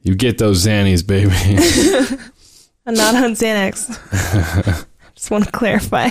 you 0.00 0.14
get 0.14 0.38
those 0.38 0.64
Xannies, 0.64 1.06
baby. 1.06 1.30
I'm 2.86 2.94
not 2.94 3.14
on 3.14 3.32
Xanax. 3.32 3.88
Just 5.14 5.30
want 5.30 5.44
to 5.44 5.50
clarify. 5.52 6.10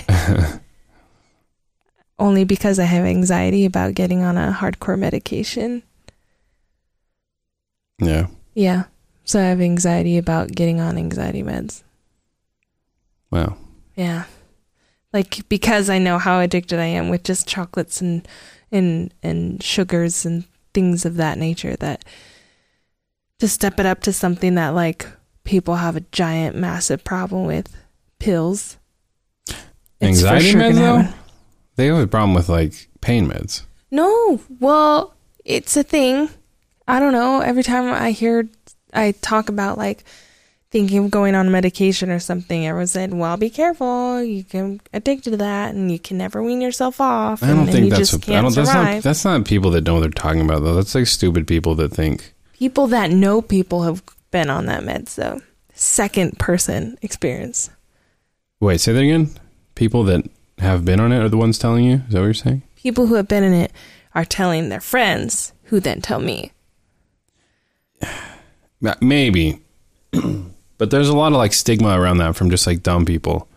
Only 2.18 2.44
because 2.44 2.78
I 2.78 2.84
have 2.84 3.04
anxiety 3.04 3.64
about 3.64 3.94
getting 3.94 4.22
on 4.22 4.36
a 4.36 4.52
hardcore 4.52 4.98
medication. 4.98 5.82
yeah. 7.98 8.26
Yeah. 8.54 8.84
So 9.24 9.40
I 9.40 9.44
have 9.44 9.60
anxiety 9.60 10.18
about 10.18 10.52
getting 10.52 10.80
on 10.80 10.96
anxiety 10.96 11.42
meds. 11.42 11.82
Wow. 13.30 13.56
Yeah. 13.96 14.24
Like 15.16 15.48
because 15.48 15.88
I 15.88 15.96
know 15.96 16.18
how 16.18 16.40
addicted 16.40 16.78
I 16.78 16.84
am 16.84 17.08
with 17.08 17.24
just 17.24 17.48
chocolates 17.48 18.02
and 18.02 18.28
and 18.70 19.14
and 19.22 19.62
sugars 19.62 20.26
and 20.26 20.44
things 20.74 21.06
of 21.06 21.16
that 21.16 21.38
nature 21.38 21.74
that 21.76 22.04
to 23.38 23.48
step 23.48 23.80
it 23.80 23.86
up 23.86 24.02
to 24.02 24.12
something 24.12 24.56
that 24.56 24.74
like 24.74 25.06
people 25.44 25.76
have 25.76 25.96
a 25.96 26.02
giant 26.12 26.54
massive 26.54 27.02
problem 27.02 27.46
with 27.46 27.74
pills. 28.18 28.76
Anxiety 30.02 30.50
sure 30.50 30.60
meds 30.60 30.74
though? 30.74 31.08
They 31.76 31.86
have 31.86 31.96
a 31.96 32.06
problem 32.06 32.34
with 32.34 32.50
like 32.50 32.90
pain 33.00 33.26
meds. 33.26 33.62
No, 33.90 34.42
well, 34.60 35.14
it's 35.46 35.78
a 35.78 35.82
thing. 35.82 36.28
I 36.86 37.00
don't 37.00 37.14
know. 37.14 37.40
Every 37.40 37.62
time 37.62 37.90
I 37.90 38.10
hear, 38.10 38.50
I 38.92 39.12
talk 39.12 39.48
about 39.48 39.78
like 39.78 40.04
thinking 40.70 41.04
of 41.04 41.10
going 41.10 41.34
on 41.34 41.50
medication 41.50 42.10
or 42.10 42.18
something, 42.18 42.66
everyone 42.66 42.86
said, 42.86 43.14
"Well, 43.14 43.36
be 43.36 43.50
careful. 43.50 44.22
You 44.22 44.44
can 44.44 44.80
addicted 44.92 45.30
to 45.32 45.36
that, 45.38 45.74
and 45.74 45.90
you 45.90 45.98
can 45.98 46.18
never 46.18 46.42
wean 46.42 46.60
yourself 46.60 47.00
off." 47.00 47.42
I 47.42 47.48
don't 47.48 47.60
and 47.60 47.70
think 47.70 47.90
that's 47.90 48.12
what, 48.12 48.28
I 48.28 48.42
don't 48.42 48.54
that's 48.54 48.68
survive. 48.68 48.94
not 48.96 49.02
that's 49.02 49.24
not 49.24 49.44
people 49.44 49.70
that 49.72 49.84
know 49.84 49.94
what 49.94 50.00
they're 50.00 50.10
talking 50.10 50.42
about 50.42 50.62
though. 50.62 50.74
That's 50.74 50.94
like 50.94 51.06
stupid 51.06 51.46
people 51.46 51.74
that 51.76 51.90
think 51.90 52.34
People 52.58 52.86
that 52.86 53.10
know 53.10 53.42
people 53.42 53.82
have 53.82 54.02
been 54.30 54.48
on 54.48 54.64
that 54.66 54.82
med, 54.82 55.10
so 55.10 55.40
second 55.74 56.38
person 56.38 56.98
experience. 57.02 57.68
Wait, 58.60 58.80
say 58.80 58.94
that 58.94 59.00
again? 59.02 59.28
People 59.74 60.04
that 60.04 60.24
have 60.58 60.82
been 60.82 60.98
on 60.98 61.12
it 61.12 61.22
are 61.22 61.28
the 61.28 61.36
ones 61.36 61.58
telling 61.58 61.84
you? 61.84 61.96
Is 62.06 62.14
that 62.14 62.20
what 62.20 62.24
you're 62.24 62.34
saying? 62.34 62.62
People 62.76 63.08
who 63.08 63.14
have 63.16 63.28
been 63.28 63.44
in 63.44 63.52
it 63.52 63.72
are 64.14 64.24
telling 64.24 64.70
their 64.70 64.80
friends, 64.80 65.52
who 65.64 65.80
then 65.80 66.00
tell 66.00 66.18
me. 66.18 66.52
Maybe. 69.02 69.60
but 70.78 70.90
there's 70.90 71.08
a 71.08 71.16
lot 71.16 71.32
of 71.32 71.38
like 71.38 71.52
stigma 71.52 71.98
around 72.00 72.18
that 72.18 72.36
from 72.36 72.50
just 72.50 72.66
like 72.66 72.82
dumb 72.82 73.04
people 73.04 73.48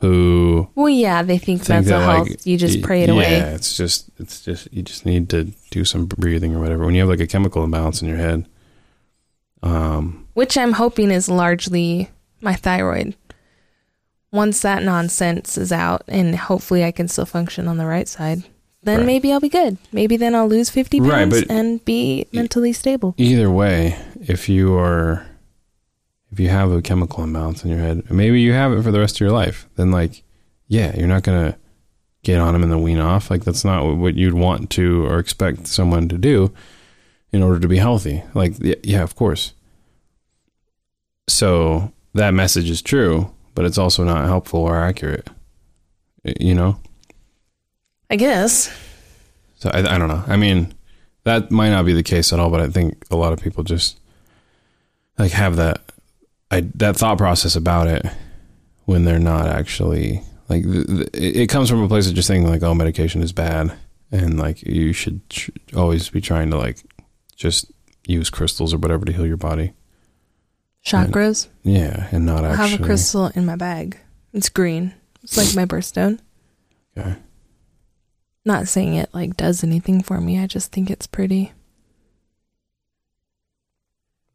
who 0.00 0.68
Well, 0.76 0.88
yeah, 0.88 1.22
they 1.22 1.38
think, 1.38 1.62
think 1.62 1.86
mental 1.86 1.98
that 1.98 2.04
health. 2.04 2.28
like 2.30 2.46
you 2.46 2.56
just 2.56 2.82
pray 2.82 3.02
it 3.02 3.08
yeah, 3.08 3.14
away. 3.14 3.30
Yeah, 3.38 3.54
it's 3.54 3.76
just 3.76 4.10
it's 4.18 4.40
just 4.44 4.72
you 4.72 4.82
just 4.82 5.04
need 5.04 5.28
to 5.30 5.52
do 5.70 5.84
some 5.84 6.06
breathing 6.06 6.54
or 6.54 6.60
whatever. 6.60 6.84
When 6.86 6.94
you 6.94 7.00
have 7.00 7.08
like 7.08 7.20
a 7.20 7.26
chemical 7.26 7.64
imbalance 7.64 8.00
in 8.02 8.08
your 8.08 8.18
head. 8.18 8.46
Um 9.62 10.26
which 10.34 10.56
I'm 10.56 10.74
hoping 10.74 11.10
is 11.10 11.28
largely 11.28 12.10
my 12.40 12.54
thyroid. 12.54 13.16
Once 14.30 14.60
that 14.60 14.82
nonsense 14.82 15.58
is 15.58 15.72
out 15.72 16.02
and 16.06 16.36
hopefully 16.36 16.84
I 16.84 16.92
can 16.92 17.08
still 17.08 17.26
function 17.26 17.66
on 17.66 17.76
the 17.78 17.86
right 17.86 18.06
side, 18.06 18.44
then 18.84 18.98
Right. 18.98 19.06
maybe 19.06 19.32
I'll 19.32 19.40
be 19.40 19.48
good. 19.48 19.78
Maybe 19.90 20.16
then 20.16 20.34
I'll 20.36 20.46
lose 20.46 20.70
50 20.70 21.00
pounds 21.00 21.34
Right, 21.34 21.46
and 21.50 21.84
be 21.84 22.26
mentally 22.32 22.72
stable. 22.72 23.14
either 23.16 23.50
way, 23.50 23.96
if 24.20 24.48
you 24.48 24.76
are 24.76 25.26
if 26.30 26.38
you 26.38 26.48
have 26.48 26.70
a 26.70 26.82
chemical 26.82 27.24
imbalance 27.24 27.64
in 27.64 27.70
your 27.70 27.80
head, 27.80 28.10
maybe 28.10 28.40
you 28.40 28.52
have 28.52 28.72
it 28.72 28.82
for 28.82 28.90
the 28.90 29.00
rest 29.00 29.16
of 29.16 29.20
your 29.20 29.30
life, 29.30 29.68
then 29.76 29.90
like 29.90 30.22
yeah, 30.66 30.94
you're 30.96 31.08
not 31.08 31.22
gonna 31.22 31.56
get 32.22 32.38
on 32.38 32.52
them 32.52 32.62
and 32.62 32.70
then 32.70 32.82
wean 32.82 32.98
off. 32.98 33.30
Like 33.30 33.44
that's 33.44 33.64
not 33.64 33.96
what 33.96 34.14
you'd 34.14 34.34
want 34.34 34.70
to 34.70 35.06
or 35.06 35.18
expect 35.18 35.66
someone 35.66 36.08
to 36.08 36.18
do 36.18 36.52
in 37.32 37.42
order 37.42 37.60
to 37.60 37.68
be 37.68 37.78
healthy. 37.78 38.22
Like 38.34 38.54
yeah, 38.58 38.74
yeah, 38.82 39.02
of 39.02 39.14
course. 39.14 39.54
So 41.28 41.92
that 42.14 42.34
message 42.34 42.70
is 42.70 42.82
true, 42.82 43.32
but 43.54 43.64
it's 43.64 43.78
also 43.78 44.04
not 44.04 44.26
helpful 44.26 44.60
or 44.60 44.76
accurate. 44.76 45.28
You 46.40 46.54
know? 46.54 46.80
I 48.10 48.16
guess. 48.16 48.74
So 49.56 49.70
I, 49.70 49.78
I 49.78 49.98
don't 49.98 50.08
know. 50.08 50.24
I 50.26 50.36
mean, 50.36 50.74
that 51.24 51.50
might 51.50 51.70
not 51.70 51.84
be 51.84 51.92
the 51.92 52.02
case 52.02 52.32
at 52.32 52.40
all, 52.40 52.50
but 52.50 52.60
I 52.60 52.68
think 52.68 53.04
a 53.10 53.16
lot 53.16 53.32
of 53.32 53.40
people 53.40 53.64
just 53.64 53.98
like 55.18 55.32
have 55.32 55.56
that 55.56 55.87
I, 56.50 56.62
that 56.76 56.96
thought 56.96 57.18
process 57.18 57.56
about 57.56 57.88
it 57.88 58.06
when 58.86 59.04
they're 59.04 59.18
not 59.18 59.46
actually 59.46 60.22
like 60.48 60.64
th 60.64 60.86
th 60.86 61.08
it 61.12 61.48
comes 61.48 61.68
from 61.68 61.82
a 61.82 61.88
place 61.88 62.08
of 62.08 62.14
just 62.14 62.28
thinking 62.28 62.48
like, 62.48 62.62
oh, 62.62 62.74
medication 62.74 63.22
is 63.22 63.32
bad, 63.32 63.76
and 64.10 64.38
like 64.38 64.62
you 64.62 64.92
should 64.92 65.28
tr- 65.28 65.50
always 65.76 66.08
be 66.08 66.20
trying 66.20 66.50
to 66.50 66.56
like 66.56 66.78
just 67.36 67.70
use 68.06 68.30
crystals 68.30 68.72
or 68.72 68.78
whatever 68.78 69.04
to 69.04 69.12
heal 69.12 69.26
your 69.26 69.36
body. 69.36 69.72
Chakras. 70.84 71.48
Yeah, 71.62 72.08
and 72.12 72.24
not 72.24 72.44
I 72.44 72.48
actually. 72.48 72.70
have 72.70 72.80
a 72.80 72.84
crystal 72.84 73.26
in 73.34 73.44
my 73.44 73.56
bag. 73.56 73.98
It's 74.32 74.48
green. 74.48 74.94
It's 75.22 75.36
like 75.36 75.54
my 75.54 75.66
birthstone. 75.66 76.20
Okay. 76.96 77.16
Not 78.46 78.68
saying 78.68 78.94
it 78.94 79.12
like 79.12 79.36
does 79.36 79.62
anything 79.62 80.02
for 80.02 80.18
me. 80.20 80.38
I 80.38 80.46
just 80.46 80.72
think 80.72 80.90
it's 80.90 81.06
pretty. 81.06 81.52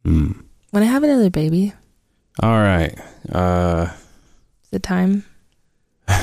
Mm. 0.04 0.44
When 0.70 0.82
I 0.82 0.86
have 0.86 1.02
another 1.02 1.30
baby, 1.30 1.72
All 2.42 2.58
right. 2.60 2.96
Uh. 3.30 3.90
it 4.72 4.82
time? 4.82 5.24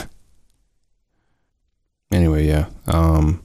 Anyway, 2.12 2.45
yeah. 2.45 2.66
Um. 2.88 3.41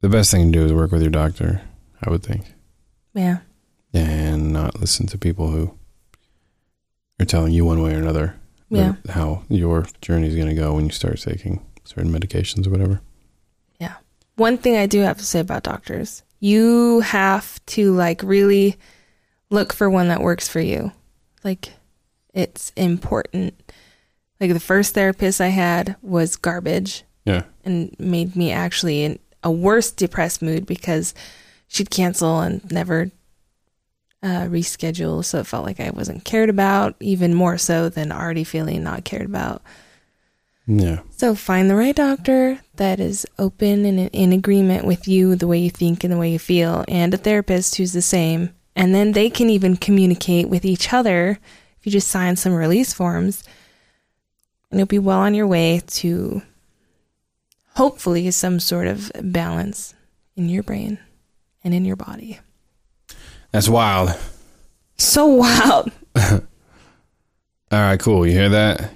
The 0.00 0.08
best 0.08 0.30
thing 0.30 0.50
to 0.50 0.58
do 0.58 0.64
is 0.64 0.72
work 0.72 0.92
with 0.92 1.02
your 1.02 1.10
doctor. 1.10 1.60
I 2.02 2.08
would 2.08 2.22
think, 2.22 2.54
Yeah. 3.12 3.40
and 3.92 4.50
not 4.50 4.80
listen 4.80 5.06
to 5.08 5.18
people 5.18 5.48
who 5.50 5.74
are 7.20 7.26
telling 7.26 7.52
you 7.52 7.66
one 7.66 7.82
way 7.82 7.94
or 7.94 7.98
another 7.98 8.36
Yeah. 8.70 8.94
how 9.10 9.42
your 9.50 9.86
journey 10.00 10.28
is 10.28 10.34
going 10.36 10.48
to 10.48 10.54
go 10.54 10.72
when 10.76 10.86
you 10.86 10.90
start 10.92 11.20
taking 11.20 11.60
certain 11.84 12.10
medications 12.10 12.66
or 12.66 12.70
whatever. 12.70 13.02
Yeah. 13.78 13.96
One 14.36 14.56
thing 14.56 14.76
I 14.76 14.86
do 14.86 15.00
have 15.00 15.18
to 15.18 15.24
say 15.26 15.40
about 15.40 15.64
doctors, 15.64 16.22
you 16.38 17.00
have 17.00 17.62
to 17.66 17.92
like 17.94 18.22
really 18.22 18.78
look 19.50 19.74
for 19.74 19.90
one 19.90 20.08
that 20.08 20.22
works 20.22 20.48
for 20.48 20.60
you. 20.60 20.92
Like 21.44 21.72
it's 22.34 22.70
important. 22.76 23.54
Like 24.40 24.52
the 24.52 24.60
first 24.60 24.94
therapist 24.94 25.40
I 25.40 25.48
had 25.48 25.96
was 26.02 26.36
garbage 26.36 27.04
Yeah. 27.24 27.42
and 27.64 27.94
made 27.98 28.36
me 28.36 28.52
actually 28.52 29.02
in 29.04 29.18
a 29.42 29.50
worse 29.50 29.90
depressed 29.90 30.42
mood 30.42 30.66
because 30.66 31.14
she'd 31.68 31.90
cancel 31.90 32.40
and 32.40 32.70
never 32.72 33.10
uh, 34.22 34.44
reschedule. 34.46 35.24
So 35.24 35.38
it 35.40 35.46
felt 35.46 35.64
like 35.64 35.80
I 35.80 35.90
wasn't 35.90 36.24
cared 36.24 36.50
about, 36.50 36.94
even 37.00 37.34
more 37.34 37.58
so 37.58 37.88
than 37.88 38.12
already 38.12 38.44
feeling 38.44 38.82
not 38.82 39.04
cared 39.04 39.26
about. 39.26 39.62
Yeah. 40.66 41.00
So 41.10 41.34
find 41.34 41.68
the 41.68 41.74
right 41.74 41.96
doctor 41.96 42.60
that 42.76 43.00
is 43.00 43.26
open 43.38 43.84
and 43.84 44.08
in 44.12 44.32
agreement 44.32 44.84
with 44.84 45.08
you, 45.08 45.34
the 45.36 45.46
way 45.48 45.58
you 45.58 45.70
think 45.70 46.04
and 46.04 46.12
the 46.12 46.18
way 46.18 46.30
you 46.32 46.38
feel, 46.38 46.84
and 46.86 47.12
a 47.12 47.16
therapist 47.16 47.76
who's 47.76 47.92
the 47.92 48.02
same. 48.02 48.50
And 48.76 48.94
then 48.94 49.12
they 49.12 49.30
can 49.30 49.50
even 49.50 49.76
communicate 49.76 50.48
with 50.48 50.64
each 50.64 50.92
other 50.92 51.38
if 51.78 51.86
you 51.86 51.92
just 51.92 52.08
sign 52.08 52.36
some 52.36 52.54
release 52.54 52.92
forms. 52.92 53.42
And 54.70 54.78
you'll 54.78 54.86
be 54.86 54.98
well 54.98 55.18
on 55.18 55.34
your 55.34 55.46
way 55.46 55.82
to 55.86 56.42
hopefully 57.74 58.30
some 58.30 58.60
sort 58.60 58.86
of 58.86 59.10
balance 59.22 59.94
in 60.36 60.48
your 60.48 60.62
brain 60.62 60.98
and 61.64 61.74
in 61.74 61.84
your 61.84 61.96
body. 61.96 62.38
That's 63.52 63.68
wild. 63.68 64.16
So 64.96 65.26
wild. 65.26 65.90
All 66.16 66.40
right, 67.72 67.98
cool. 68.00 68.26
You 68.26 68.32
hear 68.32 68.48
that? 68.50 68.92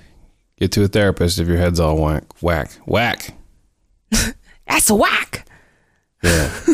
Get 0.58 0.72
to 0.72 0.84
a 0.84 0.88
therapist 0.88 1.38
if 1.38 1.48
your 1.48 1.56
head's 1.56 1.80
all 1.80 1.96
whack, 1.96 2.24
whack, 2.40 2.70
whack. 2.86 3.34
That's 4.66 4.90
a 4.90 4.94
whack. 4.94 5.46
Yeah. 6.22 6.50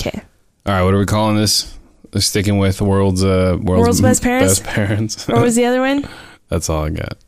Okay. 0.00 0.22
All 0.70 0.76
right, 0.76 0.82
what 0.84 0.94
are 0.94 0.98
we 0.98 1.06
calling 1.06 1.36
this? 1.36 1.76
We're 2.14 2.20
sticking 2.20 2.58
with 2.58 2.80
world's 2.80 3.22
uh 3.24 3.56
world's, 3.60 3.86
World's 3.86 4.00
best 4.00 4.22
parents? 4.22 4.60
Best 4.60 4.64
parents. 4.74 5.28
What 5.28 5.42
was 5.42 5.56
the 5.56 5.64
other 5.64 5.80
one? 5.80 6.08
That's 6.48 6.68
all 6.70 6.84
I 6.84 6.90
got. 6.90 7.18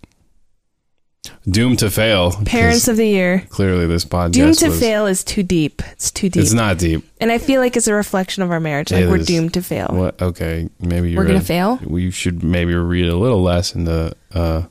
Doomed 1.49 1.80
to 1.80 1.90
fail. 1.90 2.32
Parents 2.45 2.86
of 2.88 2.97
the 2.97 3.07
year. 3.07 3.45
clearly 3.49 3.86
this 3.86 4.05
podcast 4.05 4.32
Doomed 4.32 4.59
to 4.59 4.68
was- 4.68 4.80
fail 4.80 5.07
is 5.07 5.22
too 5.24 5.43
deep. 5.43 5.82
It's 5.93 6.11
too 6.11 6.28
deep. 6.28 6.43
It's 6.43 6.53
not 6.53 6.78
deep. 6.78 7.05
And 7.20 7.30
I 7.32 7.38
feel 7.38 7.61
like 7.61 7.76
it's 7.76 7.86
a 7.88 7.95
reflection 7.95 8.43
of 8.45 8.51
our 8.51 8.61
marriage. 8.61 8.93
Like 8.93 9.05
It 9.05 9.09
we're 9.09 9.18
is. 9.18 9.26
doomed 9.26 9.55
to 9.55 9.62
fail. 9.62 9.88
What? 9.90 10.20
Okay, 10.22 10.68
maybe 10.80 11.11
you're 11.11 11.20
We're 11.20 11.26
gonna 11.26 11.38
a- 11.38 11.43
fail. 11.43 11.80
We 11.84 12.11
should 12.11 12.43
maybe 12.45 12.74
read 12.74 13.09
a 13.09 13.16
little 13.16 13.43
less 13.43 13.74
into 13.74 14.14
uh 14.34 14.62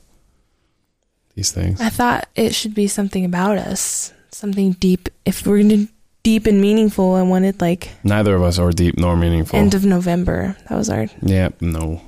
these 1.34 1.52
things. 1.52 1.80
I 1.80 1.88
thought 1.88 2.28
it 2.34 2.54
should 2.54 2.74
be 2.74 2.86
something 2.86 3.24
about 3.24 3.56
us, 3.58 4.12
something 4.30 4.72
deep. 4.72 5.08
If 5.24 5.46
we're 5.46 5.62
gonna 5.62 5.86
deep 6.22 6.46
and 6.46 6.60
meaningful, 6.60 7.14
I 7.14 7.22
wanted 7.22 7.60
like 7.60 7.90
Neither 8.04 8.34
of 8.34 8.42
us 8.42 8.58
are 8.58 8.70
deep 8.72 8.96
nor 8.98 9.16
meaningful. 9.16 9.58
end 9.58 9.74
of 9.74 9.84
November. 9.84 10.56
That 10.68 10.76
was 10.76 10.88
our. 10.90 11.06
yeah, 11.22 11.50
no. 11.60 12.00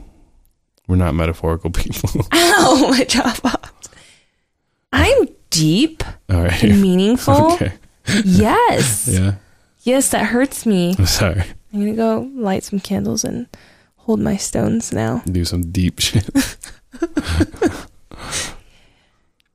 We're 0.87 0.97
not 0.97 1.15
metaphorical 1.15 1.71
people. 1.71 2.11
Ow! 2.33 2.87
My 2.91 3.05
jaw 3.05 3.35
popped. 3.43 3.89
I'm 4.93 5.29
deep 5.51 6.03
all 6.31 6.43
right. 6.43 6.63
meaningful. 6.63 7.53
Okay. 7.55 7.73
Yes. 8.25 9.09
Yeah. 9.13 9.35
Yes, 9.83 10.11
that 10.11 10.27
hurts 10.27 10.65
me. 10.67 10.95
I'm 10.99 11.07
sorry. 11.07 11.43
I'm 11.73 11.81
gonna 11.81 11.95
go 11.95 12.31
light 12.35 12.65
some 12.65 12.81
candles 12.81 13.25
and 13.25 13.47
hold 13.97 14.21
my 14.21 14.37
stones 14.37 14.93
now. 14.93 15.23
Do 15.27 15.45
some 15.45 15.71
deep 15.71 15.99
shit. 16.01 16.29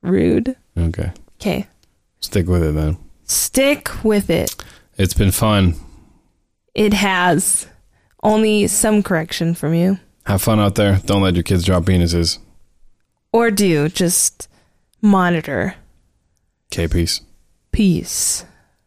Rude. 0.02 0.56
Okay. 0.78 1.12
Okay. 1.40 1.68
Stick 2.22 2.48
with 2.48 2.64
it 2.64 2.74
then. 2.74 2.98
Stick 3.30 4.04
with 4.04 4.32
it. 4.32 4.56
It's 4.98 5.14
been 5.14 5.30
fun. 5.32 5.76
It 6.74 6.94
has 6.94 7.68
only 8.24 8.66
some 8.66 9.04
correction 9.04 9.54
from 9.54 9.76
you. 9.76 10.00
Have 10.26 10.42
fun 10.42 10.60
out 10.60 10.74
there. 10.76 11.00
Don't 11.06 11.22
let 11.22 11.36
your 11.36 11.44
kids 11.44 11.64
drop 11.64 11.84
penises. 11.84 12.40
Or 13.32 13.52
do 13.52 13.88
just 13.88 14.48
monitor. 15.02 15.76
Okay, 16.74 16.88
peace. 16.88 17.22
Peace. 17.72 18.46